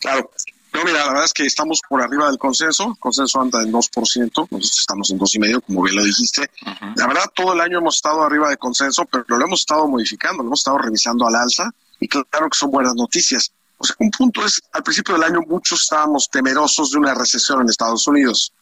Claro, 0.00 0.30
no, 0.76 0.84
mira, 0.84 0.98
la 0.98 1.08
verdad 1.08 1.24
es 1.24 1.32
que 1.32 1.46
estamos 1.46 1.80
por 1.88 2.02
arriba 2.02 2.26
del 2.28 2.36
consenso. 2.36 2.88
El 2.88 2.98
consenso 2.98 3.40
anda 3.40 3.62
en 3.62 3.72
2%, 3.72 4.48
nosotros 4.50 4.78
estamos 4.78 5.10
en 5.10 5.18
2,5%, 5.18 5.62
como 5.64 5.82
bien 5.82 5.96
lo 5.96 6.04
dijiste. 6.04 6.50
La 6.96 7.06
verdad, 7.06 7.24
todo 7.34 7.54
el 7.54 7.60
año 7.62 7.78
hemos 7.78 7.96
estado 7.96 8.22
arriba 8.22 8.50
del 8.50 8.58
consenso, 8.58 9.06
pero 9.06 9.24
lo 9.26 9.42
hemos 9.42 9.60
estado 9.60 9.88
modificando, 9.88 10.42
lo 10.42 10.50
hemos 10.50 10.60
estado 10.60 10.76
revisando 10.76 11.26
al 11.26 11.34
alza 11.34 11.70
y 11.98 12.08
claro 12.08 12.50
que 12.50 12.58
son 12.58 12.70
buenas 12.70 12.94
noticias. 12.94 13.52
O 13.78 13.84
sea, 13.84 13.96
un 14.00 14.10
punto 14.10 14.44
es, 14.44 14.60
al 14.72 14.82
principio 14.82 15.14
del 15.14 15.24
año 15.24 15.40
muchos 15.46 15.82
estábamos 15.82 16.28
temerosos 16.28 16.90
de 16.90 16.98
una 16.98 17.14
recesión 17.14 17.62
en 17.62 17.70
Estados 17.70 18.06
Unidos. 18.06 18.52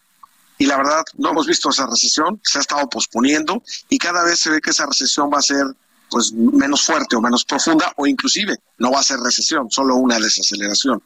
Y 0.59 0.67
la 0.67 0.77
verdad, 0.77 1.03
no 1.17 1.31
hemos 1.31 1.49
visto 1.49 1.71
esa 1.71 1.87
recesión, 1.87 2.41
se 2.45 2.59
ha 2.59 2.61
estado 2.61 2.89
posponiendo 2.89 3.61
y 3.89 3.99
cada 3.99 4.23
vez 4.23 4.39
se 4.39 4.51
ve 4.51 4.61
que 4.61 4.71
esa 4.71 4.87
recesión 4.87 5.31
va 5.35 5.39
a 5.39 5.43
ser 5.43 5.67
pues 6.11 6.33
menos 6.33 6.83
fuerte 6.83 7.17
o 7.17 7.21
menos 7.21 7.45
profunda 7.45 7.93
o 7.97 8.07
inclusive 8.07 8.57
no 8.79 8.93
va 8.93 9.01
a 9.01 9.03
ser 9.03 9.19
recesión, 9.19 9.69
solo 9.69 9.97
una 9.97 10.21
desaceleración. 10.21 11.03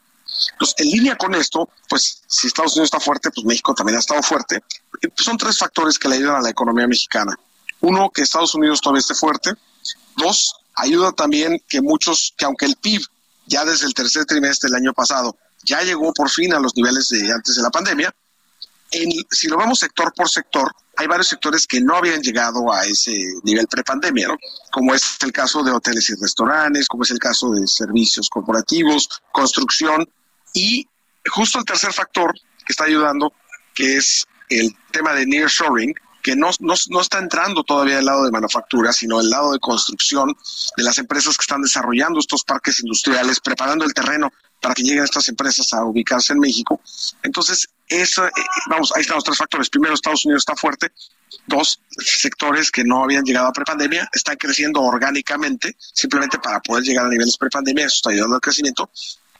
Entonces, 0.51 0.75
en 0.77 0.87
línea 0.89 1.15
con 1.15 1.35
esto, 1.35 1.69
pues 1.87 2.21
si 2.27 2.47
Estados 2.47 2.73
Unidos 2.73 2.87
está 2.87 2.99
fuerte, 2.99 3.29
pues 3.31 3.45
México 3.45 3.73
también 3.73 3.97
ha 3.97 3.99
estado 3.99 4.21
fuerte. 4.21 4.61
Pues, 4.91 5.25
son 5.25 5.37
tres 5.37 5.57
factores 5.57 5.97
que 5.97 6.07
le 6.07 6.15
ayudan 6.15 6.35
a 6.35 6.41
la 6.41 6.49
economía 6.49 6.87
mexicana. 6.87 7.37
Uno, 7.81 8.09
que 8.09 8.21
Estados 8.21 8.55
Unidos 8.55 8.81
todavía 8.81 8.99
esté 8.99 9.15
fuerte. 9.15 9.51
Dos, 10.17 10.55
ayuda 10.75 11.11
también 11.11 11.61
que 11.67 11.81
muchos, 11.81 12.33
que 12.37 12.45
aunque 12.45 12.65
el 12.65 12.75
PIB 12.75 13.01
ya 13.45 13.65
desde 13.65 13.87
el 13.87 13.93
tercer 13.93 14.25
trimestre 14.25 14.69
del 14.69 14.81
año 14.81 14.93
pasado 14.93 15.35
ya 15.63 15.81
llegó 15.81 16.13
por 16.13 16.29
fin 16.29 16.53
a 16.53 16.59
los 16.59 16.75
niveles 16.75 17.09
de 17.09 17.31
antes 17.31 17.55
de 17.55 17.61
la 17.61 17.69
pandemia, 17.69 18.13
en, 18.91 19.11
si 19.29 19.47
lo 19.47 19.57
vemos 19.57 19.79
sector 19.79 20.13
por 20.15 20.29
sector, 20.29 20.71
hay 20.97 21.07
varios 21.07 21.27
sectores 21.27 21.67
que 21.67 21.79
no 21.79 21.95
habían 21.95 22.21
llegado 22.21 22.71
a 22.71 22.85
ese 22.85 23.13
nivel 23.43 23.67
prepandemia, 23.67 24.27
¿no? 24.29 24.37
como 24.71 24.93
es 24.93 25.17
el 25.21 25.31
caso 25.31 25.63
de 25.63 25.71
hoteles 25.71 26.09
y 26.09 26.15
restaurantes, 26.15 26.87
como 26.87 27.03
es 27.03 27.11
el 27.11 27.19
caso 27.19 27.51
de 27.51 27.67
servicios 27.67 28.29
corporativos, 28.29 29.07
construcción, 29.31 30.09
y 30.53 30.87
justo 31.27 31.59
el 31.59 31.65
tercer 31.65 31.93
factor 31.93 32.33
que 32.33 32.73
está 32.73 32.85
ayudando, 32.85 33.33
que 33.73 33.97
es 33.97 34.25
el 34.49 34.75
tema 34.91 35.13
de 35.13 35.25
nearshoring, 35.25 35.93
que 36.21 36.35
no, 36.35 36.49
no, 36.59 36.73
no, 36.89 37.01
está 37.01 37.19
entrando 37.19 37.63
todavía 37.63 37.97
del 37.97 38.05
lado 38.05 38.25
de 38.25 38.31
manufactura, 38.31 38.91
sino 38.91 39.21
el 39.21 39.29
lado 39.29 39.53
de 39.53 39.59
construcción 39.59 40.35
de 40.75 40.83
las 40.83 40.97
empresas 40.97 41.37
que 41.37 41.43
están 41.43 41.61
desarrollando 41.61 42.19
estos 42.19 42.43
parques 42.43 42.81
industriales, 42.81 43.39
preparando 43.39 43.85
el 43.85 43.93
terreno 43.93 44.31
para 44.61 44.73
que 44.73 44.83
lleguen 44.83 45.05
estas 45.05 45.29
empresas 45.29 45.71
a 45.71 45.85
ubicarse 45.85 46.33
en 46.33 46.39
México. 46.39 46.81
Entonces, 47.23 47.69
eso, 47.87 48.27
eh, 48.27 48.31
vamos, 48.69 48.91
ahí 48.95 49.01
están 49.01 49.15
los 49.15 49.23
tres 49.23 49.37
factores. 49.37 49.69
Primero, 49.69 49.93
Estados 49.93 50.25
Unidos 50.25 50.41
está 50.41 50.55
fuerte. 50.55 50.91
Dos, 51.47 51.79
sectores 51.97 52.69
que 52.69 52.83
no 52.83 53.03
habían 53.03 53.23
llegado 53.23 53.47
a 53.47 53.53
prepandemia 53.53 54.09
están 54.11 54.35
creciendo 54.35 54.81
orgánicamente, 54.81 55.75
simplemente 55.79 56.37
para 56.39 56.59
poder 56.59 56.83
llegar 56.83 57.05
a 57.05 57.09
niveles 57.09 57.37
prepandemia, 57.37 57.85
eso 57.85 57.95
está 57.95 58.09
ayudando 58.09 58.35
al 58.35 58.41
crecimiento 58.41 58.89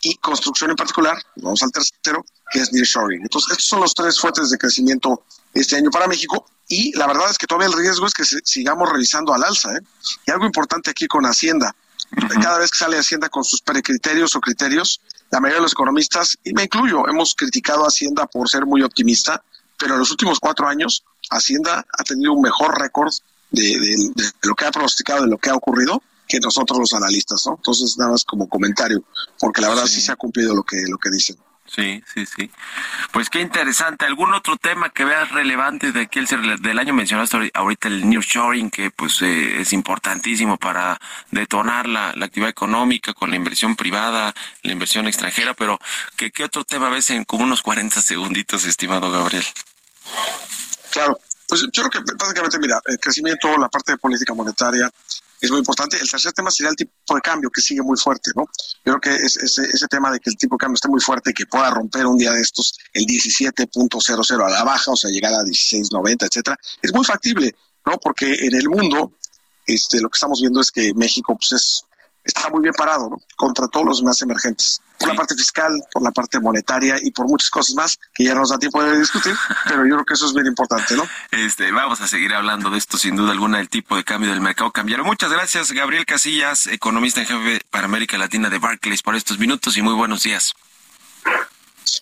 y 0.02 0.16
construcción 0.16 0.72
en 0.72 0.76
particular, 0.76 1.18
vamos 1.38 1.62
al 1.64 1.72
tercero, 1.72 2.26
que 2.52 2.60
es 2.60 2.72
nearshoring. 2.72 3.22
Entonces, 3.22 3.52
estos 3.52 3.66
son 3.66 3.82
los 3.82 3.93
tres 3.93 4.20
fuentes 4.20 4.50
de 4.50 4.58
crecimiento 4.58 5.24
este 5.54 5.76
año 5.76 5.89
para 5.89 6.08
México 6.08 6.45
y 6.68 6.95
la 6.97 7.08
verdad 7.08 7.30
es 7.30 7.38
que 7.38 7.47
todavía 7.47 7.68
el 7.68 7.74
riesgo 7.74 8.06
es 8.06 8.14
que 8.14 8.24
sigamos 8.24 8.89
revisando 8.89 9.34
al 9.34 9.43
alza. 9.43 9.76
¿eh? 9.76 9.82
Y 10.26 10.32
algo 10.32 10.45
importante 10.45 10.91
aquí 10.91 11.08
con 11.08 11.26
Hacienda, 11.26 11.76
cada 12.41 12.60
vez 12.60 12.72
que 12.72 12.78
sale 12.78 12.97
Hacienda 12.97 13.30
con 13.30 13.43
sus 13.43 13.62
precriterios 13.62 14.36
o 14.36 14.39
criterios, 14.39 15.02
la 15.32 15.39
mayoría 15.39 15.58
de 15.58 15.64
los 15.64 15.74
economistas, 15.74 16.38
y 16.43 16.54
me 16.54 16.64
incluyo, 16.64 17.08
hemos 17.08 17.36
criticado 17.36 17.84
a 17.84 17.88
Hacienda 17.88 18.28
por 18.28 18.47
ser 18.50 18.66
muy 18.66 18.84
optimista, 18.84 19.43
pero 19.78 19.93
en 19.93 20.00
los 20.00 20.12
últimos 20.12 20.39
cuatro 20.39 20.68
años 20.68 21.04
Hacienda 21.32 21.86
ha 21.91 22.04
tenido 22.04 22.34
un 22.34 22.41
mejor 22.41 22.80
récord 22.80 23.14
de, 23.52 23.80
de 24.16 24.32
lo 24.43 24.56
que 24.56 24.66
ha 24.66 24.72
pronosticado, 24.72 25.24
de 25.24 25.30
lo 25.30 25.38
que 25.38 25.50
ha 25.50 25.56
ocurrido, 25.56 26.04
que 26.30 26.40
nosotros 26.40 26.78
los 26.80 26.94
analistas, 26.94 27.44
¿no? 27.48 27.56
Entonces, 27.56 27.98
nada 27.98 28.12
más 28.12 28.24
como 28.24 28.48
comentario, 28.48 29.04
porque 29.40 29.62
la 29.62 29.70
verdad 29.70 29.88
sí, 29.88 30.00
se 30.00 30.12
ha 30.12 30.16
cumplido 30.16 30.56
lo 30.56 30.64
que, 30.64 30.84
lo 30.88 30.98
que 30.98 31.10
dicen. 31.10 31.36
Sí, 31.66 32.04
sí, 32.12 32.26
sí. 32.26 32.50
Pues 33.12 33.30
qué 33.30 33.42
interesante. 33.42 34.06
¿Algún 34.06 34.34
otro 34.34 34.58
tema 34.58 34.90
que 34.90 35.06
veas 35.06 35.30
relevante 35.32 35.92
de 35.92 36.02
aquí 36.02 36.20
del 36.62 36.80
año? 36.80 36.94
Mencionaste 36.94 37.52
ahorita 37.54 37.88
el 37.88 38.10
nearshoring, 38.10 38.72
que 38.72 38.90
pues 38.90 39.22
eh, 39.22 39.62
es 39.62 39.74
importantísimo 39.74 40.58
para 40.58 41.00
detonar 41.32 41.88
la, 41.88 42.10
actividad 42.10 42.50
económica 42.50 43.14
con 43.14 43.30
la 43.30 43.36
inversión 43.36 43.76
privada, 43.76 44.34
la 44.64 44.72
inversión 44.72 45.08
extranjera, 45.08 45.54
pero 45.54 45.80
¿qué, 46.16 46.32
qué 46.32 46.44
otro 46.44 46.64
tema 46.64 46.90
ves 46.90 47.10
en 47.12 47.24
como 47.24 47.44
unos 47.44 47.62
40 47.62 48.02
segunditos, 48.02 48.66
estimado 48.66 49.12
Gabriel? 49.12 49.46
Claro, 50.92 51.20
pues 51.48 51.62
yo 51.72 51.84
creo 51.84 52.04
que 52.04 52.14
básicamente, 52.16 52.60
mira, 52.60 52.82
el 52.86 53.00
crecimiento, 53.00 53.58
la 53.58 53.70
parte 53.70 53.92
de 53.92 53.98
política 54.00 54.34
monetaria, 54.34 54.90
es 55.42 55.50
muy 55.50 55.60
importante. 55.60 55.98
El 55.98 56.10
tercer 56.10 56.34
tema 56.34 56.52
sería 56.52 56.70
el 56.70 56.76
tipo 56.76 57.16
de 57.16 57.22
cambio, 57.22 57.50
que 57.50 57.62
sigue 57.62 57.82
muy 57.82 57.98
fuerte, 57.98 58.32
¿no? 58.36 58.44
Yo 58.86 58.98
creo 58.98 59.00
que 59.00 59.26
es, 59.26 59.38
ese, 59.38 59.64
ese 59.64 59.88
tema 59.88 60.12
de 60.12 60.20
que 60.20 60.30
el 60.30 60.38
tipo 60.38 60.56
de 60.56 60.60
cambio 60.60 60.76
esté 60.76 60.88
muy 60.88 61.02
fuerte 61.02 61.34
que 61.34 61.46
pueda 61.46 61.70
romper 61.70 62.06
un 62.06 62.18
día 62.18 62.32
de 62.32 62.42
estos 62.42 62.78
el 62.94 63.06
17.00 63.06 64.46
a 64.46 64.50
la 64.50 64.64
baja, 64.64 64.92
o 64.92 64.96
sea, 64.96 65.10
llegar 65.10 65.34
a 65.34 65.44
16.90, 65.44 66.28
etcétera, 66.28 66.58
es 66.82 66.94
muy 66.94 67.06
factible, 67.06 67.56
¿no? 67.86 67.98
Porque 67.98 68.34
en 68.34 68.56
el 68.56 68.70
mundo, 68.70 69.14
este, 69.66 70.02
lo 70.02 70.10
que 70.10 70.18
estamos 70.18 70.42
viendo 70.42 70.62
es 70.62 70.72
que 70.72 70.94
México, 70.94 71.38
pues 71.38 71.52
es 71.54 71.86
está 72.24 72.49
muy 72.49 72.61
bien 72.61 72.74
parado 72.74 73.09
¿no? 73.09 73.17
contra 73.36 73.67
todos 73.67 73.86
los 73.86 73.99
demás 73.99 74.22
emergentes. 74.22 74.82
Por 74.97 75.07
la 75.09 75.15
parte 75.15 75.34
fiscal, 75.36 75.72
por 75.93 76.03
la 76.03 76.11
parte 76.11 76.39
monetaria 76.39 76.97
y 77.01 77.11
por 77.11 77.28
muchas 77.28 77.49
cosas 77.49 77.74
más 77.76 77.99
que 78.13 78.26
ya 78.26 78.34
no 78.34 78.41
nos 78.41 78.49
da 78.49 78.59
tiempo 78.59 78.84
de 78.84 78.99
discutir, 78.99 79.34
pero 79.65 79.86
yo 79.86 79.95
creo 79.95 80.05
que 80.05 80.13
eso 80.13 80.26
es 80.26 80.34
bien 80.34 80.47
importante, 80.47 80.95
¿no? 80.95 81.07
Este, 81.32 81.72
vamos 81.72 82.01
a 82.01 82.07
seguir 82.07 82.34
hablando 82.34 82.70
de 82.70 82.78
esto 82.78 82.97
sin 82.97 83.15
duda 83.15 83.32
alguna, 83.32 83.59
el 83.59 83.70
tipo 83.70 83.95
de 83.95 84.03
cambio 84.03 84.32
del 84.32 84.41
mercado 84.41 84.72
cambiará. 84.72 85.03
Muchas 85.03 85.32
gracias, 85.32 85.72
Gabriel 85.72 86.05
Casillas, 86.05 86.67
economista 86.67 87.22
en 87.22 87.28
jefe 87.28 87.61
para 87.70 87.86
América 87.86 88.17
Latina 88.17 88.49
de 88.49 88.59
Barclays, 88.59 89.01
por 89.01 89.15
estos 89.15 89.39
minutos 89.39 89.78
y 89.78 89.82
muy 89.82 89.93
buenos 89.93 90.24
días. 90.24 90.53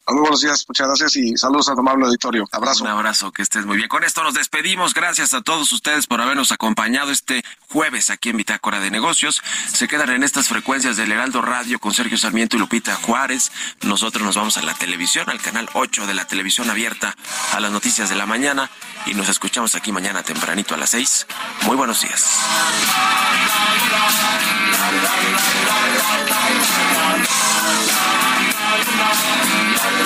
Muy 0.08 0.22
buenos 0.22 0.42
días, 0.42 0.66
muchas 0.68 0.88
gracias 0.88 1.16
y 1.16 1.38
saludos 1.38 1.70
a 1.70 1.74
tu 1.74 1.80
amable 1.82 2.06
auditorio. 2.06 2.48
Abrazo. 2.52 2.84
Un 2.84 2.90
abrazo, 2.90 3.32
que 3.32 3.42
estés 3.42 3.66
muy 3.66 3.78
bien. 3.78 3.90
Con 3.90 4.04
esto 4.04 4.24
nos 4.24 4.34
despedimos. 4.34 4.94
Gracias 4.94 5.34
a 5.34 5.42
todos 5.42 5.72
ustedes 5.72 6.08
por 6.08 6.22
habernos 6.22 6.52
acompañado 6.52 7.12
este 7.12 7.44
jueves 7.70 8.10
aquí 8.10 8.30
en 8.30 8.38
Bitácora 8.38 8.80
de 8.80 8.92
Negocios. 8.92 9.42
Se 9.72 9.88
quedan 9.88 10.10
en 10.10 10.24
estas 10.24 10.48
frecuencias 10.48 10.98
del 10.98 11.12
Heraldo 11.12 11.42
Radio 11.42 11.80
con 11.80 11.94
Sergio 11.94 12.18
Sarmiento 12.18 12.56
y 12.56 12.60
Lupita 12.60 12.96
Juárez. 12.96 13.52
Nosotros 13.82 14.24
nos 14.24 14.36
vamos 14.36 14.58
a 14.58 14.64
la 14.64 14.74
televisión, 14.74 15.30
al 15.30 15.42
canal 15.42 15.70
8 15.74 16.08
de 16.08 16.14
la 16.14 16.26
televisión 16.26 16.70
abierta, 16.70 17.16
a 17.54 17.60
las 17.60 17.72
noticias 17.72 18.10
de 18.10 18.16
la 18.16 18.26
mañana 18.26 18.70
y 19.06 19.14
nos 19.14 19.30
escuchamos 19.30 19.76
aquí 19.76 19.92
mañana 19.92 20.24
tempranito 20.24 20.74
a 20.74 20.78
las 20.78 20.90
6. 20.92 21.28
Muy 21.64 21.76
buenos 21.76 22.02
días. 22.02 22.26